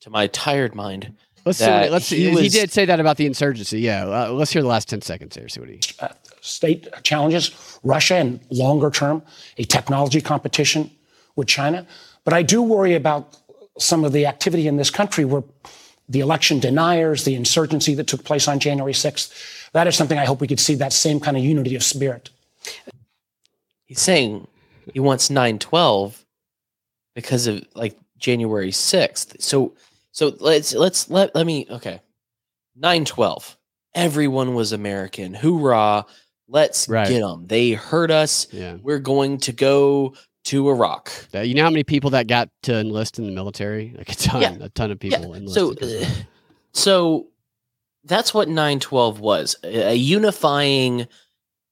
to 0.00 0.08
my 0.08 0.28
tired 0.28 0.74
mind. 0.74 1.14
Let's 1.44 1.58
see. 1.58 1.66
What, 1.66 1.90
let's 1.90 2.06
see. 2.06 2.30
he 2.30 2.40
He, 2.44 2.48
did 2.48 2.70
say 2.70 2.86
that 2.86 3.00
about 3.00 3.18
the 3.18 3.26
insurgency. 3.26 3.80
Yeah. 3.80 4.06
Uh, 4.06 4.30
let's 4.30 4.50
hear 4.50 4.62
the 4.62 4.68
last 4.68 4.88
10 4.88 5.02
seconds 5.02 5.36
here. 5.36 5.46
See 5.46 5.60
what 5.60 5.68
he. 5.68 5.78
uh, 6.00 6.08
state 6.40 6.88
challenges, 7.02 7.78
Russia, 7.84 8.14
and 8.14 8.40
longer 8.48 8.88
term, 8.88 9.22
a 9.58 9.64
technology 9.64 10.22
competition 10.22 10.90
with 11.36 11.48
China. 11.48 11.86
But 12.24 12.32
I 12.32 12.42
do 12.42 12.62
worry 12.62 12.94
about 12.94 13.36
some 13.78 14.04
of 14.04 14.12
the 14.12 14.24
activity 14.24 14.68
in 14.68 14.78
this 14.78 14.88
country 14.88 15.26
where 15.26 15.44
the 16.08 16.20
election 16.20 16.60
deniers, 16.60 17.24
the 17.24 17.34
insurgency 17.34 17.94
that 17.96 18.06
took 18.06 18.24
place 18.24 18.48
on 18.48 18.58
January 18.58 18.94
6th. 18.94 19.70
That 19.72 19.86
is 19.86 19.96
something 19.96 20.18
I 20.18 20.24
hope 20.24 20.40
we 20.40 20.48
could 20.48 20.60
see 20.60 20.76
that 20.76 20.94
same 20.94 21.20
kind 21.20 21.36
of 21.36 21.44
unity 21.44 21.76
of 21.76 21.82
spirit. 21.82 22.30
He's 23.88 24.00
saying 24.00 24.46
he 24.94 25.00
wants 25.00 25.30
912 25.30 26.24
because 27.14 27.46
of 27.48 27.64
like 27.74 27.98
January 28.18 28.70
6th. 28.70 29.40
So 29.42 29.74
so 30.12 30.36
let's 30.38 30.72
let's 30.74 31.10
let 31.10 31.34
let 31.34 31.46
me 31.46 31.66
okay. 31.70 32.00
912. 32.76 33.56
Everyone 33.94 34.54
was 34.54 34.72
American. 34.72 35.34
Hoorah. 35.34 36.04
Let's 36.48 36.88
Right. 36.88 37.08
get 37.08 37.20
them. 37.20 37.46
They 37.46 37.72
hurt 37.72 38.10
us. 38.10 38.46
Yeah. 38.52 38.76
We're 38.80 39.00
going 39.00 39.38
to 39.38 39.52
go 39.52 40.14
to 40.44 40.68
Iraq. 40.70 41.10
You 41.34 41.54
know 41.54 41.64
how 41.64 41.70
many 41.70 41.84
people 41.84 42.10
that 42.10 42.26
got 42.26 42.48
to 42.62 42.78
enlist 42.78 43.18
in 43.18 43.26
the 43.26 43.32
military? 43.32 43.94
Like 43.96 44.10
a 44.10 44.14
ton, 44.14 44.42
Yeah. 44.42 44.56
a 44.60 44.68
ton 44.70 44.90
of 44.90 44.98
people. 45.00 45.36
Yeah. 45.36 45.48
So 45.52 45.72
uh, 45.74 46.06
so 46.72 47.26
that's 48.04 48.32
what 48.32 48.48
912 48.48 49.20
was. 49.20 49.56
A 49.64 49.94
unifying 49.94 51.06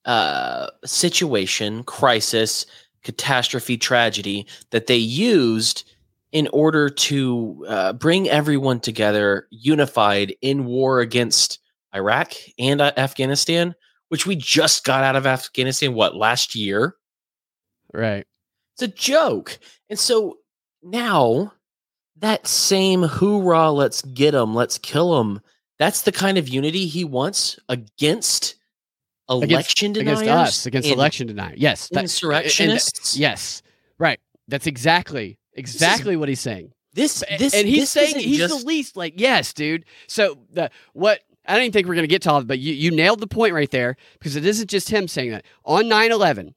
uh 0.07 0.69
situation, 0.85 1.85
crisis, 1.85 2.67
catastrophe, 3.03 3.77
tragedy 3.77 4.47
that 4.71 4.87
they 4.87 4.97
used 4.97 5.85
in 6.33 6.49
order 6.53 6.89
to 6.89 7.65
uh, 7.69 7.93
bring 7.93 8.29
everyone 8.29 8.81
together 8.81 9.47
unified 9.51 10.35
in 10.43 10.65
war 10.65 11.01
against 11.01 11.61
Iraq 11.95 12.35
and 12.59 12.81
uh, 12.81 12.93
Afghanistan, 12.97 13.75
which 14.09 14.27
we 14.27 14.37
just 14.37 14.85
got 14.85 15.05
out 15.05 15.17
of 15.17 15.27
Afghanistan 15.27 15.95
what 15.95 16.17
last 16.17 16.55
year. 16.55 16.97
right. 17.95 18.27
It's 18.75 18.83
a 18.83 18.89
joke. 18.89 19.59
And 19.89 19.99
so 19.99 20.39
now 20.83 21.55
that 22.17 22.47
same 22.47 23.03
hoorah, 23.03 23.71
let's 23.71 24.03
get 24.03 24.33
them, 24.33 24.55
let's 24.55 24.77
kill 24.77 25.17
them. 25.17 25.41
That's 25.79 26.03
the 26.03 26.13
kind 26.13 26.37
of 26.37 26.49
unity 26.49 26.87
he 26.87 27.05
wants 27.05 27.59
against 27.69 28.57
election 29.29 29.91
against 29.93 30.23
deniers, 30.23 30.49
us, 30.49 30.67
against 30.67 30.89
election 30.89 31.27
deniers. 31.27 31.59
Yes, 31.59 31.89
that- 31.89 31.99
and- 31.99 32.05
insurrectionists. 32.05 33.17
yes, 33.17 33.63
right. 33.99 34.21
That's 34.49 34.67
exactly 34.67 35.39
exactly 35.55 36.17
what 36.17 36.29
he's 36.29 36.41
saying. 36.41 36.73
This, 36.93 37.23
this, 37.39 37.53
and 37.53 37.69
he's 37.69 37.81
this 37.81 37.91
saying 37.91 38.19
he's 38.19 38.39
just, 38.39 38.61
the 38.61 38.67
least 38.67 38.97
like 38.97 39.15
yes, 39.17 39.53
dude. 39.53 39.85
So 40.07 40.39
the 40.53 40.71
what 40.93 41.21
I 41.47 41.55
don't 41.55 41.63
even 41.63 41.73
think 41.73 41.89
we're 41.89 41.95
gonna 41.95 42.07
get 42.07 42.23
to 42.23 42.31
all 42.31 42.39
of 42.39 42.45
it, 42.45 42.49
but 42.49 42.59
you, 42.59 42.73
you 42.73 42.91
nailed 42.91 43.21
the 43.21 43.27
point 43.27 43.53
right 43.53 43.71
there 43.71 43.97
because 44.15 44.37
it 44.37 44.47
isn't 44.47 44.71
just 44.71 44.89
him 44.89 45.07
saying 45.09 45.31
that. 45.31 45.45
On 45.65 45.85
9-11, 45.85 46.55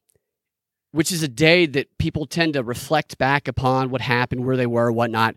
which 0.91 1.11
is 1.11 1.23
a 1.23 1.27
day 1.27 1.65
that 1.65 1.97
people 1.97 2.25
tend 2.25 2.53
to 2.53 2.63
reflect 2.63 3.17
back 3.17 3.47
upon 3.47 3.89
what 3.89 4.01
happened, 4.01 4.45
where 4.45 4.57
they 4.57 4.65
were, 4.65 4.91
whatnot, 4.91 5.35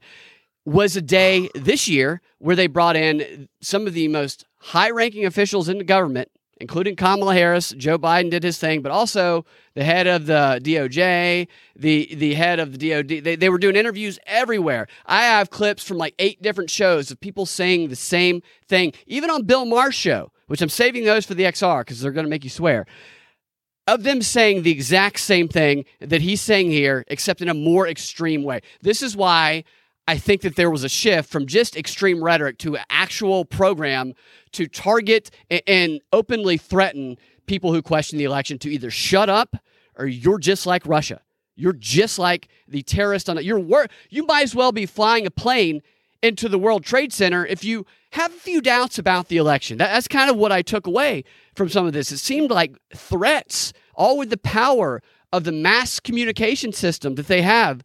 was 0.64 0.96
a 0.96 1.02
day 1.02 1.50
this 1.54 1.88
year 1.88 2.20
where 2.38 2.56
they 2.56 2.66
brought 2.66 2.96
in 2.96 3.48
some 3.60 3.86
of 3.86 3.94
the 3.94 4.08
most 4.08 4.44
high 4.58 4.90
ranking 4.90 5.24
officials 5.24 5.68
in 5.68 5.78
the 5.78 5.84
government 5.84 6.28
including 6.62 6.94
Kamala 6.94 7.34
Harris. 7.34 7.74
Joe 7.76 7.98
Biden 7.98 8.30
did 8.30 8.44
his 8.44 8.56
thing, 8.56 8.82
but 8.82 8.92
also 8.92 9.44
the 9.74 9.82
head 9.82 10.06
of 10.06 10.26
the 10.26 10.60
DOJ, 10.62 11.48
the 11.76 12.14
the 12.14 12.34
head 12.34 12.60
of 12.60 12.78
the 12.78 12.90
DOD. 12.90 13.24
They, 13.24 13.36
they 13.36 13.48
were 13.48 13.58
doing 13.58 13.74
interviews 13.74 14.18
everywhere. 14.26 14.86
I 15.04 15.22
have 15.22 15.50
clips 15.50 15.82
from 15.82 15.98
like 15.98 16.14
eight 16.20 16.40
different 16.40 16.70
shows 16.70 17.10
of 17.10 17.20
people 17.20 17.46
saying 17.46 17.88
the 17.88 17.96
same 17.96 18.42
thing, 18.68 18.92
even 19.06 19.28
on 19.28 19.42
Bill 19.42 19.66
Maher's 19.66 19.96
show, 19.96 20.30
which 20.46 20.62
I'm 20.62 20.68
saving 20.68 21.04
those 21.04 21.26
for 21.26 21.34
the 21.34 21.42
XR 21.42 21.80
because 21.80 22.00
they're 22.00 22.12
going 22.12 22.26
to 22.26 22.30
make 22.30 22.44
you 22.44 22.50
swear. 22.50 22.86
Of 23.88 24.04
them 24.04 24.22
saying 24.22 24.62
the 24.62 24.70
exact 24.70 25.18
same 25.18 25.48
thing 25.48 25.84
that 25.98 26.20
he's 26.20 26.40
saying 26.40 26.70
here, 26.70 27.04
except 27.08 27.42
in 27.42 27.48
a 27.48 27.54
more 27.54 27.88
extreme 27.88 28.44
way. 28.44 28.60
This 28.80 29.02
is 29.02 29.16
why 29.16 29.64
I 30.08 30.18
think 30.18 30.42
that 30.42 30.56
there 30.56 30.70
was 30.70 30.84
a 30.84 30.88
shift 30.88 31.30
from 31.30 31.46
just 31.46 31.76
extreme 31.76 32.22
rhetoric 32.22 32.58
to 32.58 32.76
an 32.76 32.84
actual 32.90 33.44
program 33.44 34.14
to 34.52 34.66
target 34.66 35.30
and 35.66 36.00
openly 36.12 36.56
threaten 36.56 37.18
people 37.46 37.72
who 37.72 37.82
question 37.82 38.18
the 38.18 38.24
election 38.24 38.58
to 38.58 38.70
either 38.70 38.90
shut 38.90 39.28
up 39.28 39.56
or 39.96 40.06
you're 40.06 40.38
just 40.38 40.66
like 40.66 40.86
Russia. 40.86 41.20
You're 41.54 41.74
just 41.74 42.18
like 42.18 42.48
the 42.66 42.82
terrorist 42.82 43.28
on 43.28 43.38
it. 43.38 43.44
You're 43.44 43.60
wor- 43.60 43.88
you 44.10 44.26
might 44.26 44.42
as 44.42 44.54
well 44.54 44.72
be 44.72 44.86
flying 44.86 45.26
a 45.26 45.30
plane 45.30 45.82
into 46.22 46.48
the 46.48 46.58
World 46.58 46.84
Trade 46.84 47.12
Center 47.12 47.44
if 47.44 47.62
you 47.62 47.84
have 48.12 48.32
a 48.32 48.38
few 48.38 48.60
doubts 48.60 48.98
about 48.98 49.28
the 49.28 49.36
election. 49.36 49.78
That, 49.78 49.92
that's 49.92 50.08
kind 50.08 50.30
of 50.30 50.36
what 50.36 50.52
I 50.52 50.62
took 50.62 50.86
away 50.86 51.24
from 51.54 51.68
some 51.68 51.86
of 51.86 51.92
this. 51.92 52.10
It 52.10 52.18
seemed 52.18 52.50
like 52.50 52.76
threats, 52.94 53.72
all 53.94 54.16
with 54.16 54.30
the 54.30 54.38
power 54.38 55.02
of 55.32 55.44
the 55.44 55.52
mass 55.52 56.00
communication 56.00 56.72
system 56.72 57.16
that 57.16 57.28
they 57.28 57.42
have 57.42 57.82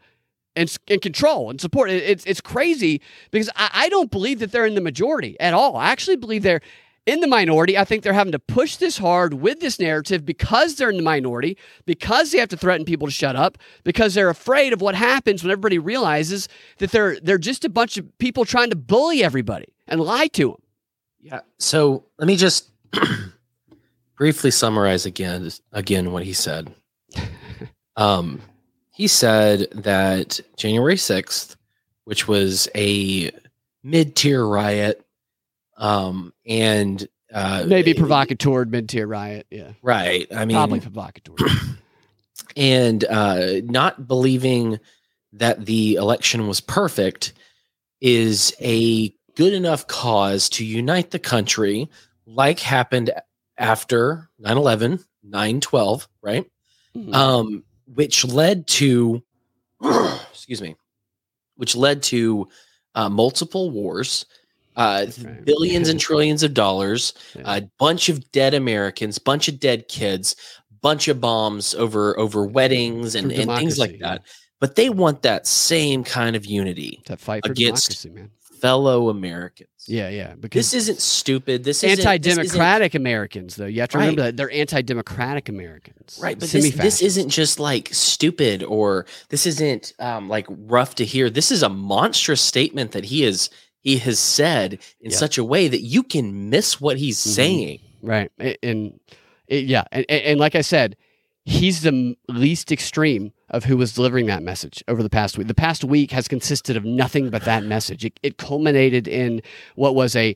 and, 0.58 0.78
and 0.90 1.02
control 1.02 1.50
and 1.50 1.62
support. 1.62 1.90
It, 1.90 2.04
it's, 2.04 2.26
it's 2.26 2.42
crazy 2.42 3.02
because 3.32 3.50
I, 3.56 3.70
I 3.74 3.90
don't 3.90 4.12
believe 4.12 4.40
that 4.40 4.52
they're 4.52 4.66
in 4.66 4.76
the 4.76 4.82
majority 4.82 5.40
at 5.40 5.54
all. 5.54 5.78
I 5.78 5.90
actually 5.90 6.18
believe 6.18 6.44
they're 6.44 6.62
in 7.06 7.22
the 7.22 7.28
minority. 7.28 7.78
I 7.78 7.86
think 7.86 8.04
they're 8.04 8.12
having 8.12 8.34
to 8.34 8.40
push 8.40 8.76
this 8.76 8.98
hard 8.98 9.36
with 9.36 9.62
this 9.62 9.80
narrative 9.80 10.26
because 10.26 10.76
they're 10.76 10.90
in 10.90 10.98
the 10.98 11.04
minority, 11.04 11.58
because 11.86 12.32
they 12.32 12.38
have 12.40 12.50
to 12.50 12.58
threaten 12.58 12.86
people 12.86 13.08
to 13.08 13.14
shut 13.14 13.36
up, 13.36 13.58
because 13.86 14.14
they're 14.14 14.30
afraid 14.30 14.74
of 14.74 14.82
what 14.82 14.94
happens 14.94 15.42
when 15.42 15.52
everybody 15.52 15.80
realizes 15.80 16.50
that 16.80 16.92
they're 16.92 17.18
they're 17.22 17.38
just 17.38 17.64
a 17.64 17.70
bunch 17.70 17.98
of 17.98 18.18
people 18.18 18.44
trying 18.44 18.70
to 18.70 18.76
bully 18.76 19.24
everybody 19.24 19.74
and 19.88 20.02
lie 20.02 20.28
to 20.28 20.50
them. 20.50 20.62
Yeah. 21.22 21.40
So 21.60 22.04
let 22.20 22.28
me 22.28 22.36
just 22.36 22.70
briefly 24.18 24.52
summarize 24.52 25.06
again 25.06 25.50
again 25.72 26.12
what 26.12 26.24
he 26.24 26.34
said. 26.34 26.74
Um, 28.00 28.44
he 28.98 29.08
said 29.08 29.68
that 29.74 30.40
January 30.56 30.96
6th, 30.96 31.56
which 32.06 32.28
was 32.28 32.68
a 32.74 33.30
mid-tier 33.84 34.44
riot, 34.44 35.06
um, 35.78 36.34
and 36.48 37.08
uh, 37.32 37.64
maybe 37.68 37.94
provocateur 37.94 38.66
mid-tier 38.66 39.06
riot, 39.06 39.46
yeah, 39.52 39.74
right. 39.84 40.26
I 40.36 40.46
mean, 40.46 40.58
probably 40.58 40.80
provocateur, 40.80 41.36
and 42.58 43.04
uh, 43.04 43.62
not 43.66 44.08
believing 44.08 44.80
that 45.34 45.68
the 45.68 45.94
election 45.94 46.48
was 46.48 46.60
perfect 46.60 47.34
is 48.02 48.52
a 48.60 49.14
good 49.36 49.54
enough 49.54 49.86
cause 49.86 50.50
to 50.50 50.66
unite 50.66 51.12
the 51.12 51.20
country, 51.20 51.88
like 52.26 52.60
happened 52.60 53.12
after 53.60 54.28
9 54.40 54.58
11, 54.58 55.06
9 55.22 55.62
12, 55.62 56.10
right? 56.24 56.50
Mm-hmm. 56.96 57.14
Um, 57.14 57.64
which 57.94 58.26
led 58.26 58.68
to, 58.68 59.24
excuse 60.32 60.62
me, 60.62 60.76
which 61.56 61.76
led 61.76 62.04
to 62.04 62.48
uh, 62.96 63.10
multiple 63.10 63.72
wars, 63.72 64.26
uh, 64.76 65.08
right. 65.24 65.46
billions 65.46 65.90
and 65.90 66.00
trillions 66.08 66.44
of 66.44 66.54
dollars, 66.54 67.14
a 67.36 67.40
yeah. 67.40 67.60
bunch 67.80 68.10
of 68.10 68.32
dead 68.32 68.54
Americans, 68.54 69.20
bunch 69.20 69.48
of 69.48 69.60
dead 69.60 69.88
kids, 69.88 70.36
bunch 70.82 71.08
of 71.08 71.20
bombs 71.20 71.74
over 71.76 72.18
over 72.20 72.46
weddings 72.46 73.16
and, 73.16 73.32
and 73.32 73.50
things 73.52 73.80
like 73.80 74.00
that. 74.00 74.24
But 74.60 74.76
they 74.76 74.90
want 74.90 75.22
that 75.22 75.46
same 75.46 76.04
kind 76.04 76.36
of 76.36 76.46
unity 76.46 77.02
to 77.06 77.18
fight 77.18 77.46
against 77.46 78.10
man 78.10 78.32
fellow 78.62 79.10
Americans. 79.10 79.70
Yeah, 79.88 80.10
yeah. 80.10 80.36
Because 80.36 80.72
this 80.72 80.74
isn't 80.74 81.00
stupid. 81.00 81.64
This 81.64 81.84
is 81.84 82.00
anti-democratic 82.00 82.96
Americans, 82.96 83.56
though. 83.56 83.66
You 83.66 83.82
have 83.82 83.90
to 83.90 83.98
right. 83.98 84.04
remember 84.04 84.24
that 84.24 84.38
they're 84.38 84.52
anti-democratic 84.52 85.50
Americans. 85.50 86.20
Right, 86.22 86.38
but 86.38 86.50
this, 86.50 86.76
this, 86.76 87.02
isn't 87.02 87.30
just 87.30 87.60
like 87.60 87.90
stupid 87.94 88.64
or 88.64 89.06
this 89.30 89.46
isn't 89.46 89.94
um, 90.00 90.28
like 90.30 90.46
rough 90.50 90.96
to 90.96 91.06
hear. 91.06 91.30
This 91.30 91.52
is 91.52 91.64
a 91.64 91.70
monstrous 91.70 92.42
statement 92.42 92.92
that 92.92 93.06
he 93.06 93.24
is 93.24 93.50
he 93.80 93.98
has 93.98 94.20
said 94.20 94.74
in 95.00 95.12
yeah. 95.12 95.18
such 95.18 95.38
a 95.38 95.44
way 95.44 95.68
that 95.68 95.82
you 95.82 96.04
can 96.04 96.50
miss 96.50 96.82
what 96.82 96.98
he's 96.98 97.20
mm-hmm. 97.20 97.30
saying. 97.30 97.80
Right, 98.02 98.32
and, 98.38 98.58
and 98.62 99.00
yeah, 99.48 99.86
and, 99.92 100.06
and 100.10 100.40
like 100.40 100.56
I 100.56 100.62
said, 100.62 100.98
he's 101.46 101.82
the 101.82 102.18
least 102.28 102.72
extreme 102.72 103.32
of 103.50 103.64
who 103.66 103.78
was 103.78 103.94
delivering 103.94 104.26
that 104.26 104.44
message 104.44 104.84
over 104.88 105.02
the 105.02 105.10
past 105.10 105.38
week. 105.38 105.48
The 105.48 105.54
past 105.54 105.84
week 105.84 106.12
has 106.12 106.28
consisted 106.28 106.76
of 106.76 106.84
nothing 106.84 107.30
but 107.30 107.46
that 107.46 107.64
message. 107.64 108.04
It, 108.04 108.20
it 108.22 108.38
culminated 108.38 109.08
in 109.08 109.42
what 109.76 109.96
was 109.96 110.16
a, 110.16 110.36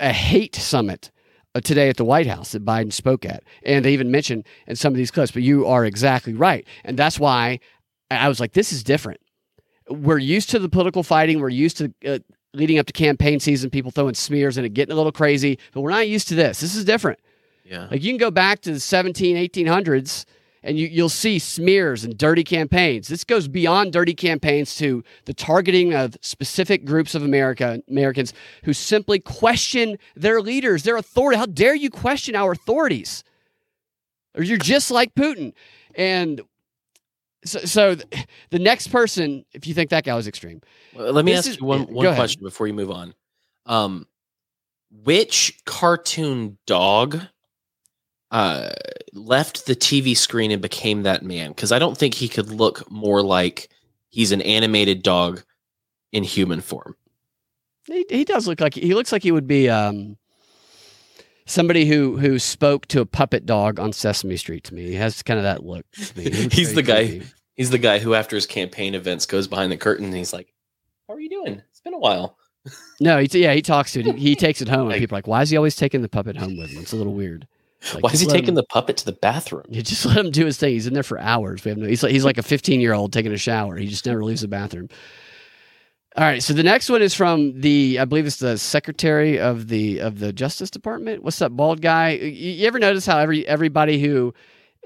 a 0.00 0.12
hate 0.12 0.54
summit 0.54 1.10
uh, 1.54 1.60
today 1.60 1.88
at 1.88 1.96
the 1.96 2.04
White 2.04 2.26
House 2.26 2.52
that 2.52 2.64
Biden 2.64 2.92
spoke 2.92 3.24
at. 3.24 3.42
And 3.64 3.84
they 3.84 3.92
even 3.92 4.10
mentioned 4.10 4.46
in 4.66 4.76
some 4.76 4.92
of 4.92 4.96
these 4.96 5.10
clips, 5.10 5.32
but 5.32 5.42
you 5.42 5.66
are 5.66 5.84
exactly 5.86 6.34
right. 6.34 6.66
And 6.84 6.98
that's 6.98 7.18
why 7.18 7.60
I 8.10 8.28
was 8.28 8.38
like, 8.38 8.52
this 8.52 8.72
is 8.72 8.84
different. 8.84 9.20
We're 9.88 10.18
used 10.18 10.50
to 10.50 10.58
the 10.58 10.68
political 10.68 11.02
fighting, 11.02 11.40
we're 11.40 11.48
used 11.48 11.78
to. 11.78 11.92
Uh, 12.06 12.18
leading 12.54 12.78
up 12.78 12.84
to 12.84 12.92
campaign 12.92 13.40
season, 13.40 13.70
people 13.70 13.90
throwing 13.90 14.12
smears 14.12 14.58
and 14.58 14.66
it 14.66 14.74
getting 14.74 14.92
a 14.92 14.96
little 14.96 15.10
crazy, 15.10 15.58
but 15.72 15.80
we're 15.80 15.88
not 15.88 16.06
used 16.06 16.28
to 16.28 16.34
this. 16.34 16.60
This 16.60 16.74
is 16.74 16.84
different. 16.84 17.18
Yeah. 17.64 17.88
Like 17.90 18.02
you 18.02 18.10
can 18.10 18.18
go 18.18 18.30
back 18.30 18.60
to 18.60 18.72
the 18.74 18.78
17, 18.78 19.36
1800s 19.36 20.26
and 20.62 20.78
you, 20.78 20.86
you'll 20.86 21.08
see 21.08 21.38
smears 21.38 22.04
and 22.04 22.16
dirty 22.16 22.44
campaigns. 22.44 23.08
This 23.08 23.24
goes 23.24 23.48
beyond 23.48 23.92
dirty 23.92 24.14
campaigns 24.14 24.76
to 24.76 25.02
the 25.24 25.34
targeting 25.34 25.94
of 25.94 26.16
specific 26.20 26.84
groups 26.84 27.14
of 27.14 27.22
America 27.22 27.82
Americans 27.88 28.32
who 28.64 28.72
simply 28.72 29.18
question 29.18 29.98
their 30.14 30.40
leaders, 30.40 30.84
their 30.84 30.96
authority. 30.96 31.38
How 31.38 31.46
dare 31.46 31.74
you 31.74 31.90
question 31.90 32.36
our 32.36 32.52
authorities? 32.52 33.24
Or 34.34 34.42
you're 34.42 34.58
just 34.58 34.90
like 34.90 35.14
Putin. 35.14 35.52
And 35.94 36.40
so, 37.44 37.58
so 37.60 37.96
the 38.50 38.58
next 38.58 38.88
person, 38.88 39.44
if 39.52 39.66
you 39.66 39.74
think 39.74 39.90
that 39.90 40.04
guy 40.04 40.14
was 40.14 40.28
extreme, 40.28 40.62
well, 40.94 41.12
let 41.12 41.24
me 41.24 41.34
ask 41.34 41.48
is, 41.48 41.60
you 41.60 41.66
one, 41.66 41.92
one 41.92 42.14
question 42.14 42.40
ahead. 42.40 42.50
before 42.50 42.66
you 42.66 42.74
move 42.74 42.90
on. 42.90 43.14
Um, 43.66 44.06
which 44.90 45.60
cartoon 45.64 46.58
dog 46.66 47.20
uh, 48.32 48.70
left 49.12 49.66
the 49.66 49.76
TV 49.76 50.16
screen 50.16 50.50
and 50.50 50.62
became 50.62 51.02
that 51.02 51.22
man 51.22 51.50
because 51.50 51.70
I 51.70 51.78
don't 51.78 51.96
think 51.96 52.14
he 52.14 52.28
could 52.28 52.50
look 52.50 52.90
more 52.90 53.22
like 53.22 53.68
he's 54.08 54.32
an 54.32 54.40
animated 54.42 55.02
dog 55.02 55.42
in 56.12 56.24
human 56.24 56.62
form. 56.62 56.96
He, 57.86 58.06
he 58.08 58.24
does 58.24 58.48
look 58.48 58.60
like 58.60 58.74
he 58.74 58.94
looks 58.94 59.12
like 59.12 59.22
he 59.22 59.32
would 59.32 59.46
be 59.46 59.68
um, 59.68 60.16
somebody 61.44 61.84
who 61.84 62.16
who 62.16 62.38
spoke 62.38 62.86
to 62.86 63.00
a 63.00 63.06
puppet 63.06 63.44
dog 63.44 63.78
on 63.78 63.92
Sesame 63.92 64.38
Street 64.38 64.64
to 64.64 64.74
me. 64.74 64.86
He 64.86 64.94
has 64.94 65.22
kind 65.22 65.38
of 65.38 65.44
that 65.44 65.62
look. 65.64 65.84
He 66.14 66.30
he's 66.50 66.74
the 66.74 66.82
guy. 66.82 67.06
Creepy. 67.06 67.26
He's 67.54 67.68
the 67.68 67.78
guy 67.78 67.98
who, 67.98 68.14
after 68.14 68.34
his 68.34 68.46
campaign 68.46 68.94
events, 68.94 69.26
goes 69.26 69.46
behind 69.46 69.70
the 69.70 69.76
curtain 69.76 70.06
and 70.06 70.14
he's 70.14 70.32
like, 70.32 70.54
"How 71.06 71.14
are 71.14 71.20
you 71.20 71.28
doing? 71.28 71.60
It's 71.70 71.80
been 71.80 71.92
a 71.92 71.98
while." 71.98 72.38
no, 73.00 73.18
he, 73.18 73.28
yeah, 73.32 73.52
he 73.52 73.60
talks 73.60 73.92
to 73.92 74.00
it. 74.00 74.06
He, 74.06 74.12
he 74.30 74.36
takes 74.36 74.62
it 74.62 74.68
home, 74.68 74.90
and 74.90 74.98
people 74.98 75.16
are 75.16 75.18
like, 75.18 75.26
"Why 75.26 75.42
is 75.42 75.50
he 75.50 75.58
always 75.58 75.76
taking 75.76 76.00
the 76.00 76.08
puppet 76.08 76.36
home 76.36 76.56
with 76.56 76.70
him?" 76.70 76.80
It's 76.80 76.92
a 76.92 76.96
little 76.96 77.12
weird. 77.12 77.46
Like, 77.94 78.04
Why 78.04 78.10
is 78.12 78.20
he 78.20 78.26
taking 78.26 78.50
him, 78.50 78.54
the 78.54 78.64
puppet 78.64 78.96
to 78.98 79.04
the 79.04 79.12
bathroom? 79.12 79.64
You 79.68 79.82
just 79.82 80.06
let 80.06 80.16
him 80.16 80.30
do 80.30 80.46
his 80.46 80.56
thing. 80.56 80.72
He's 80.72 80.86
in 80.86 80.94
there 80.94 81.02
for 81.02 81.18
hours. 81.18 81.64
We 81.64 81.70
have 81.70 81.78
no. 81.78 81.86
He's 81.86 82.02
like 82.02 82.12
he's 82.12 82.24
like 82.24 82.38
a 82.38 82.42
15 82.42 82.80
year 82.80 82.92
old 82.92 83.12
taking 83.12 83.32
a 83.32 83.38
shower. 83.38 83.76
He 83.76 83.88
just 83.88 84.06
never 84.06 84.22
leaves 84.22 84.42
the 84.42 84.48
bathroom. 84.48 84.88
All 86.16 86.24
right. 86.24 86.42
So 86.42 86.52
the 86.52 86.62
next 86.62 86.90
one 86.90 87.02
is 87.02 87.14
from 87.14 87.60
the 87.60 87.98
I 87.98 88.04
believe 88.04 88.26
it's 88.26 88.36
the 88.36 88.58
secretary 88.58 89.40
of 89.40 89.68
the 89.68 90.00
of 90.00 90.18
the 90.18 90.32
Justice 90.32 90.70
Department. 90.70 91.22
What's 91.22 91.38
that 91.38 91.50
bald 91.56 91.80
guy? 91.80 92.10
You, 92.10 92.28
you 92.28 92.66
ever 92.66 92.78
notice 92.78 93.06
how 93.06 93.18
every 93.18 93.46
everybody 93.48 94.00
who 94.00 94.34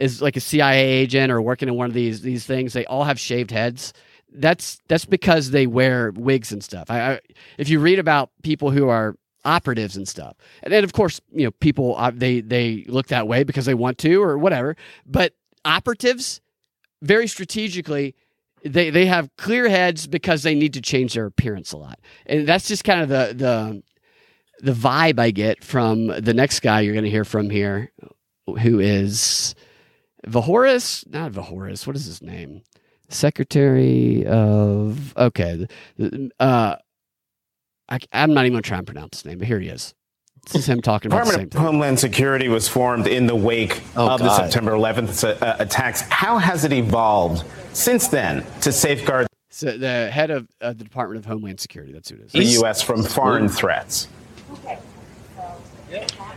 is 0.00 0.22
like 0.22 0.36
a 0.36 0.40
CIA 0.40 0.84
agent 0.84 1.32
or 1.32 1.42
working 1.42 1.68
in 1.68 1.74
one 1.74 1.86
of 1.86 1.94
these 1.94 2.22
these 2.22 2.46
things, 2.46 2.72
they 2.72 2.86
all 2.86 3.04
have 3.04 3.18
shaved 3.18 3.50
heads. 3.50 3.92
That's 4.32 4.78
that's 4.88 5.04
because 5.04 5.50
they 5.50 5.66
wear 5.66 6.12
wigs 6.12 6.52
and 6.52 6.62
stuff. 6.62 6.90
I, 6.90 7.14
I 7.14 7.20
if 7.58 7.68
you 7.68 7.80
read 7.80 7.98
about 7.98 8.30
people 8.42 8.70
who 8.70 8.88
are 8.88 9.16
operatives 9.46 9.96
and 9.96 10.06
stuff. 10.06 10.36
And 10.62 10.72
then, 10.72 10.84
of 10.84 10.92
course, 10.92 11.20
you 11.32 11.44
know, 11.44 11.50
people 11.52 11.96
uh, 11.96 12.10
they 12.14 12.40
they 12.40 12.84
look 12.88 13.06
that 13.08 13.26
way 13.28 13.44
because 13.44 13.64
they 13.64 13.74
want 13.74 13.98
to 13.98 14.22
or 14.22 14.36
whatever. 14.36 14.76
But 15.06 15.34
operatives, 15.64 16.40
very 17.02 17.28
strategically, 17.28 18.14
they 18.64 18.90
they 18.90 19.06
have 19.06 19.30
clear 19.36 19.68
heads 19.68 20.06
because 20.06 20.42
they 20.42 20.54
need 20.54 20.74
to 20.74 20.80
change 20.80 21.14
their 21.14 21.26
appearance 21.26 21.72
a 21.72 21.78
lot, 21.78 21.98
and 22.26 22.46
that's 22.46 22.68
just 22.68 22.84
kind 22.84 23.00
of 23.00 23.08
the 23.08 23.34
the 23.34 23.82
the 24.60 24.72
vibe 24.72 25.18
I 25.18 25.30
get 25.30 25.62
from 25.62 26.08
the 26.08 26.34
next 26.34 26.60
guy 26.60 26.80
you're 26.80 26.94
going 26.94 27.04
to 27.04 27.10
hear 27.10 27.24
from 27.24 27.50
here, 27.50 27.92
who 28.46 28.80
is 28.80 29.54
Vahoris, 30.26 31.08
not 31.08 31.32
Vahoris. 31.32 31.86
What 31.86 31.96
is 31.96 32.06
his 32.06 32.22
name? 32.22 32.62
Secretary 33.08 34.26
of 34.26 35.16
okay, 35.16 35.68
uh, 36.40 36.76
I, 37.88 37.98
am 38.12 38.34
not 38.34 38.42
even 38.42 38.54
going 38.54 38.62
to 38.62 38.68
try 38.68 38.78
and 38.78 38.86
pronounce 38.86 39.18
his 39.18 39.24
name, 39.24 39.38
but 39.38 39.46
here 39.46 39.60
he 39.60 39.68
is. 39.68 39.94
This 40.46 40.62
is 40.62 40.68
him 40.68 40.80
talking 40.80 41.10
about 41.10 41.24
the 41.24 41.30
Department 41.30 41.52
same 41.52 41.60
of 41.60 41.64
thing. 41.64 41.72
Homeland 41.74 41.98
Security 41.98 42.48
was 42.48 42.68
formed 42.68 43.06
in 43.06 43.26
the 43.26 43.34
wake 43.34 43.80
Oh, 43.96 44.10
of 44.10 44.20
the 44.20 44.34
September 44.34 44.72
11th 44.72 45.42
uh, 45.42 45.56
attacks. 45.58 46.02
How 46.02 46.38
has 46.38 46.64
it 46.64 46.72
evolved 46.72 47.44
since 47.72 48.06
then 48.08 48.44
to 48.60 48.70
safeguard 48.70 49.26
So 49.50 49.76
the 49.76 50.08
head 50.10 50.30
of 50.30 50.46
uh, 50.60 50.72
the 50.72 50.84
Department 50.84 51.18
of 51.18 51.24
Homeland 51.24 51.58
Security. 51.58 51.92
That's 51.92 52.10
who 52.10 52.16
it 52.16 52.26
is. 52.26 52.32
the 52.32 52.44
U.S. 52.60 52.80
from 52.80 53.02
foreign 53.02 53.48
threats? 53.48 54.08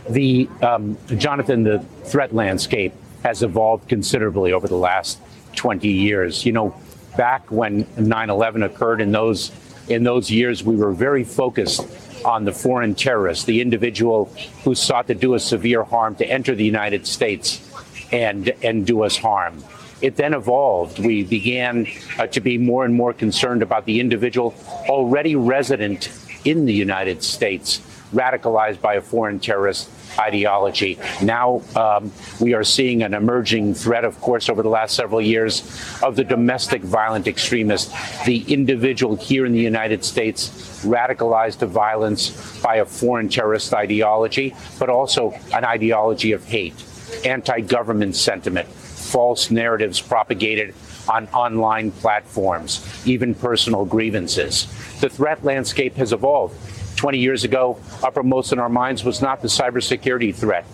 the 0.08 0.48
um, 0.62 0.96
Jonathan, 1.16 1.62
the 1.62 1.80
threat 2.04 2.34
landscape 2.34 2.92
has 3.22 3.42
evolved 3.42 3.88
considerably 3.88 4.52
over 4.52 4.66
the 4.66 4.76
last 4.76 5.20
20 5.56 5.88
years. 5.88 6.44
You 6.44 6.52
know, 6.52 6.74
back 7.16 7.50
when 7.50 7.84
9/11 7.96 8.64
occurred, 8.64 9.00
in 9.00 9.12
those 9.12 9.50
in 9.90 10.04
those 10.04 10.30
years, 10.30 10.62
we 10.62 10.76
were 10.76 10.92
very 10.92 11.24
focused 11.24 11.84
on 12.24 12.44
the 12.44 12.52
foreign 12.52 12.94
terrorist, 12.94 13.46
the 13.46 13.60
individual 13.60 14.26
who 14.62 14.74
sought 14.74 15.08
to 15.08 15.14
do 15.14 15.34
us 15.34 15.44
severe 15.44 15.82
harm 15.82 16.14
to 16.14 16.26
enter 16.26 16.54
the 16.54 16.64
United 16.64 17.06
States 17.06 17.66
and 18.12 18.48
and 18.62 18.86
do 18.86 19.02
us 19.02 19.16
harm. 19.16 19.62
It 20.00 20.16
then 20.16 20.32
evolved. 20.32 20.98
We 20.98 21.24
began 21.24 21.86
uh, 22.18 22.26
to 22.28 22.40
be 22.40 22.56
more 22.56 22.84
and 22.84 22.94
more 22.94 23.12
concerned 23.12 23.62
about 23.62 23.84
the 23.84 24.00
individual 24.00 24.54
already 24.88 25.36
resident 25.36 26.10
in 26.44 26.64
the 26.64 26.72
United 26.72 27.22
States, 27.22 27.82
radicalized 28.14 28.80
by 28.80 28.94
a 28.94 29.02
foreign 29.02 29.40
terrorist 29.40 29.90
ideology. 30.20 30.98
Now 31.22 31.62
um, 31.74 32.12
we 32.40 32.54
are 32.54 32.64
seeing 32.64 33.02
an 33.02 33.14
emerging 33.14 33.74
threat, 33.74 34.04
of 34.04 34.20
course, 34.20 34.48
over 34.48 34.62
the 34.62 34.68
last 34.68 34.94
several 34.94 35.20
years 35.20 35.62
of 36.02 36.16
the 36.16 36.24
domestic 36.24 36.82
violent 36.82 37.26
extremist, 37.26 37.92
the 38.24 38.44
individual 38.52 39.16
here 39.16 39.46
in 39.46 39.52
the 39.52 39.60
United 39.60 40.04
States 40.04 40.50
radicalized 40.84 41.58
to 41.58 41.66
violence 41.66 42.60
by 42.60 42.76
a 42.76 42.84
foreign 42.84 43.28
terrorist 43.28 43.72
ideology, 43.74 44.54
but 44.78 44.88
also 44.88 45.32
an 45.54 45.64
ideology 45.64 46.32
of 46.32 46.44
hate, 46.44 46.84
anti 47.24 47.60
government 47.60 48.16
sentiment, 48.16 48.68
false 48.68 49.50
narratives 49.50 50.00
propagated 50.00 50.74
on 51.08 51.26
online 51.28 51.90
platforms, 51.90 52.86
even 53.06 53.34
personal 53.34 53.84
grievances. 53.84 54.66
The 55.00 55.08
threat 55.08 55.44
landscape 55.44 55.96
has 55.96 56.12
evolved. 56.12 56.54
20 57.00 57.16
years 57.16 57.44
ago, 57.44 57.80
uppermost 58.02 58.52
in 58.52 58.58
our 58.58 58.68
minds 58.68 59.04
was 59.04 59.22
not 59.22 59.40
the 59.40 59.48
cybersecurity 59.48 60.34
threat, 60.34 60.66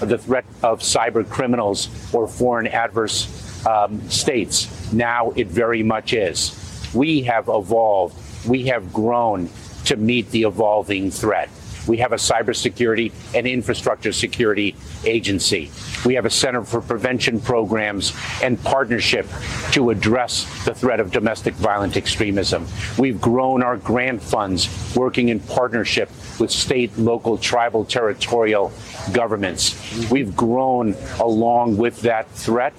the 0.00 0.18
threat 0.18 0.44
of 0.60 0.80
cyber 0.80 1.22
criminals 1.28 1.88
or 2.12 2.26
foreign 2.26 2.66
adverse 2.66 3.64
um, 3.64 4.00
states. 4.10 4.92
Now 4.92 5.30
it 5.36 5.46
very 5.46 5.84
much 5.84 6.14
is. 6.14 6.90
We 6.92 7.22
have 7.22 7.48
evolved, 7.48 8.16
we 8.44 8.66
have 8.66 8.92
grown 8.92 9.50
to 9.84 9.94
meet 9.94 10.28
the 10.32 10.42
evolving 10.42 11.12
threat. 11.12 11.48
We 11.88 11.96
have 11.98 12.12
a 12.12 12.16
cybersecurity 12.16 13.12
and 13.34 13.46
infrastructure 13.46 14.12
security 14.12 14.76
agency. 15.04 15.70
We 16.04 16.14
have 16.14 16.26
a 16.26 16.30
Center 16.30 16.62
for 16.62 16.80
Prevention 16.80 17.40
Programs 17.40 18.12
and 18.42 18.62
partnership 18.62 19.26
to 19.72 19.90
address 19.90 20.44
the 20.64 20.74
threat 20.74 21.00
of 21.00 21.10
domestic 21.10 21.54
violent 21.54 21.96
extremism. 21.96 22.66
We've 22.98 23.20
grown 23.20 23.62
our 23.62 23.76
grant 23.76 24.22
funds 24.22 24.68
working 24.94 25.30
in 25.30 25.40
partnership 25.40 26.10
with 26.38 26.50
state, 26.50 26.96
local, 26.98 27.38
tribal, 27.38 27.84
territorial 27.84 28.72
governments. 29.12 29.74
We've 30.10 30.36
grown 30.36 30.94
along 31.18 31.78
with 31.78 32.02
that 32.02 32.30
threat 32.32 32.74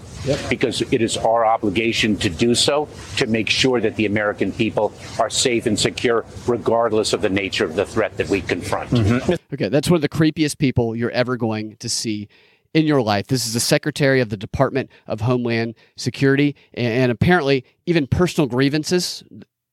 because 0.50 0.82
it 0.82 1.02
is 1.02 1.18
our 1.18 1.46
obligation 1.46 2.18
to 2.18 2.30
do 2.30 2.54
so 2.54 2.90
to 3.18 3.26
make 3.28 3.50
sure 3.50 3.80
that 3.80 3.96
the 3.96 4.06
American 4.06 4.52
people 4.52 4.94
are 5.18 5.30
safe 5.30 5.66
and 5.66 5.80
secure, 5.80 6.26
regardless 6.46 7.14
of 7.14 7.22
the 7.22 7.30
nature 7.30 7.66
of 7.66 7.76
the 7.76 7.86
threat 7.86 8.18
that 8.18 8.28
we 8.30 8.42
confront. 8.42 8.92
Mm-hmm. 9.04 9.54
Okay, 9.54 9.70
that's 9.70 9.90
one 9.90 9.96
of 9.96 10.02
the 10.02 10.10
creepiest 10.10 10.58
people 10.58 10.96
you're 10.96 11.12
ever 11.12 11.38
going 11.38 11.76
to 11.78 11.90
see 11.90 12.28
in 12.74 12.86
your 12.86 13.02
life. 13.02 13.28
This 13.28 13.46
is 13.48 13.54
the 13.54 13.60
Secretary 13.60 14.22
of 14.22 14.30
the 14.30 14.38
Department 14.38 14.90
of 15.08 15.22
Homeland 15.22 15.76
Security, 15.98 16.56
and, 16.74 17.12
apparently 17.12 17.66
even 17.86 18.08
personal 18.08 18.48
grievances. 18.48 19.24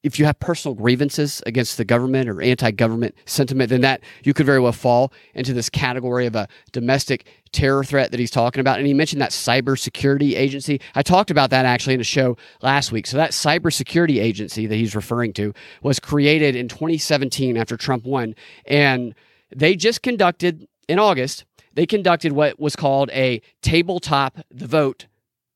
If 0.03 0.19
you 0.19 0.25
have 0.25 0.39
personal 0.39 0.75
grievances 0.75 1.43
against 1.47 1.77
the 1.79 1.85
government 1.85 2.29
or 2.29 2.41
anti-government 2.41 3.17
sentiment, 3.25 3.71
then 3.71 3.81
that 3.81 4.03
you 4.23 4.33
could 4.33 4.47
very 4.47 4.61
well 4.61 4.73
fall 4.73 5.13
into 5.35 5.53
this 5.53 5.69
category 5.69 6.27
of 6.27 6.37
a 6.37 6.47
domestic 6.71 7.27
terror 7.57 7.83
threat 7.83 8.11
that 8.11 8.21
he's 8.21 8.31
talking 8.31 8.61
about. 8.61 8.79
And 8.79 8.87
he 8.87 8.93
mentioned 8.93 9.23
that 9.23 9.31
cybersecurity 9.31 10.37
agency. 10.37 10.79
I 10.95 11.03
talked 11.03 11.31
about 11.31 11.51
that 11.51 11.65
actually 11.65 11.95
in 11.95 12.01
a 12.01 12.05
show 12.05 12.37
last 12.61 12.93
week. 12.93 13.07
So 13.07 13.17
that 13.17 13.31
cybersecurity 13.31 14.21
agency 14.21 14.67
that 14.67 14.75
he's 14.75 14.95
referring 14.95 15.33
to 15.35 15.55
was 15.83 15.99
created 15.99 16.55
in 16.55 16.69
2017 16.69 17.57
after 17.57 17.77
Trump 17.77 18.05
won, 18.05 18.35
and 18.67 19.15
they 19.55 19.75
just 19.75 20.03
conducted 20.03 20.69
in 20.87 20.99
August. 20.99 21.45
They 21.73 21.87
conducted 21.87 22.33
what 22.33 22.61
was 22.61 22.77
called 22.77 23.11
a 23.11 23.41
tabletop 23.63 24.39
the 24.51 24.67
vote 24.67 25.07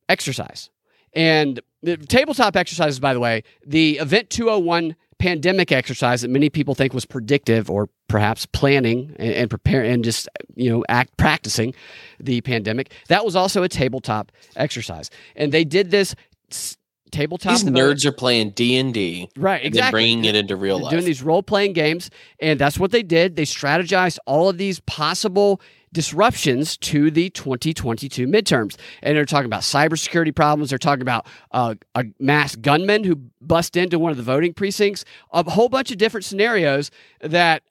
exercise. 0.09 0.71
And 1.13 1.61
the 1.83 1.97
tabletop 1.97 2.57
exercises, 2.57 3.01
by 3.01 3.15
the 3.15 3.21
way, 3.21 3.43
the 3.67 3.99
Event 3.99 4.31
201 4.31 4.97
pandemic 5.19 5.71
exercise 5.73 6.23
that 6.23 6.29
many 6.31 6.49
people 6.49 6.75
think 6.75 6.95
was 6.95 7.05
predictive 7.05 7.71
or 7.71 7.89
perhaps 8.09 8.47
planning 8.47 9.15
and, 9.19 9.33
and 9.35 9.51
preparing 9.51 9.93
and 9.93 10.03
just 10.05 10.29
you 10.57 10.71
know 10.71 10.83
act 10.89 11.15
practicing 11.19 11.75
the 12.19 12.41
pandemic 12.41 12.91
that 13.09 13.23
was 13.23 13.37
also 13.37 13.63
a 13.63 13.69
tabletop 13.69 14.33
exercise 14.57 15.11
and 15.37 15.53
they 15.53 15.63
did 15.63 15.91
this 15.91 16.15
s- 16.51 16.79
tabletop 17.11 17.53
These 17.53 17.65
nerds 17.65 18.07
are 18.07 18.13
playing 18.13 18.51
D 18.51 18.79
and 18.79 18.95
D, 18.95 19.29
Right, 19.37 19.59
And 19.59 19.67
exactly. 19.67 19.91
bringing 19.91 20.25
it 20.25 20.35
into 20.37 20.57
real 20.57 20.77
They're 20.79 20.85
life. 20.85 20.91
Doing 20.93 21.05
these 21.05 21.23
role 21.23 21.43
playing 21.43 21.75
games, 21.75 22.09
and 22.41 22.59
that's 22.59 22.79
what 22.79 22.91
they 22.93 23.03
did. 23.03 23.37
They 23.37 23.45
strategized 23.45 24.19
all 24.27 24.49
of 24.49 24.57
these 24.59 24.81
possible 24.81 25.61
disruptions 25.93 26.77
to 26.79 27.11
the 27.11 27.31
2022 27.31 28.27
midterms, 28.27 28.77
and 29.03 29.17
they're 29.17 29.25
talking 29.25 29.47
about 29.47 29.63
cybersecurity 29.63 30.35
problems. 30.35 30.71
They're 30.71 30.79
talking 30.79 31.03
about 31.03 31.27
uh, 31.51 31.75
a 31.95 32.05
mass 32.19 32.57
gunman 32.57 33.05
who 33.05 33.17
bust 33.41 33.77
into 33.77 33.99
one 33.99 34.11
of 34.11 34.17
the 34.17 34.23
voting 34.23 34.55
precincts. 34.55 35.05
A 35.33 35.49
whole 35.51 35.69
bunch 35.69 35.91
of 35.91 35.99
different 35.99 36.25
scenarios 36.25 36.91
that 37.21 37.63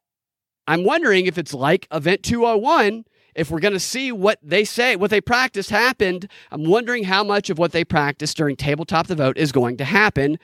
I'm 0.67 0.83
wondering 0.83 1.25
if 1.25 1.37
it's 1.37 1.53
like 1.53 1.87
Event 1.91 2.23
201. 2.23 3.05
If 3.35 3.51
we're 3.51 3.59
going 3.59 3.73
to 3.73 3.79
see 3.79 4.11
what 4.11 4.37
they 4.43 4.65
say, 4.65 4.95
what 4.95 5.11
they 5.11 5.21
practiced 5.21 5.69
happened, 5.69 6.29
I'm 6.51 6.65
wondering 6.65 7.05
how 7.05 7.23
much 7.23 7.49
of 7.49 7.57
what 7.57 7.71
they 7.71 7.85
practiced 7.85 8.35
during 8.35 8.55
Tabletop 8.55 9.07
the 9.07 9.15
Vote 9.15 9.37
is 9.37 9.51
going 9.51 9.77
to 9.77 9.85
happen 9.85 10.37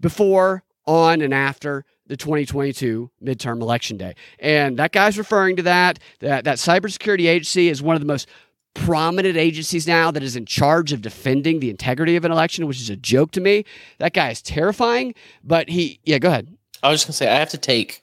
before, 0.00 0.62
on, 0.86 1.20
and 1.20 1.34
after 1.34 1.84
the 2.08 2.16
2022 2.16 3.10
midterm 3.22 3.60
election 3.60 3.96
day. 3.96 4.14
And 4.38 4.78
that 4.78 4.92
guy's 4.92 5.16
referring 5.16 5.56
to 5.56 5.62
that. 5.62 5.98
That 6.20 6.44
that 6.44 6.56
cybersecurity 6.58 7.26
agency 7.28 7.68
is 7.68 7.82
one 7.82 7.94
of 7.94 8.00
the 8.00 8.06
most 8.06 8.28
prominent 8.74 9.36
agencies 9.36 9.86
now 9.86 10.10
that 10.10 10.22
is 10.22 10.36
in 10.36 10.46
charge 10.46 10.92
of 10.92 11.02
defending 11.02 11.60
the 11.60 11.70
integrity 11.70 12.16
of 12.16 12.24
an 12.24 12.32
election, 12.32 12.66
which 12.66 12.80
is 12.80 12.90
a 12.90 12.96
joke 12.96 13.30
to 13.32 13.40
me. 13.40 13.64
That 13.98 14.12
guy 14.12 14.30
is 14.30 14.42
terrifying, 14.42 15.14
but 15.44 15.68
he 15.68 16.00
yeah, 16.04 16.18
go 16.18 16.28
ahead. 16.28 16.56
I 16.82 16.90
was 16.90 17.00
just 17.00 17.06
gonna 17.06 17.14
say 17.14 17.28
I 17.34 17.38
have 17.38 17.50
to 17.50 17.58
take 17.58 18.00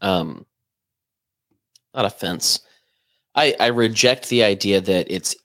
um 0.00 0.46
not 1.94 2.04
offense. 2.04 2.60
I 3.34 3.54
I 3.60 3.66
reject 3.68 4.28
the 4.28 4.44
idea 4.44 4.80
that 4.80 5.06
it's 5.10 5.36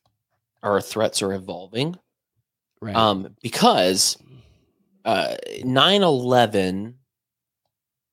our 0.64 0.82
threats 0.82 1.22
are 1.22 1.34
evolving. 1.34 1.98
Right. 2.82 2.96
Um 2.96 3.36
because 3.42 4.18
uh 5.06 5.36
9/11 5.64 6.94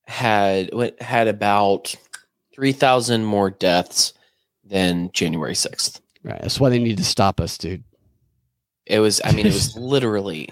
had 0.07 0.71
had 1.01 1.29
about 1.29 1.95
3000 2.55 3.25
more 3.25 3.51
deaths 3.51 4.13
than 4.65 5.11
January 5.13 5.55
6th. 5.55 6.01
Right. 6.23 6.41
That's 6.41 6.61
why 6.61 6.71
they 6.71 6.79
need 6.79 6.97
to 6.99 7.05
stop 7.05 7.41
us, 7.41 7.59
dude. 7.59 7.85
It 8.87 9.01
was 9.01 9.21
I 9.25 9.33
mean 9.33 9.47
it 9.47 9.53
was 9.53 9.77
literally 9.77 10.51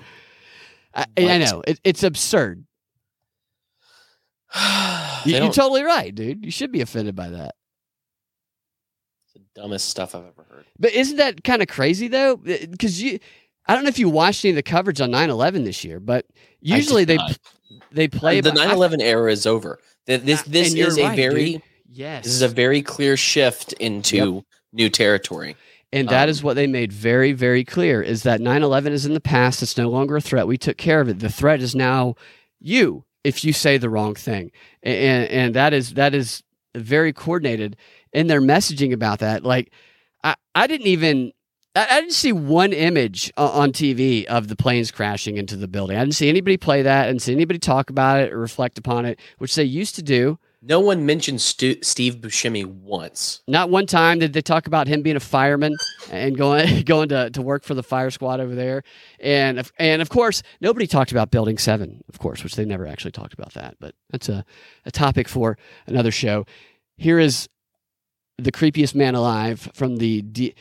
I, 0.94 1.06
I 1.16 1.38
know. 1.38 1.62
It, 1.66 1.80
it's 1.84 2.02
absurd. 2.02 2.64
You, 5.24 5.36
are 5.36 5.52
totally 5.52 5.84
right, 5.84 6.12
dude. 6.12 6.44
You 6.44 6.50
should 6.50 6.72
be 6.72 6.80
offended 6.80 7.14
by 7.14 7.28
that. 7.28 7.54
the 9.34 9.40
dumbest 9.54 9.88
stuff 9.88 10.16
I've 10.16 10.22
ever 10.24 10.44
heard. 10.50 10.64
But 10.80 10.90
isn't 10.94 11.16
that 11.18 11.44
kind 11.44 11.62
of 11.62 11.68
crazy 11.68 12.08
though? 12.08 12.36
Because 12.36 13.00
you, 13.00 13.20
I 13.66 13.76
don't 13.76 13.84
know 13.84 13.88
if 13.88 14.00
you 14.00 14.08
watched 14.08 14.44
any 14.44 14.50
of 14.50 14.56
the 14.56 14.64
coverage 14.64 15.00
on 15.00 15.12
9/11 15.12 15.64
this 15.64 15.84
year, 15.84 16.00
but 16.00 16.26
usually 16.60 17.04
they 17.04 17.18
not. 17.18 17.38
They 17.90 18.08
play 18.08 18.40
the 18.40 18.50
9/11 18.52 19.00
era 19.00 19.30
is 19.30 19.46
over. 19.46 19.78
Th- 20.06 20.20
This 20.22 20.42
this 20.42 20.68
and 20.68 20.78
you're 20.78 20.88
is 20.88 20.98
a 20.98 21.04
right, 21.04 21.16
very 21.16 21.52
dude. 21.54 21.62
yes. 21.88 22.24
this 22.24 22.32
is 22.32 22.42
a 22.42 22.48
very 22.48 22.82
clear 22.82 23.16
shift 23.16 23.72
into 23.74 24.44
new 24.72 24.88
territory. 24.90 25.56
And 25.92 26.08
that 26.08 26.24
Um, 26.24 26.30
is 26.30 26.42
what 26.42 26.54
they 26.56 26.66
made 26.66 26.90
very, 26.92 27.32
very 27.32 27.64
clear 27.64 28.00
is 28.00 28.22
that 28.22 28.40
9 28.40 28.62
11 28.62 28.92
is 28.94 29.04
in 29.04 29.12
the 29.12 29.20
past. 29.20 29.62
It's 29.62 29.76
no 29.76 29.90
longer 29.90 30.16
a 30.16 30.20
threat. 30.22 30.46
We 30.46 30.56
took 30.56 30.78
care 30.78 31.00
of 31.02 31.08
it. 31.08 31.18
The 31.18 31.28
threat 31.28 31.60
is 31.60 31.74
now 31.74 32.14
you 32.60 33.04
if 33.24 33.44
you 33.44 33.52
say 33.52 33.76
the 33.78 33.90
wrong 33.90 34.14
thing. 34.14 34.50
And, 34.82 35.28
and 35.28 35.54
that 35.54 35.72
is 35.74 35.94
that 35.94 36.14
is 36.14 36.42
very 36.74 37.12
coordinated 37.12 37.76
in 38.12 38.26
their 38.26 38.40
messaging 38.40 38.92
about 38.92 39.18
that. 39.18 39.44
Like, 39.44 39.70
I, 40.24 40.34
I 40.54 40.66
didn't 40.66 40.86
even. 40.86 41.32
I 41.74 42.00
didn't 42.00 42.12
see 42.12 42.32
one 42.32 42.72
image 42.74 43.32
o- 43.38 43.46
on 43.46 43.72
TV 43.72 44.26
of 44.26 44.48
the 44.48 44.56
planes 44.56 44.90
crashing 44.90 45.38
into 45.38 45.56
the 45.56 45.68
building. 45.68 45.96
I 45.96 46.00
didn't 46.00 46.14
see 46.16 46.28
anybody 46.28 46.58
play 46.58 46.82
that. 46.82 47.04
I 47.04 47.06
didn't 47.08 47.22
see 47.22 47.32
anybody 47.32 47.58
talk 47.58 47.88
about 47.88 48.20
it 48.20 48.30
or 48.32 48.38
reflect 48.38 48.76
upon 48.76 49.06
it, 49.06 49.18
which 49.38 49.54
they 49.54 49.64
used 49.64 49.94
to 49.94 50.02
do 50.02 50.38
No 50.60 50.80
one 50.80 51.06
mentioned 51.06 51.40
Stu- 51.40 51.82
Steve 51.82 52.16
Buscemi 52.16 52.66
once. 52.66 53.40
Not 53.48 53.70
one 53.70 53.86
time 53.86 54.18
did 54.18 54.34
they 54.34 54.42
talk 54.42 54.66
about 54.66 54.86
him 54.86 55.00
being 55.00 55.16
a 55.16 55.20
fireman 55.20 55.74
and 56.10 56.36
going 56.36 56.82
going 56.84 57.08
to, 57.08 57.30
to 57.30 57.40
work 57.40 57.64
for 57.64 57.72
the 57.72 57.82
fire 57.82 58.10
squad 58.10 58.38
over 58.38 58.54
there. 58.54 58.82
And 59.18 59.58
of- 59.58 59.72
and 59.78 60.02
of 60.02 60.10
course, 60.10 60.42
nobody 60.60 60.86
talked 60.86 61.10
about 61.10 61.30
Building 61.30 61.56
Seven, 61.56 62.02
of 62.10 62.18
course, 62.18 62.44
which 62.44 62.54
they 62.54 62.66
never 62.66 62.86
actually 62.86 63.12
talked 63.12 63.32
about 63.32 63.54
that. 63.54 63.76
But 63.80 63.94
that's 64.10 64.28
a, 64.28 64.44
a 64.84 64.90
topic 64.90 65.26
for 65.26 65.56
another 65.86 66.10
show. 66.10 66.44
Here 66.98 67.18
is 67.18 67.48
the 68.36 68.52
creepiest 68.52 68.94
man 68.94 69.14
alive 69.14 69.70
from 69.72 69.96
the. 69.96 70.20
D- 70.20 70.54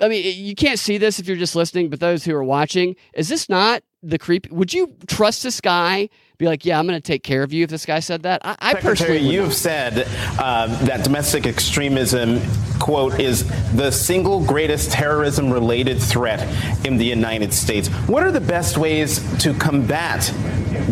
I 0.00 0.08
mean, 0.08 0.34
you 0.36 0.54
can't 0.54 0.78
see 0.78 0.98
this 0.98 1.18
if 1.18 1.26
you're 1.26 1.36
just 1.36 1.56
listening, 1.56 1.88
but 1.88 2.00
those 2.00 2.24
who 2.24 2.34
are 2.34 2.44
watching, 2.44 2.96
is 3.14 3.28
this 3.28 3.48
not 3.48 3.82
the 4.02 4.18
creep? 4.18 4.50
Would 4.50 4.72
you 4.72 4.94
trust 5.06 5.42
this 5.42 5.60
guy? 5.60 6.08
Be 6.38 6.46
like, 6.46 6.64
yeah, 6.64 6.78
I'm 6.78 6.86
going 6.86 6.98
to 6.98 7.06
take 7.06 7.22
care 7.22 7.42
of 7.42 7.52
you 7.52 7.64
if 7.64 7.70
this 7.70 7.84
guy 7.84 8.00
said 8.00 8.22
that. 8.22 8.40
I, 8.44 8.56
I 8.60 8.74
personally, 8.74 9.22
would 9.22 9.32
you 9.32 9.40
not. 9.40 9.48
have 9.48 9.54
said 9.54 9.98
um, 10.38 10.70
that 10.86 11.04
domestic 11.04 11.46
extremism, 11.46 12.40
quote, 12.78 13.20
is 13.20 13.46
the 13.74 13.90
single 13.90 14.42
greatest 14.42 14.90
terrorism 14.90 15.52
related 15.52 16.00
threat 16.00 16.40
in 16.86 16.96
the 16.96 17.04
United 17.04 17.52
States. 17.52 17.88
What 18.08 18.22
are 18.22 18.32
the 18.32 18.40
best 18.40 18.78
ways 18.78 19.20
to 19.42 19.52
combat 19.54 20.32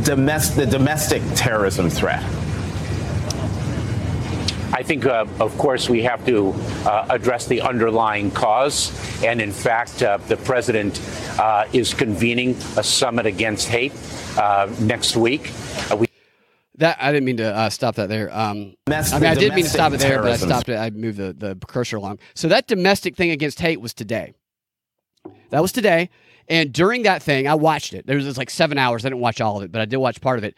domestic, 0.02 0.56
the 0.56 0.66
domestic 0.66 1.22
terrorism 1.34 1.88
threat? 1.88 2.22
I 4.78 4.84
think, 4.84 5.06
uh, 5.06 5.26
of 5.40 5.58
course, 5.58 5.88
we 5.88 6.04
have 6.04 6.24
to 6.26 6.54
uh, 6.86 7.06
address 7.10 7.48
the 7.48 7.62
underlying 7.62 8.30
cause. 8.30 8.92
And 9.24 9.40
in 9.40 9.50
fact, 9.50 10.04
uh, 10.04 10.18
the 10.18 10.36
president 10.36 11.00
uh, 11.36 11.66
is 11.72 11.92
convening 11.92 12.50
a 12.76 12.84
summit 12.84 13.26
against 13.26 13.66
hate 13.66 13.92
uh, 14.38 14.72
next 14.78 15.16
week. 15.16 15.50
Uh, 15.90 15.96
we 15.96 16.06
That 16.76 16.96
I 17.00 17.10
didn't 17.10 17.24
mean 17.24 17.38
to 17.38 17.52
uh, 17.52 17.70
stop 17.70 17.96
that 17.96 18.08
there. 18.08 18.32
Um, 18.32 18.76
That's 18.86 19.12
I 19.12 19.18
mean, 19.18 19.30
I 19.30 19.34
did 19.34 19.52
mean 19.52 19.64
to 19.64 19.70
stop 19.70 19.92
it 19.92 19.98
domestic 19.98 20.10
there, 20.10 20.22
but 20.22 20.30
I 20.30 20.36
stopped 20.36 20.68
it. 20.68 20.76
I 20.76 20.90
moved 20.90 21.18
the, 21.18 21.32
the 21.32 21.56
cursor 21.66 21.96
along. 21.96 22.20
So 22.34 22.46
that 22.46 22.68
domestic 22.68 23.16
thing 23.16 23.32
against 23.32 23.58
hate 23.58 23.80
was 23.80 23.92
today. 23.92 24.32
That 25.50 25.60
was 25.60 25.72
today, 25.72 26.08
and 26.46 26.72
during 26.72 27.02
that 27.02 27.20
thing, 27.20 27.48
I 27.48 27.56
watched 27.56 27.94
it. 27.94 28.06
There 28.06 28.14
was 28.14 28.26
just 28.26 28.38
like 28.38 28.48
seven 28.48 28.78
hours. 28.78 29.04
I 29.04 29.08
didn't 29.08 29.22
watch 29.22 29.40
all 29.40 29.56
of 29.56 29.64
it, 29.64 29.72
but 29.72 29.80
I 29.80 29.86
did 29.86 29.96
watch 29.96 30.20
part 30.20 30.38
of 30.38 30.44
it. 30.44 30.54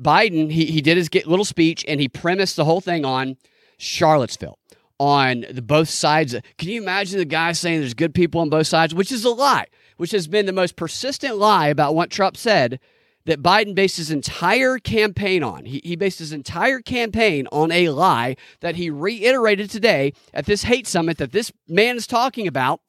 Biden, 0.00 0.50
he 0.50 0.64
he 0.64 0.80
did 0.80 0.96
his 0.96 1.10
get, 1.10 1.26
little 1.26 1.44
speech, 1.44 1.84
and 1.86 2.00
he 2.00 2.08
premised 2.08 2.56
the 2.56 2.64
whole 2.64 2.80
thing 2.80 3.04
on 3.04 3.36
Charlottesville, 3.78 4.58
on 4.98 5.46
the 5.50 5.62
both 5.62 5.88
sides. 5.88 6.34
Can 6.58 6.68
you 6.68 6.82
imagine 6.82 7.18
the 7.18 7.24
guy 7.24 7.52
saying 7.52 7.80
there's 7.80 7.94
good 7.94 8.14
people 8.14 8.40
on 8.40 8.50
both 8.50 8.66
sides, 8.66 8.94
which 8.94 9.12
is 9.12 9.24
a 9.24 9.30
lie, 9.30 9.66
which 9.96 10.10
has 10.10 10.28
been 10.28 10.46
the 10.46 10.52
most 10.52 10.76
persistent 10.76 11.36
lie 11.36 11.68
about 11.68 11.94
what 11.94 12.10
Trump 12.10 12.36
said 12.36 12.80
that 13.24 13.42
Biden 13.42 13.74
based 13.74 13.98
his 13.98 14.10
entire 14.10 14.78
campaign 14.78 15.42
on. 15.42 15.66
He, 15.66 15.82
he 15.84 15.96
based 15.96 16.18
his 16.18 16.32
entire 16.32 16.80
campaign 16.80 17.46
on 17.52 17.70
a 17.70 17.90
lie 17.90 18.36
that 18.60 18.76
he 18.76 18.88
reiterated 18.88 19.68
today 19.68 20.14
at 20.32 20.46
this 20.46 20.62
hate 20.62 20.86
summit 20.86 21.18
that 21.18 21.32
this 21.32 21.52
man 21.68 21.96
is 21.96 22.06
talking 22.06 22.46
about, 22.46 22.80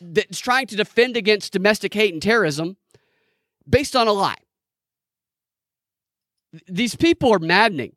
that's 0.00 0.38
trying 0.38 0.68
to 0.68 0.76
defend 0.76 1.16
against 1.16 1.52
domestic 1.52 1.94
hate 1.94 2.12
and 2.12 2.22
terrorism 2.22 2.76
based 3.68 3.96
on 3.96 4.06
a 4.06 4.12
lie. 4.12 4.36
These 6.68 6.94
people 6.94 7.32
are 7.32 7.40
maddening. 7.40 7.95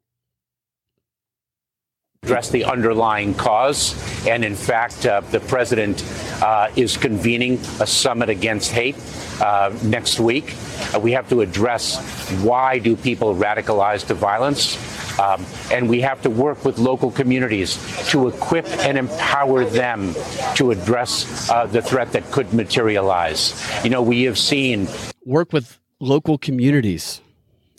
Address 2.30 2.50
the 2.52 2.64
underlying 2.64 3.34
cause. 3.34 3.96
And 4.28 4.46
in 4.46 4.54
fact, 4.54 5.04
uh, 5.08 5.22
the 5.22 5.40
president 5.40 6.04
uh, 6.44 6.70
is 6.76 6.96
convening 6.96 7.54
a 7.80 7.88
summit 7.88 8.30
against 8.30 8.72
hate 8.72 8.96
uh, 9.42 9.76
next 9.82 10.20
week. 10.20 10.54
Uh, 10.94 11.00
we 11.00 11.12
have 11.14 11.28
to 11.30 11.42
address 11.42 11.98
why 12.44 12.78
do 12.78 12.96
people 12.96 13.34
radicalize 13.34 14.06
to 14.08 14.14
violence. 14.14 14.78
Um, 15.18 15.44
and 15.72 15.90
we 15.90 16.02
have 16.02 16.22
to 16.22 16.30
work 16.30 16.64
with 16.64 16.78
local 16.78 17.10
communities 17.10 17.80
to 18.10 18.28
equip 18.28 18.68
and 18.86 18.96
empower 18.96 19.66
them 19.66 20.14
to 20.54 20.70
address 20.70 21.50
uh, 21.50 21.66
the 21.66 21.82
threat 21.82 22.12
that 22.12 22.30
could 22.32 22.54
materialize. 22.54 23.60
You 23.84 23.90
know, 23.90 24.04
we 24.04 24.24
have 24.24 24.38
seen 24.38 24.88
Work 25.26 25.52
with 25.52 25.80
local 26.00 26.38
communities, 26.38 27.22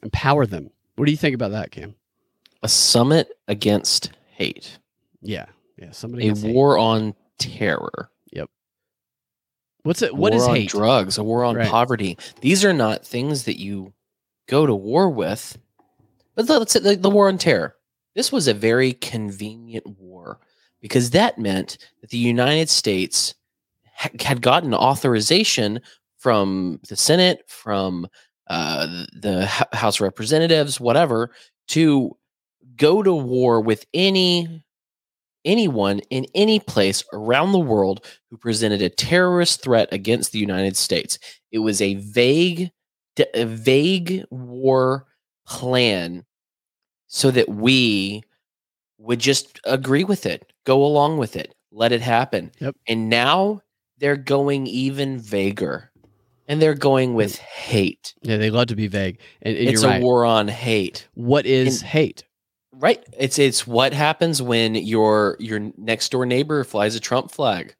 empower 0.02 0.44
them. 0.44 0.70
What 0.96 1.06
do 1.06 1.12
you 1.12 1.16
think 1.16 1.36
about 1.36 1.52
that, 1.52 1.70
Cam? 1.70 1.94
A 2.62 2.68
summit 2.68 3.28
against 3.48 4.10
hate. 4.40 4.78
Yeah, 5.20 5.46
yeah. 5.76 5.90
Somebody 5.92 6.28
A 6.28 6.34
hate. 6.34 6.54
war 6.54 6.78
on 6.78 7.14
terror. 7.38 8.10
Yep. 8.32 8.48
What's 9.82 10.02
it? 10.02 10.14
What 10.14 10.32
war 10.32 10.40
is 10.42 10.48
on 10.48 10.56
hate? 10.56 10.70
drugs, 10.70 11.18
a 11.18 11.22
war 11.24 11.44
on 11.44 11.56
Right. 11.56 11.68
poverty. 11.68 12.16
These 12.40 12.64
are 12.64 12.72
not 12.72 13.06
things 13.06 13.44
that 13.44 13.58
you 13.58 13.92
go 14.48 14.66
to 14.66 14.74
war 14.74 15.08
with. 15.10 15.56
But 16.34 16.48
let's 16.48 16.72
say 16.72 16.80
the, 16.80 16.96
the 16.96 17.10
war 17.10 17.28
on 17.28 17.38
terror. 17.38 17.76
This 18.14 18.32
was 18.32 18.48
a 18.48 18.54
very 18.54 18.94
convenient 18.94 19.86
war 19.98 20.40
because 20.80 21.10
that 21.10 21.38
meant 21.38 21.76
that 22.00 22.10
the 22.10 22.18
United 22.18 22.68
States 22.70 23.34
ha- 23.94 24.08
had 24.20 24.40
gotten 24.42 24.74
authorization 24.74 25.80
from 26.18 26.80
the 26.88 26.96
Senate, 26.96 27.42
from 27.46 28.06
uh, 28.48 29.04
the 29.12 29.46
House 29.72 29.96
of 29.96 30.00
Representatives, 30.02 30.80
whatever, 30.80 31.30
to 31.68 32.16
go 32.80 33.02
to 33.02 33.14
war 33.14 33.60
with 33.60 33.84
any 33.94 34.64
anyone 35.44 36.00
in 36.10 36.26
any 36.34 36.58
place 36.58 37.04
around 37.12 37.52
the 37.52 37.58
world 37.58 38.04
who 38.30 38.36
presented 38.36 38.82
a 38.82 38.90
terrorist 38.90 39.62
threat 39.62 39.88
against 39.92 40.32
the 40.32 40.38
United 40.38 40.76
States. 40.76 41.18
It 41.52 41.60
was 41.60 41.80
a 41.80 41.94
vague, 41.94 42.70
a 43.34 43.44
vague 43.44 44.24
war 44.30 45.06
plan 45.46 46.24
so 47.06 47.30
that 47.30 47.48
we 47.48 48.22
would 48.98 49.18
just 49.18 49.60
agree 49.64 50.04
with 50.04 50.26
it, 50.26 50.52
go 50.64 50.84
along 50.84 51.18
with 51.18 51.36
it, 51.36 51.54
let 51.72 51.92
it 51.92 52.02
happen. 52.02 52.52
Yep. 52.60 52.76
And 52.86 53.08
now 53.08 53.62
they're 53.98 54.16
going 54.16 54.66
even 54.66 55.18
vaguer. 55.18 55.90
And 56.48 56.60
they're 56.60 56.74
going 56.74 57.14
with 57.14 57.38
hate. 57.38 58.12
Yeah, 58.22 58.36
they 58.36 58.50
love 58.50 58.66
to 58.68 58.76
be 58.76 58.88
vague. 58.88 59.20
And, 59.42 59.56
and 59.56 59.68
it's 59.68 59.82
you're 59.82 59.90
a 59.90 59.94
right. 59.94 60.02
war 60.02 60.24
on 60.24 60.48
hate. 60.48 61.08
What 61.14 61.46
is 61.46 61.80
And- 61.80 61.88
hate? 61.88 62.24
Right. 62.72 63.04
It's 63.18 63.38
it's 63.38 63.66
what 63.66 63.92
happens 63.92 64.40
when 64.40 64.74
your 64.74 65.36
your 65.40 65.72
next 65.76 66.10
door 66.10 66.24
neighbor 66.24 66.62
flies 66.64 66.94
a 66.94 67.00
Trump 67.00 67.30
flag. 67.30 67.74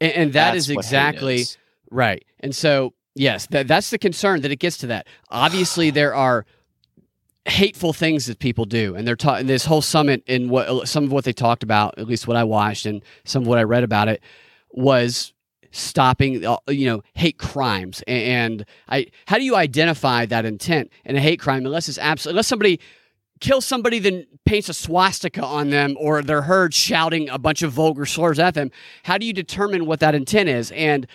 And, 0.00 0.12
and 0.12 0.32
that 0.32 0.56
is 0.56 0.68
exactly 0.68 1.42
is. 1.42 1.58
right. 1.90 2.24
And 2.40 2.54
so, 2.54 2.94
yes, 3.14 3.46
that, 3.48 3.68
that's 3.68 3.90
the 3.90 3.98
concern 3.98 4.40
that 4.40 4.50
it 4.50 4.58
gets 4.58 4.78
to 4.78 4.88
that. 4.88 5.06
Obviously, 5.30 5.90
there 5.90 6.14
are 6.14 6.44
hateful 7.44 7.92
things 7.92 8.26
that 8.26 8.40
people 8.40 8.64
do, 8.64 8.94
and 8.96 9.06
they're 9.06 9.16
talking 9.16 9.46
this 9.46 9.64
whole 9.64 9.82
summit 9.82 10.24
and 10.26 10.50
what 10.50 10.88
some 10.88 11.04
of 11.04 11.12
what 11.12 11.24
they 11.24 11.32
talked 11.32 11.62
about, 11.62 11.96
at 11.98 12.08
least 12.08 12.26
what 12.26 12.36
I 12.36 12.44
watched 12.44 12.86
and 12.86 13.02
some 13.24 13.42
of 13.42 13.48
what 13.48 13.58
I 13.58 13.62
read 13.62 13.84
about 13.84 14.08
it, 14.08 14.20
was 14.72 15.32
stopping 15.70 16.44
uh, 16.44 16.58
you 16.68 16.84
know 16.84 17.02
hate 17.14 17.38
crimes 17.38 18.02
and 18.06 18.66
i 18.88 19.06
how 19.26 19.38
do 19.38 19.42
you 19.42 19.56
identify 19.56 20.26
that 20.26 20.44
intent 20.44 20.92
in 21.06 21.16
a 21.16 21.20
hate 21.20 21.40
crime 21.40 21.64
unless 21.64 21.88
it's 21.88 21.96
absolutely 21.96 22.34
unless 22.34 22.46
somebody 22.46 22.78
kills 23.42 23.66
somebody 23.66 23.98
then 23.98 24.24
paints 24.46 24.68
a 24.68 24.74
swastika 24.74 25.44
on 25.44 25.70
them 25.70 25.96
or 25.98 26.22
they're 26.22 26.42
heard 26.42 26.72
shouting 26.72 27.28
a 27.28 27.38
bunch 27.38 27.62
of 27.62 27.72
vulgar 27.72 28.06
slurs 28.06 28.38
at 28.38 28.54
them. 28.54 28.70
How 29.02 29.18
do 29.18 29.26
you 29.26 29.32
determine 29.32 29.84
what 29.84 30.00
that 30.00 30.14
intent 30.14 30.48
is? 30.48 30.70
And 30.70 31.06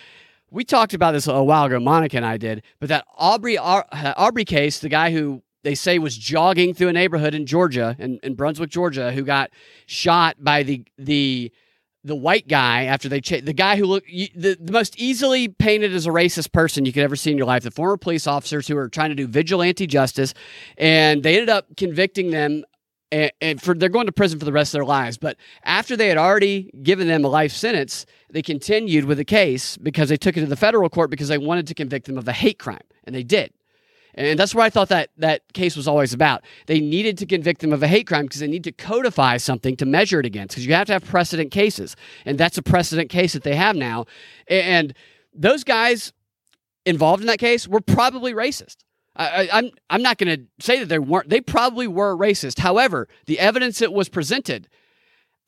we 0.50 0.62
talked 0.62 0.92
about 0.94 1.12
this 1.12 1.26
a 1.26 1.42
while 1.42 1.64
ago 1.64 1.78
monica 1.78 2.16
and 2.16 2.24
i 2.24 2.38
did 2.38 2.62
but 2.80 2.88
that 2.88 3.04
aubrey 3.18 3.58
uh, 3.58 3.82
aubrey 4.16 4.46
case 4.46 4.78
the 4.78 4.88
guy 4.88 5.10
who 5.10 5.42
they 5.62 5.74
say 5.74 5.98
was 5.98 6.16
jogging 6.16 6.72
through 6.72 6.88
a 6.88 6.92
neighborhood 6.92 7.34
in 7.34 7.44
georgia 7.44 7.94
in, 7.98 8.18
in 8.22 8.34
brunswick 8.34 8.70
georgia 8.70 9.12
who 9.12 9.22
got 9.24 9.50
shot 9.84 10.36
by 10.42 10.62
the 10.62 10.82
the 10.96 11.52
the 12.04 12.14
white 12.14 12.48
guy 12.48 12.84
after 12.84 13.08
they 13.08 13.20
cha- 13.20 13.40
the 13.42 13.52
guy 13.52 13.76
who 13.76 13.84
looked 13.84 14.08
the, 14.08 14.56
the 14.60 14.72
most 14.72 14.98
easily 14.98 15.48
painted 15.48 15.92
as 15.94 16.06
a 16.06 16.10
racist 16.10 16.52
person 16.52 16.84
you 16.84 16.92
could 16.92 17.02
ever 17.02 17.16
see 17.16 17.30
in 17.30 17.36
your 17.36 17.46
life 17.46 17.62
the 17.62 17.70
former 17.70 17.96
police 17.96 18.26
officers 18.26 18.68
who 18.68 18.74
were 18.74 18.88
trying 18.88 19.10
to 19.10 19.14
do 19.14 19.26
vigilante 19.26 19.86
justice 19.86 20.32
and 20.76 21.22
they 21.22 21.34
ended 21.34 21.48
up 21.48 21.66
convicting 21.76 22.30
them 22.30 22.64
and, 23.10 23.32
and 23.40 23.62
for 23.62 23.74
they're 23.74 23.88
going 23.88 24.06
to 24.06 24.12
prison 24.12 24.38
for 24.38 24.44
the 24.44 24.52
rest 24.52 24.70
of 24.70 24.78
their 24.78 24.84
lives. 24.84 25.16
But 25.16 25.38
after 25.64 25.96
they 25.96 26.08
had 26.08 26.18
already 26.18 26.70
given 26.82 27.08
them 27.08 27.24
a 27.24 27.28
life 27.28 27.52
sentence 27.52 28.06
they 28.30 28.42
continued 28.42 29.04
with 29.04 29.18
the 29.18 29.24
case 29.24 29.76
because 29.76 30.08
they 30.08 30.16
took 30.16 30.36
it 30.36 30.40
to 30.40 30.46
the 30.46 30.56
federal 30.56 30.88
court 30.88 31.10
because 31.10 31.28
they 31.28 31.38
wanted 31.38 31.66
to 31.66 31.74
convict 31.74 32.06
them 32.06 32.18
of 32.18 32.28
a 32.28 32.32
hate 32.32 32.58
crime 32.58 32.80
and 33.04 33.14
they 33.14 33.24
did 33.24 33.52
and 34.14 34.38
that's 34.38 34.54
what 34.54 34.64
I 34.64 34.70
thought 34.70 34.88
that 34.88 35.10
that 35.18 35.52
case 35.52 35.76
was 35.76 35.86
always 35.86 36.12
about. 36.12 36.42
They 36.66 36.80
needed 36.80 37.18
to 37.18 37.26
convict 37.26 37.60
them 37.60 37.72
of 37.72 37.82
a 37.82 37.88
hate 37.88 38.06
crime 38.06 38.24
because 38.24 38.40
they 38.40 38.48
need 38.48 38.64
to 38.64 38.72
codify 38.72 39.36
something 39.36 39.76
to 39.76 39.86
measure 39.86 40.20
it 40.20 40.26
against 40.26 40.54
because 40.54 40.66
you 40.66 40.74
have 40.74 40.86
to 40.88 40.94
have 40.94 41.04
precedent 41.04 41.50
cases. 41.50 41.94
And 42.24 42.38
that's 42.38 42.58
a 42.58 42.62
precedent 42.62 43.10
case 43.10 43.32
that 43.34 43.42
they 43.44 43.54
have 43.54 43.76
now. 43.76 44.06
And 44.48 44.94
those 45.32 45.62
guys 45.62 46.12
involved 46.84 47.22
in 47.22 47.26
that 47.28 47.38
case 47.38 47.68
were 47.68 47.80
probably 47.80 48.32
racist. 48.32 48.78
I, 49.14 49.26
I, 49.26 49.48
I'm 49.52 49.70
I'm 49.90 50.02
not 50.02 50.18
going 50.18 50.36
to 50.36 50.64
say 50.64 50.78
that 50.80 50.86
they 50.86 50.98
weren't. 50.98 51.28
They 51.28 51.40
probably 51.40 51.86
were 51.86 52.16
racist. 52.16 52.60
However, 52.60 53.08
the 53.26 53.38
evidence 53.38 53.78
that 53.80 53.92
was 53.92 54.08
presented, 54.08 54.68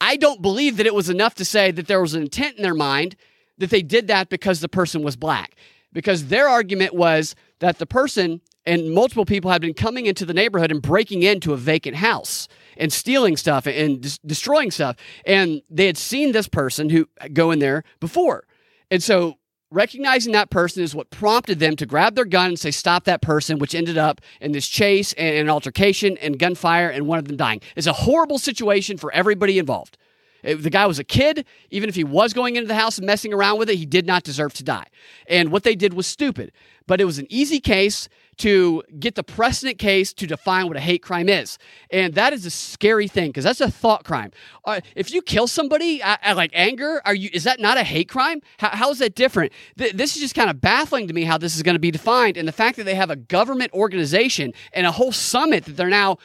I 0.00 0.16
don't 0.16 0.42
believe 0.42 0.76
that 0.76 0.86
it 0.86 0.94
was 0.94 1.08
enough 1.08 1.34
to 1.36 1.44
say 1.44 1.70
that 1.70 1.86
there 1.86 2.00
was 2.00 2.14
an 2.14 2.22
intent 2.22 2.56
in 2.56 2.62
their 2.62 2.74
mind 2.74 3.16
that 3.58 3.70
they 3.70 3.82
did 3.82 4.08
that 4.08 4.28
because 4.28 4.60
the 4.60 4.68
person 4.68 5.02
was 5.02 5.16
black. 5.16 5.56
Because 5.92 6.26
their 6.26 6.48
argument 6.48 6.94
was 6.94 7.34
that 7.58 7.78
the 7.78 7.86
person 7.86 8.40
and 8.66 8.92
multiple 8.92 9.24
people 9.24 9.50
had 9.50 9.60
been 9.60 9.74
coming 9.74 10.06
into 10.06 10.24
the 10.24 10.34
neighborhood 10.34 10.70
and 10.70 10.82
breaking 10.82 11.22
into 11.22 11.52
a 11.52 11.56
vacant 11.56 11.96
house 11.96 12.46
and 12.76 12.92
stealing 12.92 13.36
stuff 13.36 13.66
and 13.66 14.02
des- 14.02 14.18
destroying 14.26 14.70
stuff. 14.70 14.96
And 15.24 15.62
they 15.70 15.86
had 15.86 15.96
seen 15.96 16.32
this 16.32 16.48
person 16.48 16.90
who 16.90 17.08
uh, 17.20 17.28
go 17.32 17.50
in 17.50 17.58
there 17.58 17.84
before. 18.00 18.44
And 18.90 19.02
so 19.02 19.36
recognizing 19.70 20.32
that 20.32 20.50
person 20.50 20.82
is 20.82 20.94
what 20.94 21.10
prompted 21.10 21.58
them 21.58 21.76
to 21.76 21.86
grab 21.86 22.14
their 22.14 22.24
gun 22.24 22.50
and 22.50 22.58
say, 22.58 22.70
Stop 22.70 23.04
that 23.04 23.22
person, 23.22 23.58
which 23.58 23.74
ended 23.74 23.96
up 23.96 24.20
in 24.40 24.52
this 24.52 24.68
chase 24.68 25.12
and 25.14 25.36
an 25.36 25.48
altercation 25.48 26.16
and 26.18 26.38
gunfire 26.38 26.88
and 26.88 27.06
one 27.06 27.18
of 27.18 27.26
them 27.26 27.36
dying. 27.36 27.60
It's 27.76 27.86
a 27.86 27.92
horrible 27.92 28.38
situation 28.38 28.98
for 28.98 29.12
everybody 29.12 29.58
involved. 29.58 29.96
The 30.42 30.70
guy 30.70 30.86
was 30.86 30.98
a 30.98 31.04
kid. 31.04 31.44
Even 31.70 31.88
if 31.88 31.94
he 31.94 32.04
was 32.04 32.32
going 32.32 32.56
into 32.56 32.68
the 32.68 32.74
house 32.74 32.98
and 32.98 33.06
messing 33.06 33.32
around 33.32 33.58
with 33.58 33.68
it, 33.68 33.76
he 33.76 33.86
did 33.86 34.06
not 34.06 34.22
deserve 34.22 34.54
to 34.54 34.64
die. 34.64 34.86
And 35.26 35.52
what 35.52 35.64
they 35.64 35.74
did 35.74 35.92
was 35.94 36.06
stupid. 36.06 36.52
But 36.86 37.00
it 37.00 37.04
was 37.04 37.18
an 37.18 37.26
easy 37.28 37.60
case 37.60 38.08
to 38.40 38.82
get 38.98 39.14
the 39.14 39.22
precedent 39.22 39.78
case 39.78 40.12
to 40.14 40.26
define 40.26 40.66
what 40.66 40.76
a 40.76 40.80
hate 40.80 41.02
crime 41.02 41.28
is. 41.28 41.58
And 41.90 42.14
that 42.14 42.32
is 42.32 42.46
a 42.46 42.50
scary 42.50 43.06
thing 43.06 43.28
because 43.28 43.44
that's 43.44 43.60
a 43.60 43.70
thought 43.70 44.04
crime. 44.04 44.30
Uh, 44.64 44.80
if 44.96 45.12
you 45.12 45.20
kill 45.20 45.46
somebody 45.46 46.02
at, 46.02 46.36
like 46.36 46.50
anger, 46.54 47.02
are 47.04 47.14
you 47.14 47.28
is 47.32 47.44
that 47.44 47.60
not 47.60 47.76
a 47.76 47.84
hate 47.84 48.08
crime? 48.08 48.40
How, 48.58 48.70
how 48.70 48.90
is 48.90 48.98
that 49.00 49.14
different? 49.14 49.52
Th- 49.76 49.92
this 49.92 50.16
is 50.16 50.22
just 50.22 50.34
kind 50.34 50.48
of 50.48 50.60
baffling 50.60 51.06
to 51.08 51.14
me 51.14 51.24
how 51.24 51.36
this 51.36 51.54
is 51.54 51.62
going 51.62 51.74
to 51.74 51.80
be 51.80 51.90
defined 51.90 52.36
and 52.38 52.48
the 52.48 52.52
fact 52.52 52.78
that 52.78 52.84
they 52.84 52.94
have 52.94 53.10
a 53.10 53.16
government 53.16 53.72
organization 53.74 54.52
and 54.72 54.86
a 54.86 54.92
whole 54.92 55.12
summit 55.12 55.66
that 55.66 55.76
they're 55.76 55.88
now 55.88 56.16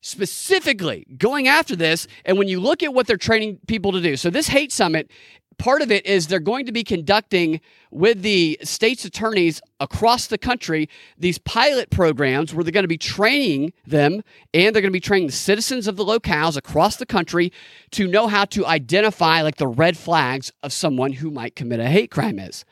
specifically 0.00 1.06
going 1.18 1.48
after 1.48 1.74
this. 1.74 2.06
And 2.24 2.38
when 2.38 2.46
you 2.46 2.60
look 2.60 2.84
at 2.84 2.94
what 2.94 3.08
they're 3.08 3.16
training 3.16 3.58
people 3.66 3.90
to 3.92 4.00
do, 4.00 4.16
so 4.16 4.30
this 4.30 4.46
hate 4.46 4.70
summit 4.70 5.10
part 5.58 5.82
of 5.82 5.90
it 5.90 6.06
is 6.06 6.26
they're 6.26 6.38
going 6.38 6.66
to 6.66 6.72
be 6.72 6.84
conducting 6.84 7.60
with 7.90 8.22
the 8.22 8.58
state's 8.62 9.04
attorneys 9.04 9.60
across 9.80 10.28
the 10.28 10.38
country 10.38 10.88
these 11.18 11.38
pilot 11.38 11.90
programs 11.90 12.54
where 12.54 12.62
they're 12.64 12.72
going 12.72 12.84
to 12.84 12.88
be 12.88 12.98
training 12.98 13.72
them 13.86 14.22
and 14.54 14.74
they're 14.74 14.82
going 14.82 14.92
to 14.92 14.96
be 14.96 15.00
training 15.00 15.26
the 15.26 15.32
citizens 15.32 15.86
of 15.86 15.96
the 15.96 16.04
locales 16.04 16.56
across 16.56 16.96
the 16.96 17.06
country 17.06 17.52
to 17.90 18.06
know 18.06 18.28
how 18.28 18.44
to 18.44 18.64
identify 18.64 19.42
like 19.42 19.56
the 19.56 19.66
red 19.66 19.96
flags 19.96 20.52
of 20.62 20.72
someone 20.72 21.12
who 21.12 21.30
might 21.30 21.56
commit 21.56 21.80
a 21.80 21.86
hate 21.86 22.10
crime 22.10 22.38
is. 22.38 22.64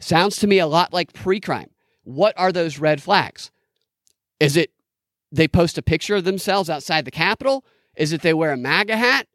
Sounds 0.00 0.36
to 0.38 0.46
me 0.46 0.58
a 0.58 0.66
lot 0.66 0.92
like 0.92 1.12
pre-crime. 1.12 1.70
What 2.02 2.34
are 2.36 2.50
those 2.50 2.78
red 2.78 3.00
flags? 3.00 3.52
Is 4.40 4.56
it 4.56 4.72
they 5.30 5.46
post 5.46 5.78
a 5.78 5.82
picture 5.82 6.16
of 6.16 6.24
themselves 6.24 6.68
outside 6.68 7.04
the 7.04 7.12
capitol? 7.12 7.64
Is 7.96 8.12
it 8.12 8.22
they 8.22 8.34
wear 8.34 8.52
a 8.52 8.56
maga 8.56 8.96
hat 8.96 9.28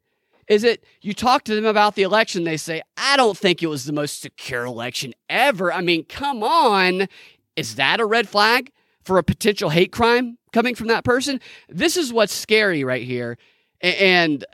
is 0.47 0.63
it 0.63 0.83
you 1.01 1.13
talk 1.13 1.43
to 1.43 1.55
them 1.55 1.65
about 1.65 1.95
the 1.95 2.03
election, 2.03 2.43
they 2.43 2.57
say, 2.57 2.81
I 2.95 3.17
don't 3.17 3.37
think 3.37 3.61
it 3.61 3.67
was 3.67 3.85
the 3.85 3.93
most 3.93 4.21
secure 4.21 4.65
election 4.65 5.13
ever. 5.29 5.71
I 5.71 5.81
mean, 5.81 6.05
come 6.05 6.43
on. 6.43 7.07
Is 7.55 7.75
that 7.75 7.99
a 7.99 8.05
red 8.05 8.29
flag 8.29 8.71
for 9.03 9.17
a 9.17 9.23
potential 9.23 9.69
hate 9.69 9.91
crime 9.91 10.37
coming 10.53 10.75
from 10.75 10.87
that 10.87 11.03
person? 11.03 11.41
This 11.67 11.97
is 11.97 12.13
what's 12.13 12.33
scary 12.33 12.83
right 12.83 13.03
here. 13.03 13.37
And 13.81 14.45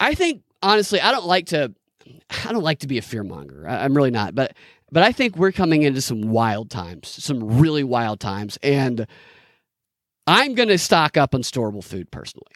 I 0.00 0.14
think, 0.14 0.42
honestly, 0.62 1.00
I 1.00 1.12
don't 1.12 1.26
like 1.26 1.46
to. 1.46 1.74
I 2.46 2.52
don't 2.52 2.62
like 2.62 2.80
to 2.80 2.86
be 2.86 2.98
a 2.98 3.02
fearmonger. 3.02 3.66
I'm 3.66 3.96
really 3.96 4.10
not, 4.10 4.34
but 4.34 4.54
but 4.92 5.02
I 5.02 5.12
think 5.12 5.36
we're 5.36 5.52
coming 5.52 5.82
into 5.82 6.00
some 6.00 6.22
wild 6.22 6.70
times, 6.70 7.08
some 7.08 7.58
really 7.58 7.82
wild 7.82 8.20
times, 8.20 8.58
and 8.62 9.06
I'm 10.26 10.54
going 10.54 10.68
to 10.68 10.78
stock 10.78 11.16
up 11.16 11.34
on 11.34 11.42
storable 11.42 11.82
food 11.82 12.10
personally 12.10 12.52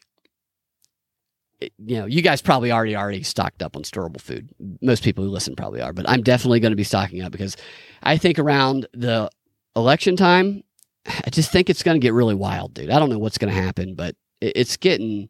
you 1.60 1.98
know, 1.98 2.06
you 2.06 2.22
guys 2.22 2.40
probably 2.40 2.70
already 2.70 2.96
already 2.96 3.22
stocked 3.22 3.62
up 3.62 3.76
on 3.76 3.82
storable 3.82 4.20
food. 4.20 4.50
Most 4.80 5.02
people 5.02 5.24
who 5.24 5.30
listen 5.30 5.56
probably 5.56 5.80
are, 5.80 5.92
but 5.92 6.08
I'm 6.08 6.22
definitely 6.22 6.60
going 6.60 6.72
to 6.72 6.76
be 6.76 6.84
stocking 6.84 7.22
up 7.22 7.32
because 7.32 7.56
I 8.02 8.16
think 8.16 8.38
around 8.38 8.86
the 8.92 9.30
election 9.74 10.16
time, 10.16 10.62
I 11.06 11.30
just 11.30 11.50
think 11.50 11.68
it's 11.68 11.82
going 11.82 11.96
to 11.96 12.04
get 12.04 12.12
really 12.12 12.34
wild, 12.34 12.74
dude. 12.74 12.90
I 12.90 12.98
don't 12.98 13.10
know 13.10 13.18
what's 13.18 13.38
going 13.38 13.52
to 13.52 13.60
happen, 13.60 13.94
but 13.94 14.14
it's 14.40 14.76
getting 14.76 15.28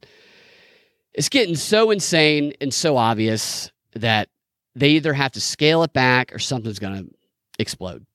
it's 1.15 1.29
getting 1.29 1.57
so 1.57 1.91
insane 1.91 2.53
and 2.61 2.73
so 2.73 2.97
obvious 2.97 3.73
that 3.95 4.29
they 4.75 4.91
either 4.91 5.13
have 5.13 5.33
to 5.33 5.41
scale 5.41 5.83
it 5.83 5.93
back 5.93 6.33
or 6.35 6.39
something's 6.39 6.79
going 6.79 7.05
to 7.05 7.11
explode. 7.59 8.07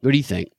What 0.00 0.12
do 0.12 0.16
you 0.16 0.22
think? 0.22 0.50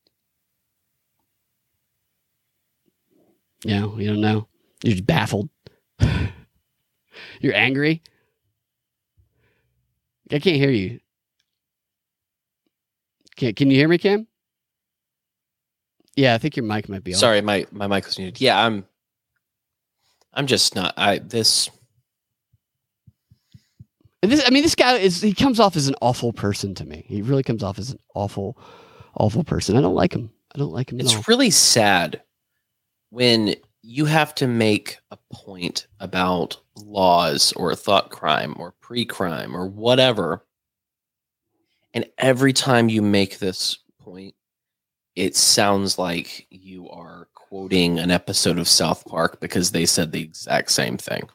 Know, 3.66 3.98
you 3.98 4.10
don't 4.10 4.22
know. 4.22 4.48
You're 4.84 4.96
just 4.96 5.06
baffled. 5.06 5.50
You're 7.44 7.56
angry? 7.56 8.02
I 10.32 10.40
can't 10.40 10.56
hear 10.56 10.72
you. 10.72 11.00
Can, 13.36 13.54
can 13.54 13.70
you 13.70 13.76
hear 13.76 13.90
me, 13.90 13.98
Cam? 13.98 14.26
Yeah, 16.16 16.34
I 16.34 16.38
think 16.38 16.56
your 16.56 16.66
mic 16.66 16.88
might 16.88 17.04
be 17.04 17.14
on. 17.14 17.20
Sorry, 17.20 17.42
my, 17.42 17.66
my 17.72 17.88
mic 17.88 18.06
was 18.06 18.18
muted. 18.18 18.40
Yeah, 18.40 18.64
I'm 18.64 18.86
I'm 20.34 20.48
just 20.48 20.74
not 20.76 20.94
I 20.98 21.20
this 21.20 21.70
this 24.22 24.44
I 24.46 24.50
mean 24.50 24.64
this 24.64 24.76
guy 24.76 24.94
is 24.94 25.22
he 25.22 25.34
comes 25.34 25.60
off 25.60 25.76
as 25.76 25.88
an 25.88 25.96
awful 26.02 26.34
person 26.34 26.74
to 26.76 26.86
me. 26.86 27.04
He 27.08 27.22
really 27.22 27.44
comes 27.44 27.62
off 27.62 27.78
as 27.78 27.92
an 27.92 28.00
awful 28.16 28.58
awful 29.16 29.44
person. 29.44 29.76
I 29.76 29.82
don't 29.82 29.96
like 29.96 30.14
him. 30.14 30.32
I 30.56 30.60
don't 30.60 30.72
like 30.72 30.92
him. 30.92 31.00
It's 31.00 31.28
really 31.28 31.50
sad 31.50 32.22
when 33.10 33.56
you 33.84 34.06
have 34.06 34.34
to 34.34 34.48
make 34.48 34.98
a 35.12 35.18
point 35.32 35.88
about 36.00 36.58
laws 36.78 37.52
or 37.54 37.72
a 37.72 37.76
thought 37.76 38.10
crime 38.10 38.56
or 38.58 38.74
pre 38.82 39.06
crime 39.06 39.56
or 39.56 39.68
whatever. 39.68 40.46
And 41.94 42.06
every 42.18 42.54
time 42.54 42.90
you 42.90 43.02
make 43.02 43.38
this 43.38 43.78
point, 44.02 44.34
it 45.16 45.36
sounds 45.36 46.00
like 46.00 46.48
you 46.50 46.90
are 46.90 47.28
quoting 47.36 48.00
an 48.00 48.10
episode 48.10 48.58
of 48.58 48.68
South 48.68 49.06
Park 49.06 49.40
because 49.42 49.72
they 49.72 49.86
said 49.86 50.12
the 50.12 50.22
exact 50.22 50.72
same 50.72 50.98
thing. 50.98 51.30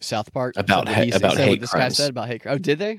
South 0.00 0.32
Park 0.32 0.54
about 0.56 0.88
ha- 0.88 1.10
about 1.14 1.36
hate 1.36 1.60
this 1.60 1.70
crimes. 1.70 1.98
guy 1.98 2.04
said 2.04 2.10
about 2.10 2.28
hate. 2.28 2.42
Oh, 2.46 2.58
did 2.58 2.78
they? 2.78 2.98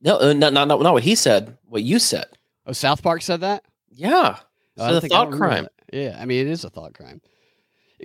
No, 0.00 0.18
uh, 0.18 0.32
not, 0.32 0.54
not 0.54 0.66
not 0.68 0.80
what 0.80 1.02
he 1.02 1.14
said. 1.14 1.58
What 1.66 1.82
you 1.82 1.98
said. 1.98 2.26
Oh, 2.66 2.72
South 2.72 3.02
Park 3.02 3.20
said 3.20 3.42
that. 3.42 3.64
Yeah, 3.90 4.38
oh, 4.78 4.88
so 4.88 5.00
the 5.00 5.08
thought 5.08 5.32
crime. 5.32 5.68
Yeah, 5.92 6.16
I 6.18 6.24
mean 6.24 6.46
it 6.46 6.50
is 6.50 6.64
a 6.64 6.70
thought 6.70 6.94
crime 6.94 7.20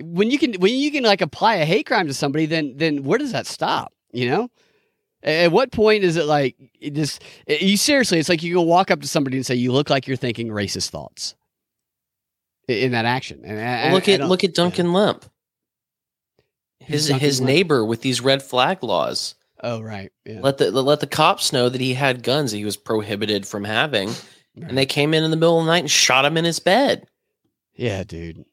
when 0.00 0.30
you 0.30 0.38
can 0.38 0.54
when 0.54 0.74
you 0.74 0.90
can 0.90 1.04
like 1.04 1.20
apply 1.20 1.56
a 1.56 1.64
hate 1.64 1.86
crime 1.86 2.06
to 2.06 2.14
somebody, 2.14 2.46
then 2.46 2.74
then 2.76 3.04
where 3.04 3.18
does 3.18 3.32
that 3.32 3.46
stop? 3.46 3.92
You 4.12 4.30
know. 4.30 4.50
At 5.22 5.50
what 5.50 5.72
point 5.72 6.04
is 6.04 6.16
it 6.16 6.26
like 6.26 6.56
it 6.78 6.94
just 6.94 7.22
you 7.48 7.76
seriously? 7.76 8.18
It's 8.18 8.28
like 8.28 8.42
you 8.42 8.54
can 8.54 8.66
walk 8.66 8.90
up 8.90 9.00
to 9.00 9.08
somebody 9.08 9.36
and 9.36 9.44
say, 9.44 9.56
"You 9.56 9.72
look 9.72 9.90
like 9.90 10.06
you're 10.06 10.16
thinking 10.16 10.48
racist 10.48 10.90
thoughts." 10.90 11.34
In 12.68 12.92
that 12.92 13.04
action, 13.04 13.42
and 13.44 13.56
well, 13.56 13.92
look 13.92 14.08
at 14.08 14.20
look 14.20 14.44
at 14.44 14.54
Duncan. 14.54 14.92
Lemp, 14.92 15.24
his 16.78 17.08
his 17.08 17.40
Lemp? 17.40 17.46
neighbor 17.46 17.84
with 17.84 18.02
these 18.02 18.20
red 18.20 18.42
flag 18.42 18.82
laws. 18.82 19.34
Oh 19.62 19.80
right, 19.80 20.12
yeah. 20.24 20.40
let 20.42 20.58
the 20.58 20.70
let 20.70 21.00
the 21.00 21.06
cops 21.06 21.52
know 21.52 21.68
that 21.68 21.80
he 21.80 21.94
had 21.94 22.22
guns 22.22 22.50
that 22.50 22.58
he 22.58 22.64
was 22.64 22.76
prohibited 22.76 23.46
from 23.46 23.64
having, 23.64 24.08
right. 24.08 24.68
and 24.68 24.76
they 24.76 24.86
came 24.86 25.14
in 25.14 25.24
in 25.24 25.30
the 25.30 25.36
middle 25.36 25.58
of 25.58 25.64
the 25.64 25.72
night 25.72 25.78
and 25.78 25.90
shot 25.90 26.24
him 26.24 26.36
in 26.36 26.44
his 26.44 26.58
bed. 26.58 27.06
Yeah, 27.74 28.04
dude. 28.04 28.44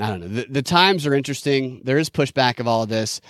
I 0.00 0.08
don't 0.08 0.20
know. 0.20 0.28
The, 0.28 0.46
the 0.48 0.62
times 0.62 1.06
are 1.06 1.14
interesting. 1.14 1.80
There 1.84 1.98
is 1.98 2.10
pushback 2.10 2.60
of 2.60 2.68
all 2.68 2.82
of 2.82 2.88
this. 2.88 3.20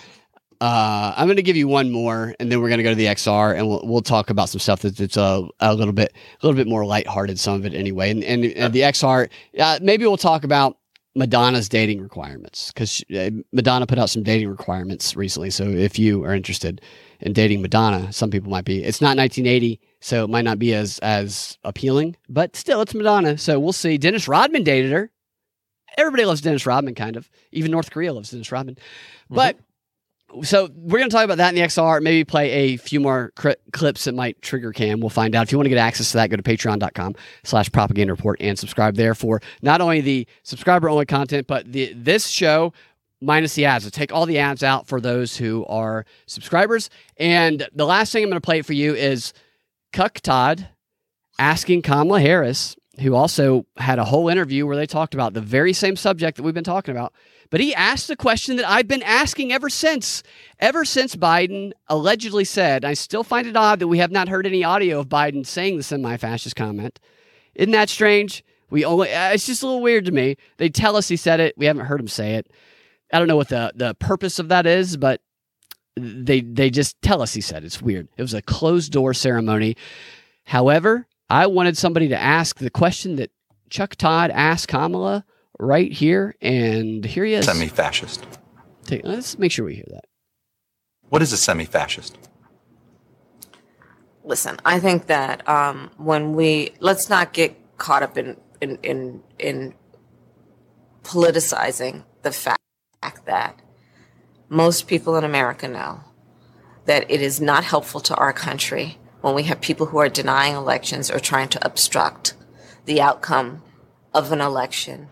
Uh, 0.61 1.13
I'm 1.15 1.27
going 1.27 1.37
to 1.37 1.43
give 1.43 1.55
you 1.55 1.69
one 1.69 1.89
more, 1.89 2.35
and 2.39 2.51
then 2.51 2.61
we're 2.61 2.67
going 2.67 2.79
to 2.79 2.83
go 2.83 2.89
to 2.89 2.95
the 2.95 3.05
XR, 3.05 3.57
and 3.57 3.67
we'll, 3.67 3.81
we'll 3.83 4.01
talk 4.01 4.29
about 4.29 4.49
some 4.49 4.59
stuff 4.59 4.81
that's, 4.81 5.15
a, 5.15 5.47
a 5.61 5.73
little 5.73 5.93
bit 5.93 6.13
a 6.13 6.45
little 6.45 6.57
bit 6.57 6.67
more 6.67 6.85
lighthearted. 6.85 7.39
Some 7.39 7.55
of 7.55 7.65
it 7.65 7.73
anyway, 7.73 8.11
and 8.11 8.23
and, 8.23 8.43
and 8.43 8.73
the 8.73 8.81
XR. 8.81 9.29
Uh, 9.57 9.79
maybe 9.81 10.05
we'll 10.05 10.17
talk 10.17 10.43
about 10.43 10.77
Madonna's 11.15 11.69
dating 11.69 12.01
requirements 12.01 12.73
because 12.73 13.03
uh, 13.15 13.29
Madonna 13.53 13.87
put 13.87 13.99
out 13.99 14.09
some 14.09 14.21
dating 14.21 14.49
requirements 14.49 15.15
recently. 15.15 15.49
So 15.49 15.63
if 15.63 15.97
you 15.97 16.25
are 16.25 16.33
interested 16.33 16.81
in 17.21 17.31
dating 17.31 17.61
Madonna, 17.61 18.11
some 18.11 18.29
people 18.29 18.51
might 18.51 18.65
be. 18.65 18.83
It's 18.83 18.99
not 18.99 19.15
1980, 19.15 19.79
so 20.01 20.25
it 20.25 20.29
might 20.29 20.43
not 20.43 20.59
be 20.59 20.73
as 20.73 20.99
as 20.99 21.57
appealing, 21.63 22.17
but 22.27 22.57
still, 22.57 22.81
it's 22.81 22.93
Madonna. 22.93 23.37
So 23.37 23.59
we'll 23.59 23.71
see. 23.71 23.97
Dennis 23.97 24.27
Rodman 24.27 24.63
dated 24.63 24.91
her 24.91 25.09
everybody 25.97 26.25
loves 26.25 26.41
Dennis 26.41 26.65
Rodman, 26.65 26.95
kind 26.95 27.15
of. 27.15 27.29
Even 27.51 27.71
North 27.71 27.91
Korea 27.91 28.13
loves 28.13 28.31
Dennis 28.31 28.51
Rodman. 28.51 28.75
Mm-hmm. 28.75 29.35
But 29.35 29.57
so 30.43 30.69
we're 30.75 30.99
going 30.99 31.09
to 31.09 31.15
talk 31.15 31.25
about 31.25 31.37
that 31.37 31.49
in 31.49 31.55
the 31.55 31.61
XR. 31.61 32.01
Maybe 32.01 32.23
play 32.23 32.51
a 32.51 32.77
few 32.77 32.99
more 32.99 33.31
clips 33.71 34.03
that 34.03 34.13
might 34.13 34.41
trigger 34.41 34.71
Cam. 34.71 34.99
We'll 34.99 35.09
find 35.09 35.35
out. 35.35 35.43
If 35.43 35.51
you 35.51 35.57
want 35.57 35.65
to 35.65 35.69
get 35.69 35.79
access 35.79 36.11
to 36.11 36.17
that, 36.17 36.29
go 36.29 36.37
to 36.37 36.43
patreon.com 36.43 37.15
slash 37.43 37.71
propaganda 37.71 38.13
report 38.13 38.39
and 38.39 38.57
subscribe 38.57 38.95
there 38.95 39.15
for 39.15 39.41
not 39.61 39.81
only 39.81 40.01
the 40.01 40.27
subscriber 40.43 40.89
only 40.89 41.05
content, 41.05 41.47
but 41.47 41.71
the 41.71 41.93
this 41.93 42.27
show 42.27 42.73
minus 43.21 43.55
the 43.55 43.65
ads. 43.65 43.85
I 43.85 43.89
take 43.89 44.13
all 44.13 44.25
the 44.25 44.39
ads 44.39 44.63
out 44.63 44.87
for 44.87 45.01
those 45.01 45.35
who 45.35 45.65
are 45.65 46.05
subscribers. 46.27 46.89
And 47.17 47.67
the 47.73 47.85
last 47.85 48.11
thing 48.11 48.23
I'm 48.23 48.29
going 48.29 48.37
to 48.39 48.45
play 48.45 48.61
for 48.61 48.73
you 48.73 48.93
is 48.93 49.33
Cuck 49.91 50.19
Todd 50.21 50.69
asking 51.37 51.81
Kamala 51.81 52.21
Harris 52.21 52.75
who 52.99 53.15
also 53.15 53.65
had 53.77 53.99
a 53.99 54.05
whole 54.05 54.29
interview 54.29 54.65
where 54.65 54.75
they 54.75 54.85
talked 54.85 55.13
about 55.13 55.33
the 55.33 55.41
very 55.41 55.73
same 55.73 55.95
subject 55.95 56.37
that 56.37 56.43
we've 56.43 56.53
been 56.53 56.63
talking 56.63 56.95
about. 56.95 57.13
But 57.49 57.61
he 57.61 57.73
asked 57.73 58.07
the 58.07 58.15
question 58.15 58.57
that 58.57 58.69
I've 58.69 58.87
been 58.87 59.03
asking 59.03 59.51
ever 59.51 59.69
since. 59.69 60.21
Ever 60.59 60.85
since 60.85 61.15
Biden 61.15 61.71
allegedly 61.87 62.45
said, 62.45 62.85
I 62.85 62.93
still 62.93 63.23
find 63.23 63.47
it 63.47 63.55
odd 63.55 63.79
that 63.79 63.87
we 63.87 63.97
have 63.97 64.11
not 64.11 64.29
heard 64.29 64.45
any 64.45 64.63
audio 64.63 64.99
of 64.99 65.09
Biden 65.09 65.45
saying 65.45 65.77
the 65.77 65.83
semi 65.83 66.17
fascist 66.17 66.55
comment. 66.55 66.99
Isn't 67.55 67.71
that 67.71 67.89
strange? 67.89 68.43
We 68.69 68.85
only 68.85 69.11
uh, 69.11 69.31
it's 69.31 69.47
just 69.47 69.63
a 69.63 69.65
little 69.65 69.81
weird 69.81 70.05
to 70.05 70.11
me. 70.11 70.37
They 70.57 70.69
tell 70.69 70.95
us 70.95 71.07
he 71.07 71.15
said 71.15 71.39
it. 71.39 71.57
We 71.57 71.65
haven't 71.65 71.85
heard 71.85 71.99
him 71.99 72.07
say 72.07 72.35
it. 72.35 72.51
I 73.11 73.17
don't 73.17 73.27
know 73.27 73.37
what 73.37 73.49
the 73.49 73.71
the 73.75 73.95
purpose 73.95 74.37
of 74.37 74.49
that 74.49 74.67
is, 74.67 74.95
but 74.95 75.21
they 75.95 76.41
they 76.41 76.69
just 76.69 77.01
tell 77.01 77.21
us 77.21 77.33
he 77.33 77.41
said 77.41 77.63
it. 77.63 77.67
it's 77.67 77.81
weird. 77.81 78.07
It 78.15 78.21
was 78.21 78.35
a 78.35 78.43
closed 78.43 78.91
door 78.91 79.15
ceremony. 79.15 79.75
However, 80.45 81.07
I 81.29 81.47
wanted 81.47 81.77
somebody 81.77 82.07
to 82.09 82.19
ask 82.19 82.57
the 82.57 82.69
question 82.69 83.17
that 83.17 83.31
Chuck 83.69 83.95
Todd 83.95 84.31
asked 84.31 84.67
Kamala 84.67 85.25
right 85.59 85.91
here, 85.91 86.35
and 86.41 87.05
here 87.05 87.25
he 87.25 87.33
is. 87.33 87.45
Semi-fascist. 87.45 88.25
Let's 89.03 89.37
make 89.37 89.51
sure 89.51 89.65
we 89.65 89.75
hear 89.75 89.85
that. 89.89 90.05
What 91.09 91.21
is 91.21 91.31
a 91.31 91.37
semi-fascist? 91.37 92.17
listen, 94.29 94.57
I 94.63 94.79
think 94.79 95.07
that 95.07 95.47
um, 95.49 95.89
when 95.97 96.33
we 96.35 96.71
let's 96.79 97.09
not 97.09 97.33
get 97.33 97.57
caught 97.77 98.03
up 98.03 98.17
in 98.17 98.37
in 98.61 98.77
in, 98.83 99.23
in 99.39 99.73
politicizing 101.03 102.03
the 102.21 102.31
fact 102.31 102.59
that 103.25 103.59
most 104.47 104.87
people 104.87 105.17
in 105.17 105.23
America 105.23 105.67
know 105.67 106.01
that 106.85 107.09
it 107.09 107.21
is 107.21 107.41
not 107.41 107.63
helpful 107.63 107.99
to 108.01 108.15
our 108.15 108.31
country 108.31 108.97
when 109.21 109.35
we 109.35 109.43
have 109.43 109.61
people 109.61 109.87
who 109.87 109.97
are 109.97 110.09
denying 110.09 110.55
elections 110.55 111.11
or 111.11 111.19
trying 111.19 111.49
to 111.49 111.65
obstruct 111.65 112.35
the 112.85 113.01
outcome 113.01 113.61
of 114.13 114.31
an 114.31 114.41
election. 114.41 115.07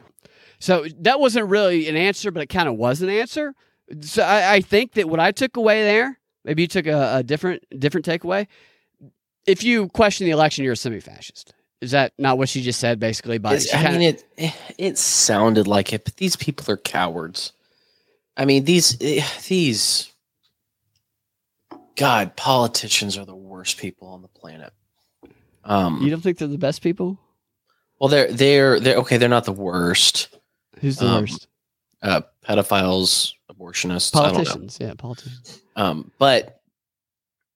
So 0.60 0.86
that 1.02 1.20
wasn't 1.20 1.50
really 1.50 1.88
an 1.88 1.96
answer, 1.96 2.32
but 2.32 2.42
it 2.42 2.48
kind 2.48 2.68
of 2.68 2.76
was 2.76 3.02
an 3.02 3.10
answer. 3.10 3.54
So 4.02 4.24
I, 4.24 4.56
I, 4.56 4.62
think 4.62 4.94
that 4.94 5.08
what 5.08 5.20
I 5.20 5.32
took 5.32 5.56
away 5.56 5.84
there, 5.84 6.20
maybe 6.44 6.64
you 6.64 6.68
took 6.68 6.88
a, 6.88 7.18
a 7.18 7.24
different 7.24 7.64
different 7.78 8.06
takeaway. 8.06 8.48
If 9.46 9.64
you 9.64 9.88
question 9.90 10.26
the 10.26 10.32
election, 10.32 10.64
you're 10.64 10.74
a 10.74 10.78
semi-fascist. 10.78 11.54
Is 11.80 11.92
that 11.92 12.14
not 12.18 12.38
what 12.38 12.50
she 12.50 12.62
just 12.62 12.80
said? 12.80 13.00
Basically, 13.00 13.38
by 13.38 13.56
It's- 13.56 13.74
I 13.74 13.92
mean, 13.92 14.02
it 14.02 14.54
it 14.78 14.98
sounded 14.98 15.68
like 15.68 15.94
it, 15.94 16.06
but 16.06 16.18
these 16.18 16.36
people 16.36 16.70
are 16.74 16.78
cowards. 16.78 17.54
I 18.36 18.46
mean, 18.46 18.66
these 18.66 18.98
eh, 19.00 19.26
these 19.48 20.12
God 21.96 22.36
politicians 22.36 23.18
are 23.18 23.26
the 23.26 23.36
worst 23.58 23.78
people 23.78 24.08
on 24.10 24.22
the 24.22 24.28
planet. 24.28 24.72
Um, 25.64 26.02
you 26.02 26.10
don't 26.12 26.22
think 26.22 26.38
they're 26.38 26.48
the 26.48 26.58
best 26.58 26.82
people? 26.82 27.20
well, 28.00 28.08
they're 28.10 28.32
they're 28.32 28.80
they're 28.80 28.98
okay. 28.98 29.18
They're 29.18 29.28
not 29.30 29.46
the 29.46 29.52
worst. 29.52 30.30
Who's 30.80 30.98
the 30.98 31.08
Um, 31.08 31.22
worst? 31.22 31.48
Uh, 32.04 32.22
pedophiles, 32.48 33.34
abortionists, 33.52 34.16
I 34.16 34.22
don't 34.26 34.34
know. 34.34 34.44
Politicians, 34.44 34.78
yeah, 34.80 34.94
politicians. 34.96 35.62
Um, 35.76 36.12
but 36.20 36.62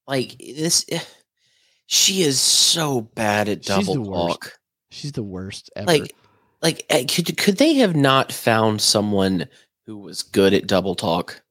like 0.08 0.36
this, 0.40 0.86
she 1.86 2.24
is 2.24 2.40
so 2.40 3.02
bad 3.02 3.48
at 3.48 3.64
She's 3.64 3.68
double 3.68 4.04
worst. 4.04 4.42
talk. 4.42 4.60
She's 4.90 5.12
the 5.12 5.22
worst 5.24 5.70
ever. 5.76 5.86
Like, 5.86 6.16
like 6.64 6.86
eh, 6.90 7.06
could 7.06 7.38
could 7.38 7.58
they 7.58 7.76
have 7.76 7.96
not 7.96 8.32
found 8.32 8.82
someone 8.82 9.46
who 9.86 10.00
was 10.00 10.24
good 10.24 10.54
at 10.56 10.66
double 10.68 10.96
talk? 10.96 11.44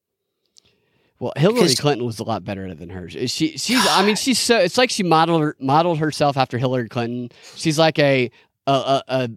Well, 1.20 1.34
Hillary 1.36 1.74
Clinton 1.74 2.06
was 2.06 2.18
a 2.18 2.24
lot 2.24 2.44
better 2.44 2.74
than 2.74 2.88
her. 2.88 3.08
She 3.10 3.28
she's 3.58 3.86
I 3.90 4.04
mean 4.04 4.16
she's 4.16 4.38
so 4.38 4.58
it's 4.58 4.78
like 4.78 4.88
she 4.88 5.02
modeled 5.02 5.52
modeled 5.60 5.98
herself 5.98 6.38
after 6.38 6.56
Hillary 6.56 6.88
Clinton. 6.88 7.30
She's 7.56 7.78
like 7.78 7.98
a 7.98 8.30
a 8.66 8.72
a, 8.72 9.02
a 9.06 9.30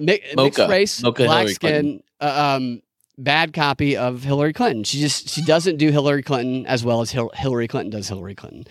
mi- 0.00 0.20
mixed 0.36 0.58
race, 0.68 1.00
Mocha 1.02 1.24
black 1.24 1.38
Hillary 1.38 1.54
skin, 1.54 2.02
uh, 2.20 2.56
um, 2.56 2.82
bad 3.16 3.52
copy 3.52 3.96
of 3.96 4.24
Hillary 4.24 4.52
Clinton. 4.52 4.82
She 4.82 4.98
just 4.98 5.28
she 5.28 5.42
doesn't 5.44 5.76
do 5.76 5.90
Hillary 5.90 6.24
Clinton 6.24 6.66
as 6.66 6.84
well 6.84 7.00
as 7.02 7.12
Hil- 7.12 7.30
Hillary 7.34 7.68
Clinton 7.68 7.90
does 7.90 8.08
Hillary 8.08 8.34
Clinton, 8.34 8.64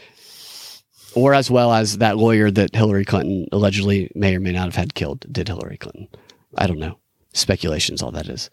or 1.16 1.34
as 1.34 1.50
well 1.50 1.72
as 1.72 2.00
that 2.00 2.18
lawyer 2.18 2.52
that 2.52 2.76
Hillary 2.76 3.06
Clinton 3.06 3.48
allegedly 3.54 4.12
may 4.14 4.36
or 4.36 4.42
may 4.42 4.52
not 4.52 4.66
have 4.66 4.76
had 4.76 4.94
killed 4.94 5.26
did 5.32 5.48
Hillary 5.48 5.78
Clinton. 5.78 6.10
I 6.58 6.68
don't 6.68 6.80
know. 6.80 6.98
Speculations, 7.34 8.02
all 8.02 8.12
that 8.12 8.28
is. 8.28 8.50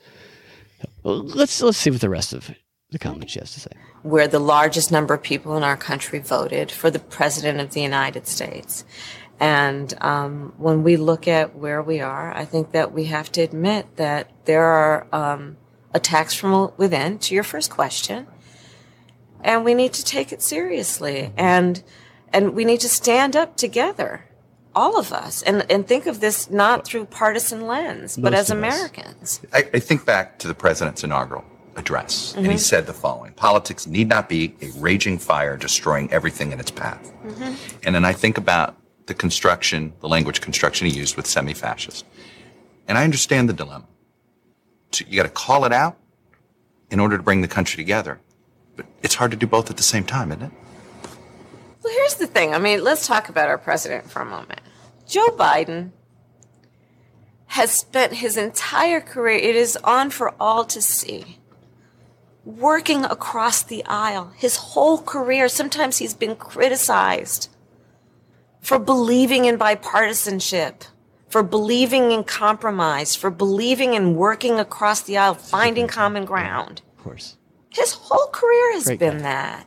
Well, 1.03 1.25
let's 1.25 1.61
let's 1.63 1.79
see 1.79 1.91
what 1.91 2.01
the 2.01 2.09
rest 2.09 2.33
of 2.33 2.55
the 2.95 2.99
comments 2.99 3.33
she 3.33 3.41
has 3.41 3.53
to 3.53 3.61
say. 3.61 3.71
where 4.03 4.29
the 4.29 4.39
largest 4.39 4.93
number 4.93 5.15
of 5.15 5.23
people 5.23 5.57
in 5.57 5.63
our 5.63 5.77
country 5.77 6.21
voted 6.21 6.71
for 6.71 6.91
the 6.91 6.99
president 6.99 7.59
of 7.61 7.73
the 7.73 7.83
United 7.83 8.27
States. 8.27 8.85
And 9.41 9.93
um, 10.01 10.53
when 10.59 10.85
we 10.85 10.97
look 10.97 11.27
at 11.27 11.57
where 11.57 11.83
we 11.83 12.01
are, 12.01 12.35
I 12.37 12.45
think 12.45 12.71
that 12.71 12.93
we 12.93 13.07
have 13.07 13.33
to 13.33 13.41
admit 13.41 13.97
that 13.97 14.31
there 14.45 14.63
are 14.65 15.07
um, 15.13 15.57
attacks 15.93 16.35
from 16.35 16.73
within, 16.77 17.19
to 17.19 17.35
your 17.35 17.43
first 17.43 17.71
question, 17.71 18.29
and 19.43 19.65
we 19.65 19.75
need 19.75 19.93
to 19.95 20.05
take 20.05 20.33
it 20.33 20.41
seriously. 20.41 21.33
And 21.37 21.83
and 22.33 22.55
we 22.55 22.65
need 22.65 22.81
to 22.81 22.89
stand 22.89 23.37
up 23.37 23.57
together, 23.57 24.25
all 24.75 24.99
of 24.99 25.13
us, 25.13 25.43
and, 25.43 25.65
and 25.71 25.87
think 25.87 26.07
of 26.07 26.21
this 26.21 26.51
not 26.51 26.85
through 26.85 27.07
partisan 27.07 27.67
lens, 27.67 28.17
but 28.17 28.35
as. 28.35 28.51
Americans. 28.51 29.41
I, 29.53 29.69
I 29.75 29.81
think 29.81 30.05
back 30.05 30.39
to 30.41 30.49
the 30.49 30.55
president's 30.55 31.03
inaugural 31.05 31.45
address, 31.77 32.35
and 32.37 32.47
he 32.47 32.55
Mhm. 32.55 32.59
said 32.61 32.87
the 32.87 32.93
following 32.93 33.33
Politics 33.33 33.87
need 33.87 34.09
not 34.09 34.29
be 34.29 34.55
a 34.63 34.69
raging 34.79 35.19
fire 35.19 35.57
destroying 35.57 36.11
everything 36.13 36.53
in 36.53 36.61
its 36.61 36.71
path. 36.71 37.13
And 37.83 37.95
then 37.95 38.05
I 38.05 38.13
think 38.13 38.39
about 38.39 38.77
the 39.07 39.15
construction, 39.15 39.93
the 40.01 40.09
language 40.09 40.41
construction 40.41 40.87
he 40.87 40.93
used 40.99 41.17
with 41.17 41.27
semi 41.27 41.55
fascist. 41.55 42.05
And 42.89 42.97
I 42.99 43.05
understand 43.05 43.49
the 43.49 43.53
dilemma. 43.53 43.87
So 44.93 45.05
you 45.09 45.17
got 45.17 45.25
to 45.25 45.29
call 45.29 45.65
it 45.65 45.73
out 45.73 45.97
in 46.91 47.01
order 47.01 47.17
to 47.17 47.23
bring 47.23 47.41
the 47.43 47.49
country 47.49 47.77
together. 47.77 48.21
But 48.77 48.87
it's 49.03 49.17
hard 49.17 49.31
to 49.31 49.37
do 49.37 49.47
both 49.47 49.71
at 49.71 49.77
the 49.77 49.83
same 49.83 50.05
time, 50.05 50.31
isn't 50.33 50.45
it? 50.45 50.53
Well, 51.83 51.93
here's 51.93 52.15
the 52.15 52.27
thing. 52.27 52.55
I 52.55 52.59
mean, 52.59 52.83
let's 52.83 53.07
talk 53.07 53.29
about 53.29 53.49
our 53.49 53.59
president 53.59 54.11
for 54.11 54.23
a 54.23 54.25
moment. 54.25 54.61
Joe 55.07 55.27
Biden 55.29 55.91
has 57.49 57.71
spent 57.71 58.15
his 58.15 58.37
entire 58.37 59.01
career, 59.01 59.37
it 59.39 59.55
is 59.55 59.77
on 59.85 60.11
for 60.11 60.35
all 60.41 60.65
to 60.65 60.81
see, 60.81 61.39
working 62.45 63.05
across 63.05 63.63
the 63.63 63.85
aisle. 63.87 64.33
His 64.37 64.57
whole 64.57 64.99
career, 64.99 65.49
sometimes 65.49 65.99
he's 65.99 66.15
been 66.15 66.37
criticized 66.37 67.49
for 68.61 68.79
believing 68.79 69.45
in 69.45 69.59
bipartisanship, 69.59 70.87
for 71.29 71.43
believing 71.43 72.13
in 72.13 72.25
compromise, 72.25 73.15
for 73.17 73.31
believing 73.31 73.95
in 73.95 74.15
working 74.15 74.59
across 74.59 75.03
the 75.03 75.17
aisle, 75.17 75.35
finding 75.35 75.87
common 75.87 76.25
ground. 76.25 76.83
Of 76.99 77.05
course. 77.05 77.37
His 77.71 77.93
whole 77.93 78.29
career 78.29 78.75
has 78.75 78.85
Great 78.85 78.99
been 78.99 79.19
that. 79.19 79.67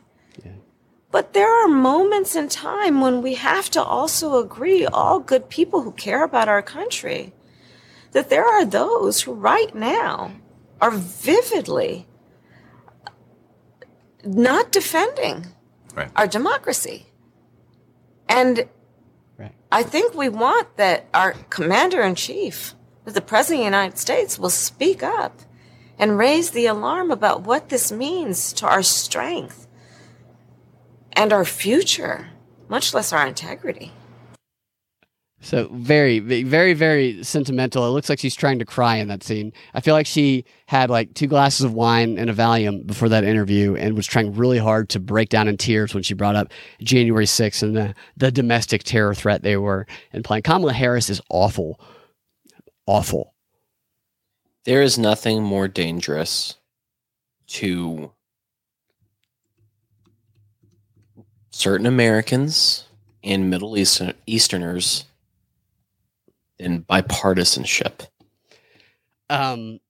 But 1.10 1.32
there 1.32 1.50
are 1.50 1.68
moments 1.68 2.36
in 2.36 2.48
time 2.48 3.00
when 3.00 3.22
we 3.22 3.34
have 3.34 3.70
to 3.70 3.82
also 3.82 4.38
agree, 4.38 4.84
all 4.84 5.20
good 5.20 5.48
people 5.48 5.80
who 5.80 5.92
care 5.92 6.22
about 6.22 6.48
our 6.48 6.60
country, 6.60 7.32
that 8.12 8.28
there 8.28 8.44
are 8.44 8.64
those 8.64 9.22
who 9.22 9.32
right 9.32 9.74
now 9.74 10.32
are 10.82 10.90
vividly 10.90 12.06
not 14.24 14.72
defending 14.72 15.46
Right. 15.94 16.10
our 16.16 16.26
democracy. 16.26 17.06
And 18.28 18.68
I 19.70 19.82
think 19.82 20.14
we 20.14 20.28
want 20.28 20.76
that 20.76 21.06
our 21.12 21.32
commander 21.50 22.02
in 22.02 22.14
chief, 22.14 22.74
that 23.04 23.14
the 23.14 23.20
president 23.20 23.60
of 23.60 23.62
the 23.62 23.76
United 23.76 23.98
States, 23.98 24.38
will 24.38 24.50
speak 24.50 25.02
up 25.02 25.40
and 25.98 26.16
raise 26.16 26.50
the 26.50 26.66
alarm 26.66 27.10
about 27.10 27.42
what 27.42 27.68
this 27.68 27.90
means 27.92 28.52
to 28.54 28.66
our 28.66 28.82
strength 28.82 29.66
and 31.12 31.32
our 31.32 31.44
future, 31.44 32.28
much 32.68 32.94
less 32.94 33.12
our 33.12 33.26
integrity. 33.26 33.92
So 35.40 35.68
very, 35.72 36.18
very, 36.18 36.74
very 36.74 37.22
sentimental. 37.22 37.86
It 37.86 37.90
looks 37.90 38.08
like 38.08 38.18
she's 38.18 38.34
trying 38.34 38.58
to 38.58 38.64
cry 38.64 38.96
in 38.96 39.06
that 39.08 39.22
scene. 39.22 39.52
I 39.72 39.80
feel 39.80 39.94
like 39.94 40.06
she 40.06 40.44
had 40.66 40.90
like 40.90 41.14
two 41.14 41.28
glasses 41.28 41.64
of 41.64 41.72
wine 41.72 42.18
and 42.18 42.28
a 42.28 42.34
Valium 42.34 42.84
before 42.84 43.08
that 43.10 43.22
interview 43.22 43.76
and 43.76 43.94
was 43.94 44.06
trying 44.06 44.34
really 44.34 44.58
hard 44.58 44.88
to 44.90 45.00
break 45.00 45.28
down 45.28 45.46
in 45.46 45.56
tears 45.56 45.94
when 45.94 46.02
she 46.02 46.14
brought 46.14 46.34
up 46.34 46.52
January 46.80 47.24
6th 47.24 47.62
and 47.62 47.76
the, 47.76 47.94
the 48.16 48.32
domestic 48.32 48.82
terror 48.82 49.14
threat 49.14 49.42
they 49.42 49.56
were 49.56 49.86
implying. 50.12 50.42
Kamala 50.42 50.72
Harris 50.72 51.08
is 51.08 51.20
awful. 51.30 51.80
Awful. 52.86 53.34
There 54.64 54.82
is 54.82 54.98
nothing 54.98 55.42
more 55.42 55.68
dangerous 55.68 56.56
to 57.48 58.10
certain 61.50 61.86
Americans 61.86 62.86
and 63.22 63.48
Middle 63.48 63.78
Eastern, 63.78 64.14
Easterners 64.26 65.04
than 66.58 66.82
bipartisanship. 66.82 68.06
Um, 69.30 69.80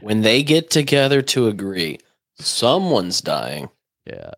when 0.00 0.22
they 0.22 0.42
get 0.42 0.70
together 0.70 1.22
to 1.22 1.48
agree, 1.48 1.98
someone's 2.38 3.20
dying. 3.20 3.68
Yeah. 4.06 4.32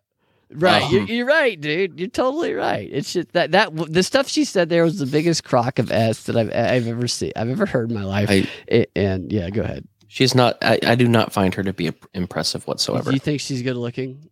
Right, 0.49 0.83
Um, 0.83 0.93
you're, 0.93 1.03
you're 1.03 1.25
right, 1.25 1.59
dude. 1.59 1.99
You're 1.99 2.07
totally 2.07 2.53
right. 2.53 2.87
It's 2.89 3.11
just 3.11 3.33
that 3.33 3.51
that 3.51 3.75
the 3.91 4.01
stuff 4.01 4.29
she 4.29 4.45
said 4.45 4.69
there 4.69 4.83
was 4.83 4.97
the 4.97 5.05
biggest 5.05 5.43
crock 5.43 5.77
of 5.77 5.91
s 5.91 6.23
that 6.23 6.37
I've 6.37 6.53
I've 6.53 6.87
ever 6.87 7.05
seen, 7.09 7.33
I've 7.35 7.49
ever 7.49 7.65
heard 7.65 7.89
in 7.91 7.97
my 7.97 8.05
life. 8.05 8.29
I- 8.29 8.47
A- 8.71 8.85
and 8.97 9.29
yeah, 9.31 9.49
go 9.49 9.61
ahead. 9.63 9.85
She's 10.07 10.33
not. 10.33 10.57
I, 10.61 10.79
I 10.83 10.95
do 10.95 11.05
not 11.09 11.33
find 11.33 11.53
her 11.55 11.63
to 11.63 11.73
be 11.73 11.91
impressive 12.13 12.65
whatsoever. 12.65 13.09
Do 13.11 13.15
you 13.15 13.19
think 13.19 13.41
she's 13.41 13.61
good 13.61 13.75
looking? 13.75 14.29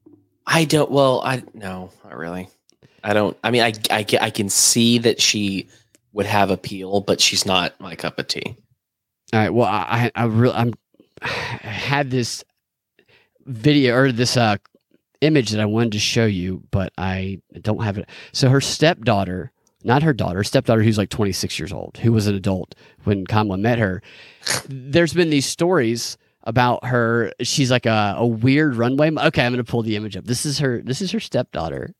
I 0.47 0.63
don't. 0.63 0.89
Well, 0.89 1.19
I 1.21 1.43
no, 1.53 1.89
not 2.05 2.15
really. 2.17 2.47
I 3.03 3.11
don't. 3.11 3.35
I 3.43 3.51
mean, 3.51 3.63
I, 3.63 3.73
I 3.91 4.05
I 4.21 4.29
can 4.29 4.47
see 4.47 4.99
that 4.99 5.19
she 5.19 5.67
would 6.15 6.25
have 6.25 6.49
appeal, 6.49 7.01
but 7.01 7.19
she's 7.19 7.45
not 7.45 7.79
my 7.79 7.93
cup 7.93 8.17
of 8.17 8.27
tea. 8.27 8.55
All 9.33 9.39
right. 9.39 9.53
Well, 9.53 9.67
I 9.67 10.11
I, 10.15 10.25
really 10.25 10.55
I'm 10.55 10.73
I 11.21 11.27
had 11.27 12.09
this 12.09 12.43
video 13.45 13.95
or 13.95 14.11
this 14.11 14.37
uh 14.37 14.57
image 15.21 15.51
that 15.51 15.59
I 15.59 15.65
wanted 15.65 15.91
to 15.93 15.99
show 15.99 16.25
you, 16.25 16.63
but 16.71 16.93
I 16.97 17.41
don't 17.61 17.83
have 17.83 17.97
it. 17.97 18.07
So 18.31 18.49
her 18.49 18.61
stepdaughter, 18.61 19.51
not 19.83 20.03
her 20.03 20.13
daughter, 20.13 20.43
stepdaughter 20.43 20.83
who's 20.83 20.97
like 20.97 21.09
26 21.09 21.59
years 21.59 21.73
old, 21.73 21.97
who 21.97 22.13
was 22.13 22.27
an 22.27 22.35
adult 22.35 22.75
when 23.03 23.25
Kamala 23.25 23.57
met 23.57 23.79
her. 23.79 24.01
There's 24.69 25.13
been 25.13 25.29
these 25.29 25.45
stories 25.45 26.17
about 26.43 26.85
her. 26.85 27.33
She's 27.41 27.71
like 27.71 27.85
a, 27.85 28.15
a 28.17 28.25
weird 28.25 28.75
runway. 28.75 29.11
Okay, 29.11 29.45
I'm 29.45 29.51
gonna 29.51 29.63
pull 29.65 29.83
the 29.83 29.97
image 29.97 30.15
up. 30.15 30.25
This 30.25 30.45
is 30.45 30.59
her. 30.59 30.81
This 30.81 31.01
is 31.01 31.11
her 31.11 31.19
stepdaughter. 31.19 31.93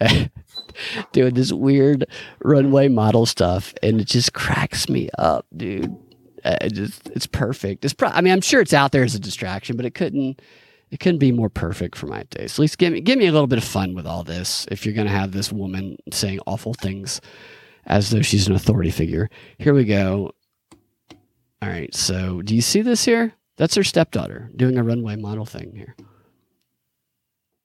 doing 1.12 1.34
this 1.34 1.52
weird 1.52 2.06
runway 2.42 2.88
model 2.88 3.26
stuff, 3.26 3.74
and 3.82 4.00
it 4.00 4.06
just 4.06 4.32
cracks 4.32 4.88
me 4.88 5.08
up, 5.18 5.46
dude. 5.56 5.96
It 6.44 6.72
just 6.72 7.08
it's 7.10 7.26
perfect. 7.26 7.84
It's 7.84 7.94
pro- 7.94 8.08
I 8.08 8.20
mean, 8.20 8.32
I'm 8.32 8.40
sure 8.40 8.60
it's 8.60 8.72
out 8.72 8.92
there 8.92 9.04
as 9.04 9.14
a 9.14 9.20
distraction, 9.20 9.76
but 9.76 9.84
it 9.84 9.94
couldn't 9.94 10.40
it 10.90 10.98
couldn't 10.98 11.18
be 11.18 11.32
more 11.32 11.48
perfect 11.48 11.96
for 11.96 12.06
my 12.06 12.24
taste. 12.30 12.56
At 12.56 12.60
least 12.60 12.78
give 12.78 12.92
me 12.92 13.00
give 13.00 13.18
me 13.18 13.26
a 13.26 13.32
little 13.32 13.46
bit 13.46 13.58
of 13.58 13.64
fun 13.64 13.94
with 13.94 14.06
all 14.06 14.24
this. 14.24 14.66
If 14.70 14.84
you're 14.84 14.94
gonna 14.94 15.10
have 15.10 15.32
this 15.32 15.52
woman 15.52 15.96
saying 16.12 16.40
awful 16.46 16.74
things 16.74 17.20
as 17.86 18.10
though 18.10 18.22
she's 18.22 18.48
an 18.48 18.54
authority 18.54 18.90
figure, 18.90 19.28
here 19.58 19.74
we 19.74 19.84
go. 19.84 20.32
All 21.62 21.68
right, 21.68 21.94
so 21.94 22.40
do 22.40 22.54
you 22.54 22.62
see 22.62 22.80
this 22.80 23.04
here? 23.04 23.34
That's 23.58 23.74
her 23.74 23.84
stepdaughter 23.84 24.50
doing 24.56 24.78
a 24.78 24.82
runway 24.82 25.16
model 25.16 25.44
thing 25.44 25.74
here. 25.76 25.94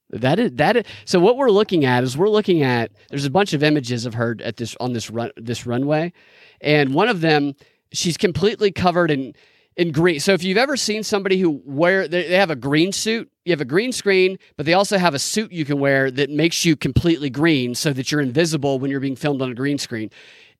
That 0.09 0.39
is 0.39 0.51
that 0.55 0.77
is 0.77 0.83
so 1.05 1.19
what 1.19 1.37
we're 1.37 1.49
looking 1.49 1.83
at 1.83 2.03
is 2.03 2.17
we're 2.17 2.29
looking 2.29 2.61
at 2.61 2.91
there's 3.09 3.25
a 3.25 3.31
bunch 3.31 3.53
of 3.53 3.63
images 3.63 4.05
of 4.05 4.13
her 4.13 4.37
at 4.43 4.57
this 4.57 4.75
on 4.79 4.93
this 4.93 5.09
run 5.09 5.31
this 5.35 5.65
runway 5.65 6.13
and 6.61 6.93
one 6.93 7.09
of 7.09 7.21
them 7.21 7.53
she's 7.91 8.15
completely 8.15 8.71
covered 8.71 9.09
in 9.09 9.33
in 9.77 9.91
green. 9.91 10.19
So 10.19 10.33
if 10.33 10.43
you've 10.43 10.57
ever 10.57 10.77
seen 10.77 11.03
somebody 11.03 11.39
who 11.39 11.61
wear 11.65 12.07
they, 12.07 12.29
they 12.29 12.35
have 12.35 12.49
a 12.49 12.55
green 12.55 12.91
suit, 12.91 13.29
you 13.43 13.51
have 13.51 13.61
a 13.61 13.65
green 13.65 13.91
screen, 13.91 14.37
but 14.57 14.65
they 14.65 14.73
also 14.73 14.97
have 14.97 15.13
a 15.13 15.19
suit 15.19 15.51
you 15.51 15.65
can 15.65 15.79
wear 15.79 16.09
that 16.11 16.29
makes 16.29 16.65
you 16.65 16.75
completely 16.75 17.29
green 17.29 17.75
so 17.75 17.91
that 17.93 18.11
you're 18.11 18.21
invisible 18.21 18.79
when 18.79 18.89
you're 18.89 18.99
being 18.99 19.15
filmed 19.15 19.41
on 19.41 19.51
a 19.51 19.55
green 19.55 19.77
screen. 19.77 20.09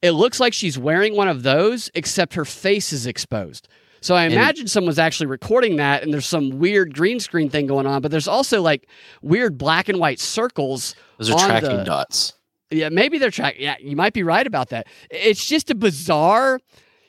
It 0.01 0.11
looks 0.11 0.39
like 0.39 0.53
she's 0.53 0.77
wearing 0.77 1.15
one 1.15 1.29
of 1.29 1.43
those 1.43 1.89
except 1.95 2.33
her 2.33 2.45
face 2.45 2.91
is 2.91 3.07
exposed. 3.07 3.67
So 4.06 4.14
I 4.14 4.26
imagine 4.26 4.68
someone's 4.68 4.99
actually 4.99 5.26
recording 5.26 5.78
that 5.78 6.03
and 6.03 6.14
there's 6.14 6.28
some 6.28 6.60
weird 6.60 6.93
green 6.93 7.20
screen 7.20 7.49
thing 7.49 7.66
going 7.66 7.88
on, 7.88 8.03
but 8.03 8.12
there's 8.12 8.28
also 8.28 8.62
like 8.62 8.88
weird 9.24 9.58
black 9.58 9.89
and 9.89 9.97
white 9.99 10.20
circles. 10.20 10.93
Those 11.18 11.32
are 11.32 11.47
tracking 11.47 11.78
the- 11.78 11.84
dots. 11.86 12.34
yeah, 12.70 12.89
maybe 12.89 13.18
they're 13.18 13.32
tracking. 13.32 13.64
Yeah, 13.64 13.78
you 13.80 13.95
might 13.95 14.14
be 14.14 14.22
right 14.22 14.45
about 14.45 14.70
that. 14.70 14.86
It's 15.10 15.43
just 15.43 15.72
a 15.72 15.76
bizarre. 15.76 16.60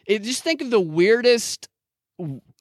It, 0.07 0.23
just 0.23 0.43
think 0.43 0.63
of 0.63 0.71
the 0.71 0.81
weirdest 0.81 1.69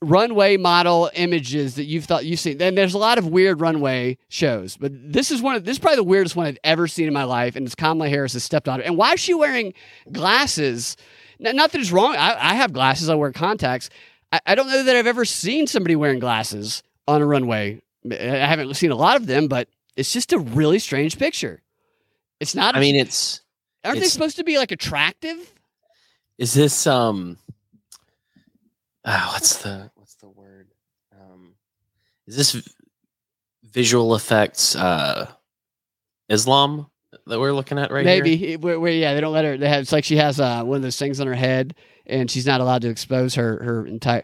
runway 0.02 0.58
model 0.58 1.10
images 1.14 1.76
that 1.76 1.86
you've 1.86 2.04
thought 2.04 2.26
you've 2.26 2.42
seen. 2.42 2.62
And 2.62 2.78
there's 2.78 2.94
a 2.94 2.98
lot 2.98 3.18
of 3.18 3.28
weird 3.30 3.62
runway 3.62 4.18
shows, 4.28 4.76
but 4.76 4.92
this 4.94 5.32
is 5.32 5.42
one 5.42 5.56
of 5.56 5.64
this 5.64 5.76
is 5.78 5.80
probably 5.80 5.96
the 5.96 6.04
weirdest 6.04 6.36
one 6.36 6.46
I've 6.46 6.58
ever 6.66 6.88
seen 6.88 7.08
in 7.08 7.14
my 7.14 7.24
life. 7.24 7.56
And 7.56 7.66
it's 7.66 7.76
Kamala 7.76 8.10
Harris's 8.10 8.44
stepdaughter. 8.44 8.84
And 8.84 8.98
why 8.98 9.14
is 9.14 9.22
she 9.22 9.34
wearing 9.34 9.74
glasses? 10.12 10.98
Not 11.40 11.72
that 11.72 11.80
it's 11.80 11.92
wrong. 11.92 12.18
I, 12.18 12.52
I 12.52 12.56
have 12.56 12.74
glasses. 12.74 13.10
I 13.10 13.16
wear 13.16 13.32
contacts. 13.32 13.90
I, 14.32 14.39
I 14.45 14.55
don't 14.55 14.67
know 14.67 14.84
that 14.84 14.95
I've 14.95 15.07
ever 15.07 15.26
seen 15.26 15.67
somebody 15.67 15.95
wearing 15.95 16.19
glasses 16.19 16.84
on 17.07 17.21
a 17.21 17.26
runway. 17.26 17.82
I 18.09 18.15
haven't 18.15 18.73
seen 18.76 18.91
a 18.91 18.95
lot 18.95 19.15
of 19.15 19.28
them, 19.28 19.47
but 19.47 19.67
it's 19.95 20.11
just 20.13 20.34
a 20.34 20.39
really 20.39 20.80
strange 20.80 21.17
picture. 21.17 21.61
It's 22.39 22.55
not. 22.55 22.76
I 22.76 22.80
mean, 22.80 22.95
it's 22.95 23.41
Aren't 23.84 23.99
they 23.99 24.07
supposed 24.07 24.38
to 24.38 24.43
be 24.43 24.57
like 24.57 24.71
attractive? 24.71 25.38
Is 26.38 26.53
this 26.53 26.86
um? 26.88 27.38
ah, 29.05 29.30
what's 29.34 29.57
the 29.57 29.91
what's 29.95 30.15
the 30.15 30.28
word? 30.28 30.67
Um, 31.13 31.55
is 32.28 32.36
this 32.36 32.67
visual 33.63 34.15
effects 34.15 34.76
uh, 34.76 35.32
Islam 36.30 36.88
that 37.28 37.39
we're 37.39 37.53
looking 37.53 37.78
at 37.78 37.91
right 37.91 38.05
Maybe. 38.05 38.36
here? 38.36 38.57
Where, 38.57 38.89
yeah, 38.89 39.13
they 39.13 39.21
don't 39.21 39.34
let 39.34 39.45
her. 39.45 39.57
They 39.57 39.69
have, 39.69 39.82
it's 39.82 39.91
like 39.91 40.03
she 40.03 40.17
has 40.17 40.39
uh, 40.39 40.63
one 40.63 40.78
of 40.78 40.82
those 40.82 40.97
things 40.97 41.19
on 41.19 41.28
her 41.28 41.36
head, 41.36 41.76
and 42.08 42.30
she's 42.30 42.45
not 42.45 42.62
allowed 42.62 42.82
to 42.84 42.89
expose 42.89 43.36
her 43.36 43.64
her 43.64 43.86
entire. 43.86 44.24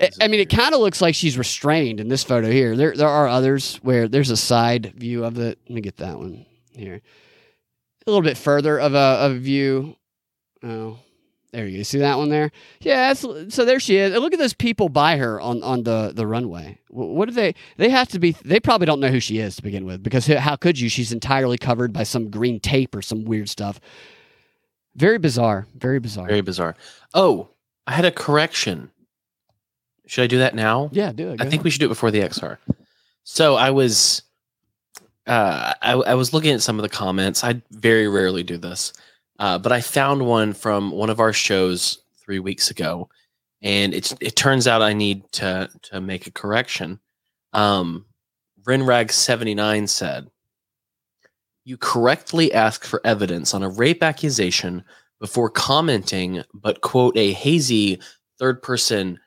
I, 0.00 0.10
I 0.20 0.28
mean, 0.28 0.40
it 0.40 0.50
kind 0.50 0.74
of 0.74 0.80
looks 0.80 1.00
like 1.00 1.14
she's 1.14 1.38
restrained 1.38 2.00
in 2.00 2.08
this 2.08 2.24
photo 2.24 2.50
here. 2.50 2.76
There 2.76 2.94
there 2.94 3.08
are 3.08 3.28
others 3.28 3.76
where 3.82 4.08
there's 4.08 4.30
a 4.30 4.36
side 4.36 4.92
view 4.96 5.24
of 5.24 5.38
it. 5.38 5.58
Let 5.68 5.74
me 5.74 5.80
get 5.80 5.96
that 5.98 6.18
one 6.18 6.46
here. 6.74 7.00
A 8.06 8.10
little 8.10 8.22
bit 8.22 8.36
further 8.36 8.78
of 8.80 8.94
a, 8.94 8.98
of 8.98 9.32
a 9.32 9.38
view. 9.38 9.96
Oh, 10.64 10.98
there 11.52 11.66
you 11.66 11.78
go. 11.78 11.82
See 11.84 11.98
that 11.98 12.18
one 12.18 12.30
there? 12.30 12.50
Yeah. 12.80 13.08
That's, 13.08 13.20
so 13.54 13.64
there 13.64 13.78
she 13.78 13.96
is. 13.96 14.12
And 14.12 14.22
look 14.22 14.32
at 14.32 14.38
those 14.38 14.54
people 14.54 14.88
by 14.88 15.18
her 15.18 15.40
on, 15.40 15.62
on 15.62 15.84
the, 15.84 16.12
the 16.14 16.26
runway. 16.26 16.78
What 16.88 17.28
do 17.28 17.34
they? 17.34 17.54
They 17.76 17.90
have 17.90 18.08
to 18.08 18.18
be. 18.18 18.32
They 18.44 18.58
probably 18.58 18.86
don't 18.86 19.00
know 19.00 19.10
who 19.10 19.20
she 19.20 19.38
is 19.38 19.56
to 19.56 19.62
begin 19.62 19.84
with, 19.84 20.02
because 20.02 20.26
how 20.26 20.56
could 20.56 20.80
you? 20.80 20.88
She's 20.88 21.12
entirely 21.12 21.58
covered 21.58 21.92
by 21.92 22.02
some 22.02 22.30
green 22.30 22.58
tape 22.58 22.94
or 22.94 23.02
some 23.02 23.24
weird 23.24 23.48
stuff. 23.48 23.80
Very 24.96 25.18
bizarre. 25.18 25.66
Very 25.74 25.98
bizarre. 25.98 26.26
Very 26.26 26.40
bizarre. 26.40 26.76
Oh, 27.14 27.48
I 27.86 27.92
had 27.92 28.04
a 28.04 28.10
correction. 28.10 28.90
Should 30.06 30.24
I 30.24 30.26
do 30.26 30.38
that 30.38 30.54
now? 30.54 30.90
Yeah, 30.92 31.12
do 31.12 31.30
it. 31.30 31.40
I 31.40 31.48
think 31.48 31.64
we 31.64 31.70
should 31.70 31.80
do 31.80 31.86
it 31.86 31.90
before 31.90 32.10
the 32.10 32.20
XR. 32.20 32.58
So 33.24 33.54
I 33.54 33.70
was, 33.70 34.22
uh, 35.26 35.74
I, 35.80 35.92
I 35.92 36.14
was 36.14 36.32
looking 36.32 36.52
at 36.52 36.60
some 36.60 36.78
of 36.78 36.82
the 36.82 36.88
comments. 36.88 37.44
I 37.44 37.62
very 37.70 38.08
rarely 38.08 38.42
do 38.42 38.58
this, 38.58 38.92
uh, 39.38 39.58
but 39.58 39.72
I 39.72 39.80
found 39.80 40.26
one 40.26 40.52
from 40.52 40.90
one 40.90 41.08
of 41.08 41.20
our 41.20 41.32
shows 41.32 42.02
three 42.18 42.40
weeks 42.40 42.70
ago, 42.70 43.08
and 43.62 43.94
it's 43.94 44.14
it 44.20 44.36
turns 44.36 44.66
out 44.66 44.82
I 44.82 44.92
need 44.92 45.30
to 45.32 45.70
to 45.82 46.00
make 46.00 46.26
a 46.26 46.32
correction. 46.32 46.98
Um, 47.52 48.06
Rinrag 48.64 49.12
seventy 49.12 49.54
nine 49.54 49.86
said, 49.86 50.28
"You 51.64 51.76
correctly 51.76 52.52
ask 52.52 52.84
for 52.84 53.00
evidence 53.04 53.54
on 53.54 53.62
a 53.62 53.68
rape 53.68 54.02
accusation." 54.02 54.84
Before 55.20 55.50
commenting, 55.50 56.42
but 56.52 56.80
quote 56.80 57.16
a 57.16 57.32
hazy 57.32 58.00
third 58.40 58.60
person 58.60 59.20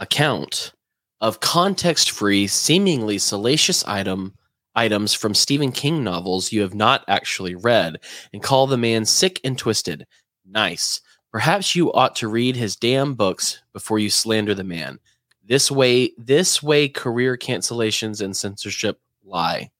account 0.00 0.72
of 1.20 1.40
context-free, 1.40 2.46
seemingly 2.46 3.18
salacious 3.18 3.84
item 3.84 4.34
items 4.74 5.12
from 5.12 5.34
Stephen 5.34 5.70
King 5.70 6.02
novels 6.02 6.50
you 6.50 6.62
have 6.62 6.74
not 6.74 7.04
actually 7.08 7.54
read, 7.54 8.00
and 8.32 8.42
call 8.42 8.66
the 8.66 8.78
man 8.78 9.04
sick 9.04 9.38
and 9.44 9.58
twisted. 9.58 10.06
Nice. 10.46 11.02
Perhaps 11.30 11.74
you 11.74 11.92
ought 11.92 12.16
to 12.16 12.28
read 12.28 12.56
his 12.56 12.74
damn 12.74 13.14
books 13.14 13.62
before 13.74 13.98
you 13.98 14.08
slander 14.08 14.54
the 14.54 14.64
man. 14.64 14.98
This 15.44 15.70
way, 15.70 16.12
this 16.16 16.62
way, 16.62 16.88
career 16.88 17.36
cancellations 17.36 18.22
and 18.22 18.34
censorship 18.34 18.98
lie. 19.22 19.70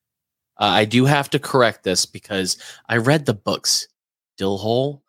Uh, 0.58 0.64
I 0.64 0.84
do 0.84 1.04
have 1.04 1.30
to 1.30 1.38
correct 1.38 1.82
this 1.84 2.06
because 2.06 2.58
I 2.88 2.98
read 2.98 3.26
the 3.26 3.34
books. 3.34 3.88
Dillhole. 4.38 5.00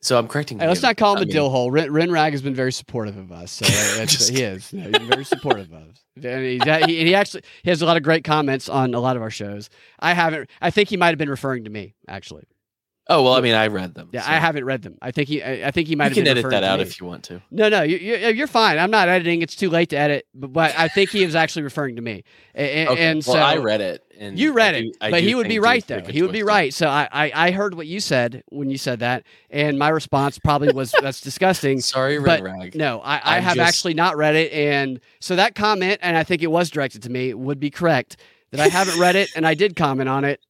So 0.00 0.18
I'm 0.18 0.26
correcting. 0.26 0.58
Hey, 0.58 0.66
let's 0.66 0.82
not 0.82 0.96
call 0.96 1.12
him 1.12 1.18
I 1.18 1.22
a 1.22 1.24
mean- 1.26 1.32
dill 1.32 1.48
hole. 1.50 1.70
Ren, 1.70 1.88
Renrag 1.90 2.32
has 2.32 2.42
been 2.42 2.54
very 2.56 2.72
supportive 2.72 3.16
of 3.16 3.30
us. 3.30 3.52
So 3.52 3.64
that's, 3.96 4.26
he 4.28 4.42
is. 4.42 4.68
He's 4.70 4.82
very 4.98 5.24
supportive 5.24 5.72
of 5.72 5.88
us. 5.90 5.96
And 6.16 6.44
he, 6.44 6.58
that- 6.58 6.88
he, 6.88 7.04
he 7.04 7.14
actually 7.14 7.42
he 7.62 7.70
has 7.70 7.82
a 7.82 7.86
lot 7.86 7.96
of 7.96 8.02
great 8.02 8.24
comments 8.24 8.68
on 8.68 8.94
a 8.94 9.00
lot 9.00 9.14
of 9.16 9.22
our 9.22 9.30
shows. 9.30 9.70
I 10.00 10.12
haven't. 10.14 10.50
I 10.60 10.70
think 10.70 10.88
he 10.88 10.96
might 10.96 11.08
have 11.08 11.18
been 11.18 11.30
referring 11.30 11.64
to 11.64 11.70
me 11.70 11.94
actually. 12.08 12.42
Oh 13.08 13.24
well, 13.24 13.34
I 13.34 13.40
mean, 13.40 13.54
I 13.54 13.66
read 13.66 13.94
them. 13.94 14.10
Yeah, 14.12 14.22
so- 14.22 14.30
I 14.30 14.34
haven't 14.36 14.64
read 14.64 14.82
them. 14.82 14.96
I 15.02 15.10
think 15.10 15.28
he. 15.28 15.42
I, 15.42 15.66
I 15.68 15.70
think 15.72 15.88
he 15.88 15.96
might 15.96 16.04
You 16.14 16.22
have 16.22 16.24
can 16.24 16.38
edit 16.38 16.50
that 16.50 16.62
out 16.62 16.78
me. 16.78 16.84
if 16.84 17.00
you 17.00 17.06
want 17.06 17.24
to. 17.24 17.42
No, 17.50 17.68
no, 17.68 17.82
you, 17.82 17.96
you, 17.96 18.28
you're 18.28 18.46
fine. 18.46 18.78
I'm 18.78 18.92
not 18.92 19.08
editing. 19.08 19.42
It's 19.42 19.56
too 19.56 19.70
late 19.70 19.88
to 19.90 19.96
edit. 19.96 20.26
But, 20.32 20.52
but 20.52 20.78
I 20.78 20.86
think 20.86 21.10
he 21.10 21.24
was 21.24 21.34
actually 21.34 21.62
referring 21.62 21.96
to 21.96 22.02
me. 22.02 22.22
And, 22.54 22.88
Okay, 22.90 23.04
and 23.04 23.16
well, 23.26 23.34
so 23.34 23.40
I 23.40 23.56
read 23.56 23.80
it, 23.80 24.04
and 24.18 24.38
you 24.38 24.52
read 24.52 24.76
it, 24.76 24.82
do- 24.82 24.92
but 25.10 25.20
he 25.20 25.34
would 25.34 25.48
be 25.48 25.58
right 25.58 25.84
though. 25.86 26.00
He 26.00 26.22
would 26.22 26.30
be 26.32 26.44
right. 26.44 26.72
So 26.72 26.86
I, 26.88 27.08
I, 27.10 27.32
I 27.48 27.50
heard 27.50 27.74
what 27.74 27.88
you 27.88 27.98
said 27.98 28.44
when 28.50 28.70
you 28.70 28.78
said 28.78 29.00
that, 29.00 29.24
and 29.50 29.80
my 29.80 29.88
response 29.88 30.38
probably 30.38 30.72
was 30.72 30.94
that's 31.02 31.20
disgusting. 31.20 31.80
Sorry, 31.80 32.20
but 32.20 32.40
Renrag. 32.40 32.76
no, 32.76 33.00
I, 33.00 33.16
I 33.16 33.36
I'm 33.38 33.42
have 33.42 33.56
just- 33.56 33.68
actually 33.68 33.94
not 33.94 34.16
read 34.16 34.36
it, 34.36 34.52
and 34.52 35.00
so 35.20 35.34
that 35.34 35.56
comment, 35.56 35.98
and 36.02 36.16
I 36.16 36.22
think 36.22 36.42
it 36.42 36.50
was 36.52 36.70
directed 36.70 37.02
to 37.02 37.10
me, 37.10 37.34
would 37.34 37.58
be 37.58 37.70
correct. 37.70 38.16
That 38.52 38.60
I 38.60 38.68
haven't 38.68 39.00
read 39.00 39.16
it, 39.16 39.30
and 39.34 39.46
I 39.46 39.54
did 39.54 39.74
comment 39.76 40.08
on 40.10 40.24
it. 40.24 40.40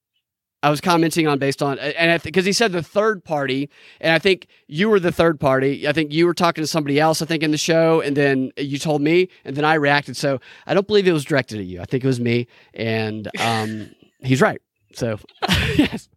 I 0.62 0.70
was 0.70 0.80
commenting 0.80 1.26
on 1.26 1.38
based 1.38 1.60
on, 1.62 1.78
and 1.78 2.22
because 2.22 2.44
he 2.44 2.52
said 2.52 2.70
the 2.72 2.82
third 2.82 3.24
party, 3.24 3.68
and 4.00 4.12
I 4.12 4.18
think 4.20 4.46
you 4.68 4.88
were 4.88 5.00
the 5.00 5.10
third 5.10 5.40
party. 5.40 5.88
I 5.88 5.92
think 5.92 6.12
you 6.12 6.24
were 6.24 6.34
talking 6.34 6.62
to 6.62 6.68
somebody 6.68 7.00
else, 7.00 7.20
I 7.20 7.26
think, 7.26 7.42
in 7.42 7.50
the 7.50 7.58
show, 7.58 8.00
and 8.00 8.16
then 8.16 8.52
you 8.56 8.78
told 8.78 9.02
me, 9.02 9.28
and 9.44 9.56
then 9.56 9.64
I 9.64 9.74
reacted. 9.74 10.16
So 10.16 10.40
I 10.66 10.74
don't 10.74 10.86
believe 10.86 11.08
it 11.08 11.12
was 11.12 11.24
directed 11.24 11.58
at 11.58 11.66
you. 11.66 11.80
I 11.80 11.84
think 11.84 12.04
it 12.04 12.06
was 12.06 12.20
me, 12.20 12.46
and 12.74 13.28
um, 13.40 13.90
he's 14.20 14.40
right. 14.40 14.60
So 14.94 15.18
yes. 15.76 16.08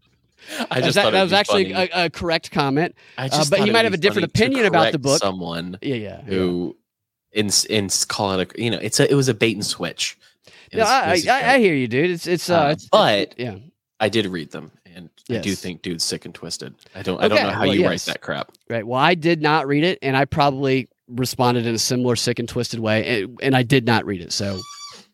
I 0.70 0.80
just 0.82 0.94
that, 0.94 1.12
that 1.12 1.24
was 1.24 1.34
actually 1.34 1.72
a, 1.72 1.90
a 2.06 2.10
correct 2.12 2.52
comment. 2.52 2.94
I 3.18 3.28
Uh, 3.28 3.46
but 3.50 3.62
he 3.62 3.72
might 3.72 3.86
have 3.86 3.96
a 3.96 3.98
different 3.98 4.28
opinion 4.28 4.66
about 4.66 4.92
the 4.92 5.00
book. 5.00 5.20
Someone, 5.20 5.80
Yeah, 5.82 5.96
yeah, 5.96 6.22
who 6.22 6.78
in 7.32 7.50
in 7.70 7.90
call 8.08 8.40
it 8.40 8.54
a 8.56 8.62
you 8.62 8.70
know 8.70 8.78
it's 8.80 9.00
a 9.00 9.10
it 9.10 9.16
was 9.16 9.28
a 9.28 9.34
bait 9.34 9.56
and 9.56 9.66
switch. 9.66 10.18
It 10.72 10.78
No, 10.78 10.84
was- 10.84 11.28
I, 11.28 11.32
I, 11.32 11.54
I 11.56 11.60
hear 11.60 11.74
you, 11.74 11.88
dude. 11.88 12.12
It's 12.12 12.28
it's 12.28 12.50
uh, 12.50 12.60
Uh, 12.60 12.70
it's- 12.72 12.88
but 12.92 13.40
yeah. 13.40 13.56
I 14.00 14.10
did 14.10 14.26
read 14.26 14.52
them, 14.52 14.72
and 14.86 15.10
I 15.30 15.38
do 15.38 15.56
think 15.56 15.82
dude's 15.82 16.04
sick 16.04 16.26
and 16.26 16.36
twisted. 16.36 16.76
I 16.94 17.02
don't. 17.02 17.22
I 17.22 17.28
don't 17.28 17.42
know 17.42 17.50
how 17.50 17.62
well, 17.62 17.74
you 17.74 17.82
yes. 17.82 17.90
write 17.90 18.14
that 18.14 18.22
crap. 18.22 18.52
Right. 18.70 18.86
Well, 18.86 19.00
I 19.00 19.16
did 19.16 19.42
not 19.42 19.68
read 19.68 19.84
it, 19.84 20.00
and 20.02 20.18
I 20.18 20.26
probably 20.26 20.90
responded 21.08 21.66
in 21.66 21.76
a 21.76 21.80
similar 21.80 22.16
sick 22.16 22.40
and 22.40 22.50
twisted 22.50 22.80
way, 22.80 23.24
and, 23.24 23.40
and 23.42 23.56
I 23.56 23.64
did 23.64 23.86
not 23.86 24.06
read 24.06 24.22
it. 24.22 24.34
So, 24.34 24.60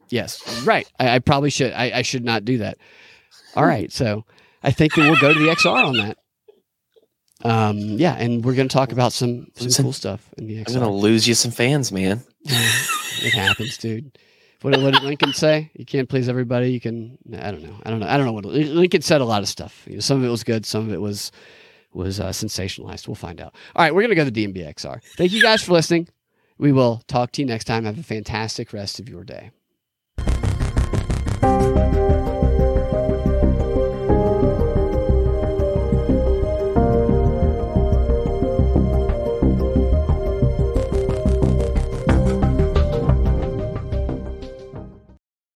yes, 0.10 0.64
right. 0.66 0.90
I, 1.00 1.16
I 1.16 1.20
probably 1.20 1.52
should. 1.52 1.74
I, 1.74 2.00
I 2.00 2.02
should 2.02 2.26
not 2.26 2.44
do 2.44 2.60
that. 2.60 2.78
All 3.56 3.66
right. 3.66 3.92
So, 3.92 4.26
I 4.64 4.72
think 4.72 4.96
that 4.96 5.02
we'll 5.02 5.20
go 5.20 5.34
to 5.34 5.40
the 5.40 5.50
XR 5.50 5.86
on 5.86 5.98
that. 5.98 6.18
Um. 7.44 7.78
Yeah, 7.78 8.16
and 8.16 8.44
we're 8.44 8.56
going 8.56 8.68
to 8.68 8.74
talk 8.74 8.92
about 8.92 9.14
some 9.14 9.48
some 9.56 9.66
Listen, 9.68 9.84
cool 9.84 9.94
stuff 9.94 10.28
in 10.38 10.48
the 10.48 10.58
I'm 10.60 10.74
gonna 10.74 10.92
lose 10.92 11.28
you 11.28 11.36
some 11.36 11.52
fans, 11.52 11.92
man. 11.92 12.24
it 12.46 13.34
happens, 13.34 13.78
dude. 13.78 14.18
What, 14.62 14.80
what 14.80 14.94
did 14.94 15.04
Lincoln 15.04 15.34
say? 15.34 15.72
You 15.74 15.86
can't 15.86 16.08
please 16.08 16.30
everybody. 16.30 16.72
You 16.72 16.80
can. 16.80 17.18
I 17.34 17.52
don't 17.52 17.64
know. 17.64 17.76
I 17.84 17.90
don't 17.90 18.00
know. 18.00 18.08
I 18.08 18.18
don't 18.18 18.26
know 18.26 18.32
what 18.32 18.46
Lincoln 18.46 19.02
said. 19.02 19.22
A 19.22 19.26
lot 19.26 19.42
of 19.42 19.48
stuff. 19.48 19.84
You 19.88 19.96
know, 19.96 20.00
some 20.00 20.18
of 20.18 20.24
it 20.24 20.30
was 20.30 20.44
good. 20.44 20.66
Some 20.66 20.88
of 20.88 20.94
it 20.94 21.02
was 21.02 21.32
was 21.94 22.20
uh, 22.20 22.30
sensationalized. 22.30 23.08
We'll 23.08 23.16
find 23.16 23.42
out. 23.42 23.54
All 23.76 23.84
right, 23.84 23.94
we're 23.94 24.02
gonna 24.02 24.16
go 24.16 24.26
to 24.26 24.32
DNBXR. 24.32 25.02
Thank 25.18 25.32
you 25.32 25.42
guys 25.42 25.64
for 25.64 25.74
listening. 25.74 26.08
We 26.58 26.72
will 26.72 27.02
talk 27.08 27.32
to 27.34 27.42
you 27.42 27.48
next 27.48 27.66
time. 27.66 27.86
Have 27.86 28.00
a 28.00 28.04
fantastic 28.04 28.72
rest 28.72 29.00
of 29.00 29.10
your 29.10 29.24
day. 29.24 29.52